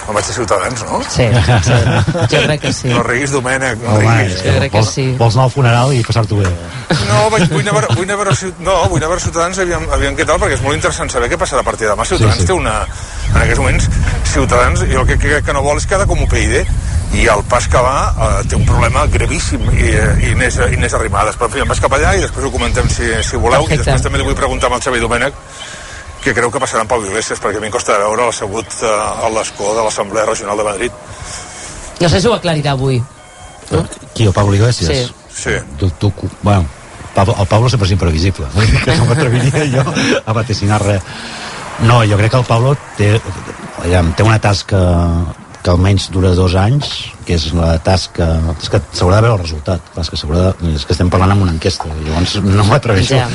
Me'n 0.00 0.16
vaig 0.16 0.26
a 0.26 0.32
Ciutadans, 0.34 0.80
no? 0.88 0.98
Sí, 1.06 1.26
sí. 1.62 1.74
Jo 2.32 2.38
crec 2.46 2.60
que 2.64 2.72
sí. 2.74 2.88
No 2.90 3.02
riguis, 3.06 3.30
Domènec, 3.30 3.78
no 3.84 3.92
Home, 3.94 4.08
riguis. 4.16 4.40
és 4.40 4.42
que 4.42 4.70
vols, 4.72 4.96
vols 5.20 5.36
anar 5.36 5.44
al 5.44 5.52
funeral 5.54 5.92
i 5.94 6.00
passar-t'ho 6.02 6.40
bé. 6.40 6.48
No, 7.06 7.28
vaig, 7.30 7.44
vull, 7.52 7.68
anar 7.68 7.84
vull, 7.94 8.08
anar 8.08 8.16
a 8.16 8.24
veure, 8.24 8.34
no, 8.64 8.74
vull 8.90 8.98
anar 8.98 9.06
a 9.06 9.12
veure 9.12 9.22
Ciutadans 9.22 9.60
aviam, 9.62 9.84
aviam 9.94 10.16
què 10.18 10.26
tal, 10.26 10.40
perquè 10.42 10.56
és 10.58 10.64
molt 10.64 10.74
interessant 10.80 11.12
saber 11.12 11.28
què 11.30 11.38
passarà 11.38 11.60
a 11.62 11.68
partir 11.68 11.86
de 11.86 11.92
demà. 11.92 12.08
Ciutadans 12.08 12.40
Sí, 12.40 12.42
sí. 12.42 12.48
té 12.48 12.56
una... 12.56 12.74
En 13.30 13.36
aquests 13.44 13.60
moments, 13.62 13.86
Ciutadans, 14.32 14.82
jo 14.90 15.04
el 15.04 15.06
que 15.12 15.18
crec 15.20 15.44
que 15.46 15.52
no 15.54 15.62
vol 15.62 15.78
és 15.78 15.86
quedar 15.86 16.08
com 16.10 16.24
UPyD, 16.26 16.56
i 17.16 17.26
el 17.26 17.42
pas 17.50 17.66
que 17.66 17.80
va 17.82 17.96
eh, 18.10 18.28
té 18.48 18.56
un 18.58 18.64
problema 18.68 19.06
gravíssim 19.10 19.64
i, 19.72 19.90
eh, 19.90 20.30
Inés, 20.30 20.60
Inés 20.70 20.94
Arrimadas. 20.94 21.36
Però 21.36 21.50
en 21.50 21.56
fi, 21.56 21.62
em 21.64 21.70
vas 21.70 21.82
cap 21.82 21.94
allà 21.96 22.14
i 22.16 22.24
després 22.24 22.46
ho 22.46 22.52
comentem 22.54 22.88
si, 22.88 23.08
si 23.26 23.36
voleu. 23.36 23.66
Perfecte. 23.66 23.82
I 23.82 23.84
després 23.84 24.06
també 24.06 24.20
li 24.20 24.26
vull 24.28 24.38
preguntar 24.38 24.70
amb 24.70 24.78
el 24.78 24.84
Xavi 24.86 25.02
Domènec 25.02 25.38
què 26.20 26.34
creu 26.36 26.50
que 26.52 26.60
passarà 26.60 26.84
amb 26.84 26.92
Pau 26.92 27.04
Iglesias, 27.04 27.40
perquè 27.40 27.56
a 27.56 27.62
mi 27.62 27.70
em 27.70 27.72
costa 27.72 27.96
veure 27.98 28.28
l'assegut 28.28 28.82
eh, 28.82 28.90
a 28.90 29.30
l'escó 29.32 29.72
de 29.76 29.86
l'Assemblea 29.86 30.26
Regional 30.28 30.60
de 30.60 30.66
Madrid. 30.66 31.00
No 32.00 32.08
sé 32.08 32.20
si 32.20 32.28
ho 32.28 32.34
aclarirà 32.36 32.76
avui. 32.76 33.00
Qui, 33.70 34.26
el 34.26 34.34
Pablo 34.36 34.54
Iglesias? 34.54 34.90
Sí. 34.90 35.16
Sí. 35.40 35.56
Tu, 35.78 35.88
tu, 35.96 36.12
bueno, 36.42 36.66
Pablo, 37.14 37.34
el 37.38 37.46
Pablo 37.46 37.70
sempre 37.70 37.86
és 37.88 37.94
imprevisible. 37.96 38.46
Dir 38.54 38.82
que 38.84 38.96
no 38.98 39.06
m'atreviria 39.08 39.64
jo 39.72 39.84
a 40.24 40.34
vaticinar 40.36 40.80
res. 40.84 41.04
No, 41.86 42.02
jo 42.04 42.18
crec 42.20 42.34
que 42.34 42.40
el 42.42 42.48
Pablo 42.48 42.74
té, 42.98 43.14
té 44.16 44.26
una 44.26 44.38
tasca 44.42 44.80
que 45.62 45.70
almenys 45.70 46.08
dura 46.12 46.32
dos 46.34 46.54
anys, 46.56 46.88
que 47.26 47.36
és 47.36 47.50
la 47.56 47.74
tasca... 47.84 48.26
És 48.56 48.70
que 48.72 48.80
s'haurà 48.96 49.18
de 49.18 49.26
veure 49.26 49.36
el 49.36 49.42
resultat. 49.42 49.84
Clar, 49.92 50.04
és, 50.06 50.10
que 50.12 50.18
s'haurà 50.20 50.44
de, 50.46 50.72
és 50.72 50.86
que 50.88 50.94
estem 50.96 51.10
parlant 51.12 51.34
amb 51.34 51.44
una 51.44 51.52
enquesta, 51.52 51.88
llavors 52.06 52.38
no 52.46 52.64
m'atreveixo. 52.68 53.18
Ja. 53.18 53.28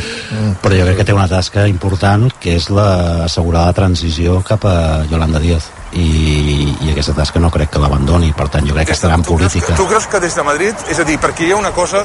Però 0.63 0.79
jo 0.79 0.87
crec 0.87 0.99
que 1.01 1.07
té 1.07 1.15
una 1.15 1.27
tasca 1.29 1.67
important, 1.69 2.27
que 2.41 2.55
és 2.57 2.69
la, 2.73 2.87
assegurar 3.27 3.67
la 3.69 3.75
transició 3.77 4.39
cap 4.47 4.65
a 4.69 4.77
Yolanda 5.11 5.41
Díaz. 5.43 5.69
I, 5.95 6.73
i 6.83 6.89
aquesta 6.91 7.13
tasca 7.15 7.39
no 7.39 7.47
crec 7.53 7.69
que 7.71 7.79
l'abandoni, 7.79 8.33
per 8.35 8.49
tant 8.51 8.65
jo 8.67 8.73
crec 8.75 8.89
que 8.89 8.97
estarà 8.97 9.15
en 9.15 9.23
política. 9.23 9.77
Tu 9.77 9.85
creus 9.87 10.09
que 10.11 10.19
des 10.19 10.35
de 10.35 10.43
Madrid, 10.43 10.81
és 10.91 10.99
a 10.99 11.05
dir, 11.07 11.15
perquè 11.21 11.45
hi 11.45 11.53
ha 11.53 11.59
una 11.61 11.71
cosa 11.77 12.03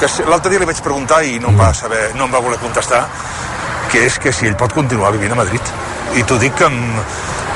que 0.00 0.10
l'altre 0.28 0.52
dia 0.52 0.60
li 0.60 0.68
vaig 0.68 0.82
preguntar 0.84 1.22
i 1.24 1.38
no 1.40 1.54
em 1.54 1.62
va 1.62 1.70
saber, 1.72 2.10
no 2.18 2.26
em 2.26 2.34
va 2.34 2.42
voler 2.44 2.58
contestar, 2.60 3.06
que 3.92 4.04
és 4.08 4.18
que 4.20 4.34
si 4.34 4.50
ell 4.50 4.58
pot 4.58 4.74
continuar 4.74 5.14
vivint 5.14 5.32
a 5.32 5.38
Madrid. 5.38 5.72
I 6.18 6.26
t'ho 6.28 6.36
dic 6.42 6.60
amb, 6.66 7.00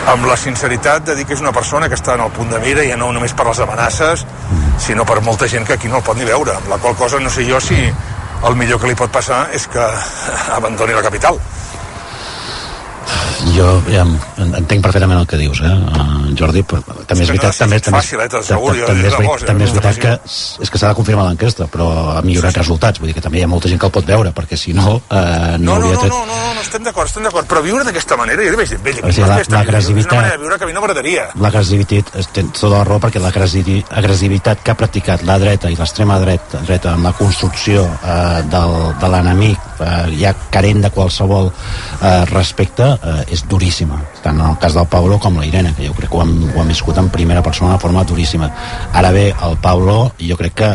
amb 0.06 0.26
la 0.26 0.36
sinceritat 0.38 1.04
de 1.06 1.16
dir 1.18 1.26
que 1.26 1.34
és 1.34 1.42
una 1.42 1.52
persona 1.52 1.88
que 1.90 1.96
està 1.98 2.14
en 2.14 2.22
el 2.26 2.30
punt 2.34 2.50
de 2.52 2.60
mira, 2.62 2.84
ja 2.86 2.96
no 2.98 3.10
només 3.12 3.34
per 3.34 3.48
les 3.48 3.60
amenaces, 3.64 4.22
sinó 4.82 5.04
per 5.08 5.20
molta 5.26 5.48
gent 5.50 5.66
que 5.66 5.74
aquí 5.74 5.90
no 5.90 5.98
el 5.98 6.06
pot 6.06 6.18
ni 6.18 6.28
veure. 6.28 6.54
Amb 6.54 6.70
la 6.70 6.78
qual 6.78 6.94
cosa 6.96 7.20
no 7.20 7.30
sé 7.30 7.46
jo 7.48 7.60
si 7.60 7.80
el 8.46 8.56
millor 8.56 8.80
que 8.80 8.90
li 8.90 8.98
pot 8.98 9.10
passar 9.10 9.46
és 9.56 9.66
que 9.66 9.82
abandoni 10.58 10.94
la 10.94 11.02
capital. 11.02 11.40
Jo 13.54 13.82
ja 13.88 14.02
en- 14.02 14.54
entenc 14.58 14.82
perfectament 14.82 15.20
el 15.20 15.26
que 15.26 15.36
dius, 15.38 15.60
eh, 15.60 15.68
uh, 15.70 16.34
Jordi, 16.36 16.62
però 16.66 16.80
també 17.06 17.22
és 17.22 17.28
veritat, 17.30 17.52
és 17.52 17.58
també, 17.58 17.78
també, 17.80 17.98
fàcil, 18.00 18.20
eh, 18.20 18.28
també, 18.28 18.40
és, 18.40 18.50
és 18.80 18.88
veri- 18.88 19.16
rebós, 19.16 19.42
eh, 19.42 19.46
també 19.46 19.64
és 19.64 19.72
veritat 19.72 19.98
que 20.02 20.62
és 20.62 20.70
que 20.70 20.78
s'ha 20.78 20.88
de 20.88 20.94
confirmar 20.94 21.26
l'enquesta, 21.28 21.66
però 21.66 22.16
ha 22.16 22.22
millorat 22.22 22.56
resultats, 22.56 22.98
vull 22.98 23.08
dir 23.08 23.14
que 23.14 23.20
també 23.20 23.38
hi 23.38 23.42
ha 23.44 23.46
molta 23.46 23.68
gent 23.68 23.80
que 23.80 23.86
el 23.86 23.92
pot 23.92 24.04
veure, 24.06 24.32
perquè 24.34 24.56
si 24.56 24.72
no, 24.72 24.96
uh, 24.96 25.56
no, 25.58 25.76
No, 25.76 25.78
no, 25.78 25.92
no, 25.92 26.02
no, 26.02 26.08
no, 26.08 26.26
no, 26.26 26.54
no 26.54 26.60
estem 26.60 26.82
d'acord, 26.82 27.06
estem 27.08 27.22
d'acord, 27.22 27.46
però 27.46 27.62
viure 27.62 27.84
d'aquesta 27.84 28.16
manera, 28.16 28.42
jo 28.42 28.50
li 28.50 28.56
vaig 28.56 28.68
dir, 28.70 28.78
vell, 28.82 28.98
O 29.04 29.12
sigui, 29.12 29.28
la- 29.28 29.40
és 29.40 29.48
l'agressivitat- 29.50 30.12
una 30.12 30.20
manera 30.22 30.36
de 30.36 30.42
viure 30.42 30.58
que 30.58 30.64
a 30.64 30.66
mi 30.66 30.72
no 30.72 30.80
m'agradaria. 30.80 31.28
L'agressivitat, 31.40 32.16
es- 32.16 32.28
tens 32.32 32.52
tota 32.58 32.78
la 32.78 32.84
raó, 32.84 32.98
perquè 33.00 33.20
l'agressivi- 33.20 33.84
agressivitat 33.90 34.62
que 34.62 34.70
ha 34.70 34.74
practicat 34.76 35.22
la 35.22 35.38
dreta 35.38 35.70
i 35.70 35.76
l'extrema 35.76 36.18
dreta, 36.18 36.58
dreta 36.66 36.92
amb 36.92 37.04
la 37.04 37.12
construcció 37.12 37.84
eh, 38.04 38.42
del, 38.50 38.98
de 39.00 39.08
l'enemic, 39.08 39.58
eh, 39.80 40.16
ja 40.18 40.34
carent 40.50 40.82
de 40.82 40.90
qualsevol 40.90 41.52
eh, 42.02 42.24
respecte, 42.26 42.95
eh, 43.02 43.34
és 43.34 43.44
duríssima. 43.48 43.98
Tant 44.22 44.38
en 44.40 44.46
el 44.50 44.58
cas 44.62 44.74
del 44.74 44.86
Pablo 44.90 45.18
com 45.22 45.36
la 45.38 45.46
Irene, 45.46 45.74
que 45.76 45.86
jo 45.88 45.94
crec 45.96 46.10
que 46.10 46.18
ho 46.18 46.22
hem, 46.22 46.34
ho 46.54 46.62
hem 46.62 46.72
viscut 46.72 46.98
en 46.98 47.10
primera 47.12 47.42
persona 47.42 47.74
de 47.74 47.82
forma 47.82 48.04
duríssima. 48.04 48.50
Ara 48.92 49.12
bé, 49.12 49.28
el 49.30 49.56
Pablo, 49.62 50.12
jo 50.20 50.36
crec 50.36 50.56
que 50.56 50.70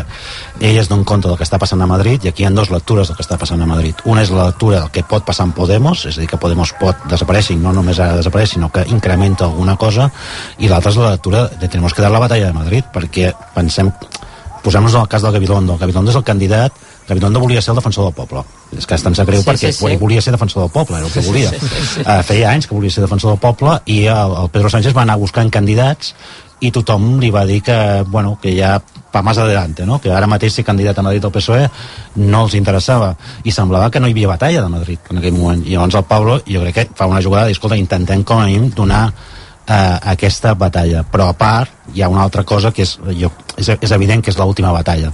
ell 0.62 0.78
es 0.78 0.88
dona 0.88 1.04
compte 1.08 1.28
del 1.28 1.36
que 1.38 1.46
està 1.46 1.58
passant 1.58 1.82
a 1.82 1.88
Madrid 1.90 2.24
i 2.24 2.30
aquí 2.30 2.44
hi 2.44 2.46
ha 2.46 2.54
dues 2.54 2.70
lectures 2.70 3.08
del 3.08 3.18
que 3.18 3.24
està 3.24 3.38
passant 3.38 3.62
a 3.62 3.68
Madrid. 3.68 3.98
Una 4.04 4.22
és 4.22 4.30
la 4.30 4.46
lectura 4.50 4.80
del 4.80 4.90
que 4.94 5.04
pot 5.08 5.26
passar 5.26 5.48
amb 5.48 5.56
Podemos, 5.56 6.06
és 6.06 6.16
a 6.16 6.22
dir, 6.22 6.28
que 6.30 6.40
Podemos 6.40 6.72
pot 6.80 7.06
desaparèixer 7.10 7.56
no 7.58 7.74
només 7.74 8.00
ara 8.00 8.18
desapareix, 8.20 8.54
sinó 8.54 8.70
que 8.72 8.86
incrementa 8.90 9.46
alguna 9.48 9.76
cosa, 9.76 10.10
i 10.58 10.70
l'altra 10.70 10.92
és 10.94 11.00
la 11.00 11.14
lectura 11.16 11.46
de 11.48 11.68
tenemos 11.68 11.94
que 11.94 12.02
dar 12.02 12.10
la 12.10 12.22
batalla 12.22 12.48
de 12.48 12.56
Madrid, 12.56 12.88
perquè 12.94 13.32
pensem, 13.54 13.90
posem-nos 14.62 14.94
en 14.94 15.02
el 15.02 15.08
cas 15.08 15.22
del 15.22 15.32
Gabilondo. 15.32 15.74
El 15.74 15.82
Gabilondo 15.82 16.10
és 16.10 16.18
el 16.18 16.24
candidat 16.24 16.72
Gabilondo 17.12 17.40
volia 17.40 17.62
ser 17.62 17.72
el 17.76 17.80
defensor 17.80 18.08
del 18.10 18.14
poble. 18.18 18.42
És 18.76 18.86
que 18.88 18.98
tant 18.98 19.14
sap 19.14 19.28
greu 19.28 19.40
Sí, 19.42 19.48
perquè 19.50 19.72
sí, 19.72 19.78
sí. 19.86 19.96
volia 20.00 20.20
ser 20.24 20.32
defensor 20.34 20.64
del 20.66 20.72
poble, 20.74 20.96
era 20.98 21.06
el 21.06 21.12
que 21.12 21.20
Sí, 21.22 21.28
sí, 21.28 21.32
volia. 21.32 21.50
sí, 21.50 21.60
sí, 21.60 21.86
sí. 21.96 22.00
Eh, 22.06 22.22
feia 22.26 22.50
anys 22.52 22.66
que 22.66 22.74
volia 22.74 22.90
ser 22.90 23.04
defensor 23.06 23.36
del 23.36 23.40
poble 23.42 23.78
i 23.86 24.06
el, 24.06 24.36
el 24.42 24.48
Pedro 24.50 24.70
Sánchez 24.72 24.96
va 24.96 25.02
anar 25.06 25.18
buscant 25.20 25.50
candidats 25.52 26.14
i 26.62 26.70
tothom 26.70 27.16
li 27.18 27.30
va 27.34 27.40
dir 27.44 27.60
que, 27.66 27.74
bueno, 28.06 28.36
que 28.40 28.52
ja 28.54 28.76
pa 29.12 29.20
más 29.20 29.36
adelante, 29.36 29.84
no? 29.84 29.98
que 30.00 30.12
ara 30.14 30.28
mateix 30.30 30.54
ser 30.54 30.64
candidat 30.64 30.96
a 30.98 31.02
Madrid 31.02 31.24
al 31.26 31.32
PSOE 31.34 31.66
no 32.22 32.44
els 32.46 32.54
interessava 32.54 33.10
i 33.44 33.50
semblava 33.52 33.90
que 33.90 34.00
no 34.00 34.06
hi 34.08 34.14
havia 34.14 34.28
batalla 34.30 34.62
de 34.62 34.68
Madrid 34.72 34.98
en 35.10 35.18
aquell 35.18 35.34
moment 35.36 35.66
i 35.66 35.74
llavors 35.74 35.98
el 35.98 36.04
Pablo 36.08 36.38
jo 36.46 36.62
crec 36.62 36.74
que 36.78 36.86
fa 36.96 37.06
una 37.10 37.20
jugada 37.20 37.50
i 37.50 37.52
escolta, 37.52 37.76
intentem 37.76 38.22
com 38.24 38.38
a 38.40 38.46
mínim 38.46 38.70
donar 38.72 39.02
eh, 39.66 39.98
aquesta 40.14 40.54
batalla 40.54 41.02
però 41.04 41.28
a 41.28 41.34
part 41.36 41.90
hi 41.92 42.00
ha 42.00 42.08
una 42.08 42.22
altra 42.22 42.44
cosa 42.44 42.70
que 42.72 42.86
és, 42.86 42.94
jo, 43.20 43.28
és, 43.58 43.68
és 43.80 43.90
evident 43.98 44.22
que 44.24 44.30
és 44.30 44.38
l'última 44.38 44.72
batalla 44.72 45.12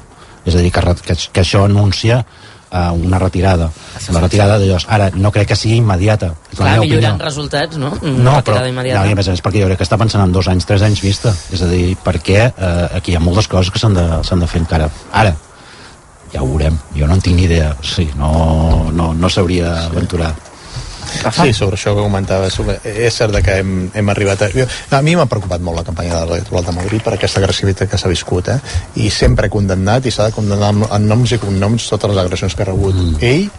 és 0.49 0.57
a 0.57 0.63
dir, 0.65 0.71
que, 0.73 0.81
que, 1.05 1.17
que 1.33 1.43
això 1.45 1.65
anuncia 1.69 2.23
eh, 2.71 2.91
una 2.93 3.19
retirada 3.21 3.71
la 4.13 4.21
retirada 4.21 4.59
d'allò, 4.61 4.79
ara 4.89 5.11
no 5.15 5.31
crec 5.33 5.49
que 5.53 5.57
sigui 5.57 5.79
immediata 5.81 6.33
és 6.53 6.59
la 6.59 6.65
Clar, 6.65 6.75
millorant 6.83 7.15
opinió. 7.17 7.25
resultats, 7.27 7.77
no? 7.81 7.91
No, 8.03 8.13
Una 8.13 8.39
però, 8.43 8.59
retirada 8.59 8.69
immediata. 8.69 9.01
no, 9.03 9.09
i 9.11 9.13
a 9.13 9.19
més 9.19 9.29
a 9.29 9.35
més 9.37 9.43
perquè 9.45 9.63
jo 9.63 9.69
crec 9.71 9.79
que 9.83 9.87
està 9.89 9.99
pensant 10.01 10.25
en 10.25 10.33
dos 10.33 10.49
anys, 10.49 10.67
tres 10.69 10.83
anys 10.87 11.01
vista. 11.05 11.35
És 11.53 11.63
a 11.63 11.69
dir, 11.71 11.97
perquè 12.05 12.41
eh, 12.49 12.89
aquí 12.99 13.13
hi 13.13 13.17
ha 13.17 13.21
moltes 13.25 13.49
coses 13.49 13.71
que 13.73 13.79
s'han 13.81 13.95
de, 13.97 14.07
de 14.23 14.47
fer 14.51 14.61
encara. 14.65 14.91
Ara, 15.13 15.35
ja 16.33 16.43
ho 16.43 16.47
veurem. 16.51 16.77
Jo 16.97 17.07
no 17.09 17.15
en 17.17 17.23
tinc 17.25 17.37
ni 17.37 17.45
idea. 17.49 17.75
Sí, 17.83 18.09
no, 18.17 18.91
no, 18.93 19.13
no 19.15 19.29
s'hauria 19.33 19.87
aventurar. 19.87 20.35
Sí, 21.33 21.53
sobre 21.53 21.77
això 21.77 21.95
que 21.97 22.03
comentaves, 22.05 22.53
sobre- 22.55 22.79
és 22.85 23.15
cert 23.15 23.35
que 23.45 23.59
hem, 23.61 23.91
hem 23.95 24.09
arribat 24.13 24.43
a... 24.43 24.49
jo- 24.55 24.67
A 24.91 25.03
mi 25.03 25.15
m'ha 25.17 25.27
preocupat 25.27 25.61
molt 25.61 25.79
la 25.81 25.85
campanya 25.85 26.21
de 26.21 26.27
l'electoral 26.31 26.65
de 26.65 26.73
Madrid 26.77 27.03
per 27.03 27.15
aquesta 27.17 27.41
agressivitat 27.41 27.89
que 27.91 27.99
s'ha 27.99 28.09
viscut, 28.13 28.49
eh? 28.49 28.59
I 28.97 29.11
sempre 29.11 29.47
he 29.47 29.51
condemnat, 29.51 30.07
i 30.07 30.11
s'ha 30.15 30.29
de 30.31 30.37
condemnar 30.37 30.73
en 30.91 31.09
noms 31.09 31.33
i 31.33 31.39
cognoms 31.43 31.89
totes 31.89 32.11
les 32.11 32.25
agressions 32.25 32.55
que 32.55 32.63
ha 32.63 32.71
rebut. 32.71 32.95
Mm. 32.95 33.17
Ell, 33.21 33.51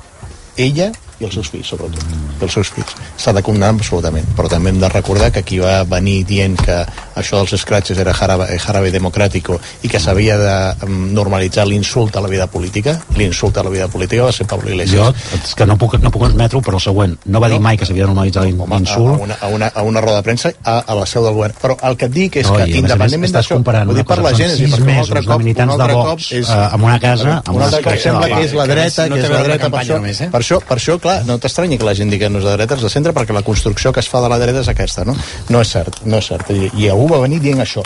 ella 0.57 0.91
i 1.19 1.27
els 1.27 1.35
seus 1.35 1.49
fills, 1.51 1.67
sobretot. 1.67 2.03
I 2.39 2.45
els 2.47 2.53
seus 2.53 2.71
fills. 2.73 2.95
S'ha 3.19 3.33
de 3.35 3.43
condemnar 3.43 3.73
absolutament. 3.75 4.27
Però 4.37 4.49
també 4.51 4.71
hem 4.71 4.79
de 4.79 4.89
recordar 4.91 5.31
que 5.35 5.43
qui 5.43 5.59
va 5.59 5.83
venir 5.83 6.23
dient 6.27 6.55
que 6.59 6.77
això 7.19 7.41
dels 7.41 7.55
scratches 7.61 7.99
era 7.99 8.13
jarabe, 8.15 8.47
eh, 8.53 8.59
jarabe 8.59 8.91
democràtico 8.93 9.59
i 9.83 9.91
que 9.91 9.99
s'havia 9.99 10.37
de 10.39 10.87
normalitzar 10.87 11.67
l'insult 11.67 12.15
a 12.15 12.23
la 12.23 12.31
vida 12.31 12.47
política, 12.47 12.95
l'insult 13.17 13.57
a 13.57 13.63
la 13.63 13.73
vida 13.73 13.87
política 13.87 14.23
va 14.23 14.31
ser 14.31 14.47
Pablo 14.47 14.71
Iglesias. 14.71 15.11
Jo, 15.11 15.37
és 15.43 15.55
que 15.55 15.67
no 15.67 15.77
puc, 15.77 15.97
no 15.99 16.11
puc 16.11 16.29
admetre-ho, 16.29 16.63
però 16.63 16.79
el 16.79 16.85
següent. 16.85 17.17
No 17.25 17.43
va 17.43 17.49
dir 17.51 17.59
mai 17.59 17.77
que 17.77 17.85
s'havia 17.85 18.05
de 18.07 18.13
normalitzar 18.13 18.43
a, 18.43 18.47
l'insult. 18.47 19.19
una, 19.27 19.37
a, 19.41 19.47
una, 19.47 19.71
a 19.73 19.83
una 19.83 20.01
roda 20.01 20.21
de 20.21 20.27
premsa 20.29 20.53
a, 20.63 20.79
a 20.79 20.95
la 20.95 21.05
seu 21.05 21.25
del 21.25 21.35
govern. 21.35 21.57
Però 21.61 21.75
el 21.89 21.99
que 21.99 22.07
et 22.09 22.15
dic 22.15 22.39
és 22.39 22.47
No, 22.47 22.55
que 22.55 22.63
a 22.63 22.69
a 22.69 22.81
independentment 22.83 23.35
d'això, 23.35 23.59
ho 23.59 23.97
dic 23.97 24.07
per 24.07 24.19
la 24.23 24.31
que 24.31 24.39
gent, 24.39 24.55
és 24.55 24.73
a 24.73 24.77
perquè 24.77 24.93
un 24.93 25.01
altre 25.03 25.23
cop, 25.25 25.35
un 25.35 25.43
militants 25.43 25.75
de 25.75 25.83
altre 25.83 25.99
cop 26.09 26.23
és... 26.23 26.47
eh, 26.47 26.59
amb 26.77 26.87
una 26.87 26.99
casa, 27.03 27.35
amb 27.39 27.55
un 27.55 27.61
una 27.61 27.69
cop 27.69 27.79
escletxa 27.79 28.09
sembla 28.09 28.29
que 28.31 28.41
és 28.47 28.55
la 28.57 28.67
dreta, 28.69 29.07
No 29.09 29.15
que 29.17 29.21
és 29.21 29.29
a 29.29 29.33
la 29.33 29.43
dreta, 29.47 29.69
per 29.73 29.81
això, 29.83 29.99
eh? 30.05 30.29
per 30.33 30.41
això, 30.41 30.59
per 30.69 30.77
això, 30.79 30.97
clar, 31.03 31.08
no 31.27 31.39
t'estranyi 31.41 31.79
que 31.79 31.87
la 31.87 31.95
gent 31.97 32.11
digui 32.11 32.25
que 32.25 32.33
no 32.33 32.41
és 32.41 32.47
de 32.47 32.57
dretes 32.57 32.83
de 32.83 32.91
centre 32.91 33.13
perquè 33.15 33.35
la 33.35 33.45
construcció 33.45 33.93
que 33.95 34.03
es 34.03 34.09
fa 34.11 34.21
de 34.23 34.29
la 34.31 34.39
dreta 34.41 34.63
és 34.63 34.69
aquesta, 34.71 35.05
no? 35.07 35.15
No 35.49 35.63
és 35.63 35.73
cert, 35.75 36.03
no 36.05 36.19
és 36.21 36.29
cert. 36.31 36.51
I, 36.55 36.69
i 36.77 36.89
algú 36.91 37.09
va 37.13 37.23
venir 37.25 37.41
dient 37.43 37.65
això. 37.65 37.85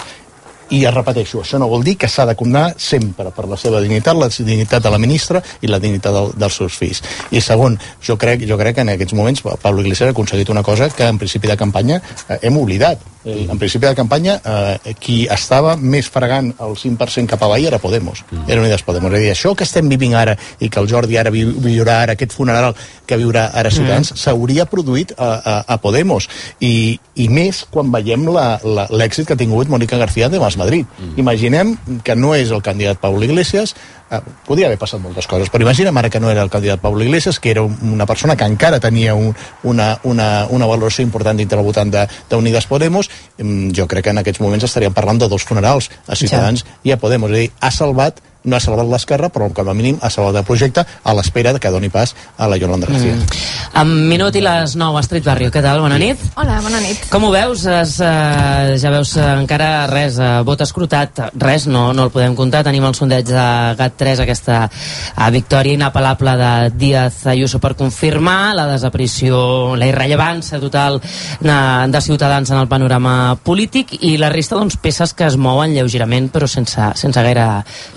i 0.73 0.85
es 0.87 0.93
repeteixo, 0.93 1.41
això 1.43 1.59
no 1.59 1.67
vol 1.69 1.83
dir 1.85 1.95
que 1.99 2.07
s'ha 2.09 2.25
de 2.25 2.33
condemnar 2.39 2.73
sempre 2.81 3.29
per 3.35 3.45
la 3.51 3.57
seva 3.59 3.81
dignitat, 3.83 4.17
la 4.17 4.29
dignitat 4.33 4.81
de 4.81 4.89
la 4.89 4.97
ministra 4.97 5.41
i 5.61 5.69
la 5.69 5.79
dignitat 5.79 6.15
del, 6.15 6.31
dels 6.39 6.57
seus 6.57 6.77
fills. 6.79 7.03
I 7.31 7.41
segon, 7.41 7.77
jo 8.01 8.17
crec, 8.17 8.47
jo 8.49 8.57
crec 8.57 8.79
que 8.79 8.85
en 8.87 8.93
aquests 8.95 9.13
moments 9.13 9.43
Pablo 9.61 9.83
Iglesias 9.83 10.09
ha 10.09 10.15
aconseguit 10.15 10.49
una 10.49 10.63
cosa 10.63 10.89
que 10.89 11.05
en 11.05 11.19
principi 11.21 11.51
de 11.51 11.57
campanya 11.59 12.01
eh, 12.27 12.39
hem 12.41 12.57
oblidat. 12.57 13.12
Eh, 13.25 13.47
en 13.49 13.57
principi 13.57 13.87
de 13.87 13.95
campanya 13.95 14.35
eh, 14.43 14.93
qui 14.99 15.23
estava 15.31 15.77
més 15.79 16.09
fregant 16.11 16.49
el 16.59 16.75
5% 16.75 17.31
cap 17.31 17.45
avall 17.45 17.63
era 17.69 17.79
Podemos, 17.79 18.23
era 18.47 18.59
Unides 18.59 18.83
Podemos. 18.83 19.13
És 19.13 19.19
a 19.19 19.23
dir, 19.23 19.31
això 19.31 19.53
que 19.55 19.63
estem 19.63 19.87
vivint 19.87 20.15
ara 20.19 20.35
i 20.59 20.69
que 20.69 20.81
el 20.81 20.89
Jordi 20.91 21.17
ara 21.19 21.31
vi, 21.31 21.45
viurà 21.45 22.01
ara, 22.03 22.17
aquest 22.17 22.35
funeral 22.35 22.75
que 23.07 23.17
viurà 23.19 23.49
ara 23.53 23.71
Ciutadans, 23.71 24.11
mm. 24.11 24.19
s'hauria 24.19 24.67
produït 24.67 25.15
a, 25.15 25.29
a, 25.39 25.55
a 25.75 25.79
Podemos. 25.83 26.27
I, 26.59 26.99
I 27.15 27.29
més 27.31 27.63
quan 27.71 27.91
veiem 27.93 28.27
l'èxit 28.27 29.27
que 29.27 29.37
ha 29.37 29.39
tingut 29.39 29.71
Mónica 29.71 29.97
García 29.97 30.27
de 30.29 30.43
Mas 30.43 30.59
Madrid. 30.59 30.85
Mm. 30.99 31.15
Imaginem 31.23 31.75
que 32.03 32.17
no 32.19 32.35
és 32.35 32.51
el 32.51 32.63
candidat 32.65 32.99
Pablo 32.99 33.23
Iglesias, 33.23 33.75
eh, 34.13 34.21
podria 34.47 34.67
haver 34.69 34.77
passat 34.79 35.01
moltes 35.01 35.27
coses, 35.27 35.49
però 35.51 35.65
imaginem 35.65 35.97
ara 35.97 36.09
que 36.09 36.19
no 36.21 36.29
era 36.31 36.41
el 36.45 36.49
candidat 36.53 36.79
Pablo 36.79 37.03
Iglesias, 37.03 37.39
que 37.39 37.51
era 37.51 37.61
un- 37.63 37.77
una 37.93 38.05
persona 38.05 38.35
que 38.35 38.45
encara 38.45 38.79
tenia 38.79 39.15
un, 39.15 39.35
una, 39.63 39.99
una, 40.03 40.45
una 40.49 40.65
valoració 40.69 41.03
important 41.03 41.37
dintre 41.37 41.59
el 41.59 41.65
votant 41.65 41.91
de- 41.91 42.07
d'Unides 42.29 42.67
Podemos, 42.67 43.09
Em, 43.37 43.71
jo 43.73 43.87
crec 43.87 44.03
que 44.05 44.09
en 44.11 44.19
aquests 44.19 44.39
moments 44.41 44.63
estaríem 44.63 44.93
parlant 44.93 45.17
de 45.19 45.27
dos 45.27 45.43
funerals, 45.43 45.89
a 46.07 46.15
Ciutadans 46.15 46.63
ja. 46.63 46.77
i 46.83 46.91
a 46.91 46.97
Podemos. 46.97 47.31
És 47.31 47.35
a 47.35 47.39
dir, 47.39 47.51
ha 47.59 47.71
salvat 47.71 48.19
no 48.43 48.57
ha 48.57 48.61
salvat 48.63 48.89
l'esquerra, 48.89 49.29
però 49.33 49.49
com 49.53 49.69
a 49.69 49.75
mínim 49.77 49.97
ha 50.01 50.09
salvat 50.13 50.41
el 50.41 50.47
projecte 50.47 50.83
a 50.83 51.13
l'espera 51.15 51.53
de 51.53 51.59
que 51.59 51.71
doni 51.71 51.89
pas 51.89 52.15
a 52.37 52.47
la 52.47 52.57
Yolanda 52.57 52.87
García. 52.87 53.15
Mm. 53.15 53.43
En 53.81 53.93
minut 54.09 54.35
i 54.35 54.43
les 54.43 54.75
9, 54.77 54.99
Astrid 54.99 55.25
Barrio, 55.25 55.51
què 55.53 55.63
tal? 55.63 55.81
Bona 55.81 55.97
nit. 56.01 56.19
Hola, 56.37 56.59
bona 56.61 56.81
nit. 56.83 57.07
Com 57.11 57.27
ho 57.27 57.31
veus? 57.33 57.65
Es, 57.69 57.95
uh, 58.03 58.73
ja 58.79 58.91
veus 58.93 59.15
uh, 59.17 59.29
encara 59.39 59.87
res, 59.89 60.19
uh, 60.21 60.43
vot 60.45 60.61
escrutat, 60.65 61.23
res, 61.41 61.67
no, 61.71 61.87
no 61.95 62.07
el 62.07 62.13
podem 62.13 62.35
comptar. 62.37 62.63
Tenim 62.67 62.85
el 62.85 62.97
sondeig 62.97 63.25
de 63.29 63.47
GAT3, 63.79 64.23
aquesta 64.25 64.59
uh, 64.67 65.29
victòria 65.33 65.77
inapel·lable 65.79 66.35
de 66.39 66.51
Díaz 66.77 67.23
Ayuso 67.31 67.59
per 67.63 67.73
confirmar 67.79 68.53
la 68.57 68.67
desaparició, 68.69 69.75
la 69.79 69.87
irrellevància 69.89 70.59
total 70.61 70.99
de, 71.01 71.57
de 71.93 72.01
Ciutadans 72.01 72.51
en 72.51 72.61
el 72.61 72.69
panorama 72.69 73.35
polític 73.43 73.97
i 74.01 74.15
la 74.21 74.31
resta 74.33 74.57
doncs, 74.59 74.77
peces 74.81 75.13
que 75.17 75.27
es 75.27 75.37
mouen 75.37 75.73
lleugerament 75.75 76.29
però 76.33 76.47
sense, 76.49 76.91
sense, 76.99 77.25
gaire, 77.25 77.47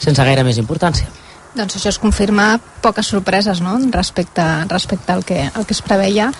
sense 0.03 0.24
gaire 0.24 0.36
més 0.45 0.59
importància. 0.61 1.09
Doncs 1.57 1.78
això 1.78 1.89
es 1.89 1.99
confirma 1.99 2.59
poques 2.84 3.09
sorpreses 3.09 3.62
no? 3.64 3.78
respecte, 3.95 4.45
respecte 4.68 5.12
al, 5.12 5.24
que, 5.24 5.41
al 5.49 5.64
que 5.64 5.72
es 5.72 5.80
preveia, 5.80 6.30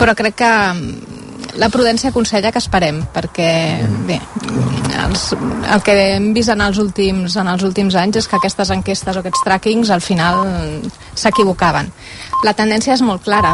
però 0.00 0.16
crec 0.18 0.40
que 0.40 0.50
mm, 0.50 1.20
la 1.60 1.68
prudència 1.70 2.10
aconsella 2.10 2.50
que 2.50 2.58
esperem, 2.62 3.02
perquè 3.14 3.50
bé, 4.08 4.18
els, 5.04 5.28
el 5.36 5.82
que 5.86 5.94
hem 6.16 6.30
vist 6.34 6.52
en 6.52 6.64
els, 6.64 6.80
últims, 6.82 7.36
en 7.38 7.50
els 7.52 7.62
últims 7.66 7.96
anys 8.00 8.22
és 8.22 8.28
que 8.30 8.38
aquestes 8.40 8.72
enquestes 8.74 9.16
o 9.16 9.22
aquests 9.22 9.44
trackings 9.46 9.90
al 9.94 10.02
final 10.04 10.42
mm, 10.46 10.92
s'equivocaven. 11.20 11.90
La 12.46 12.56
tendència 12.56 12.94
és 12.96 13.04
molt 13.04 13.22
clara, 13.26 13.52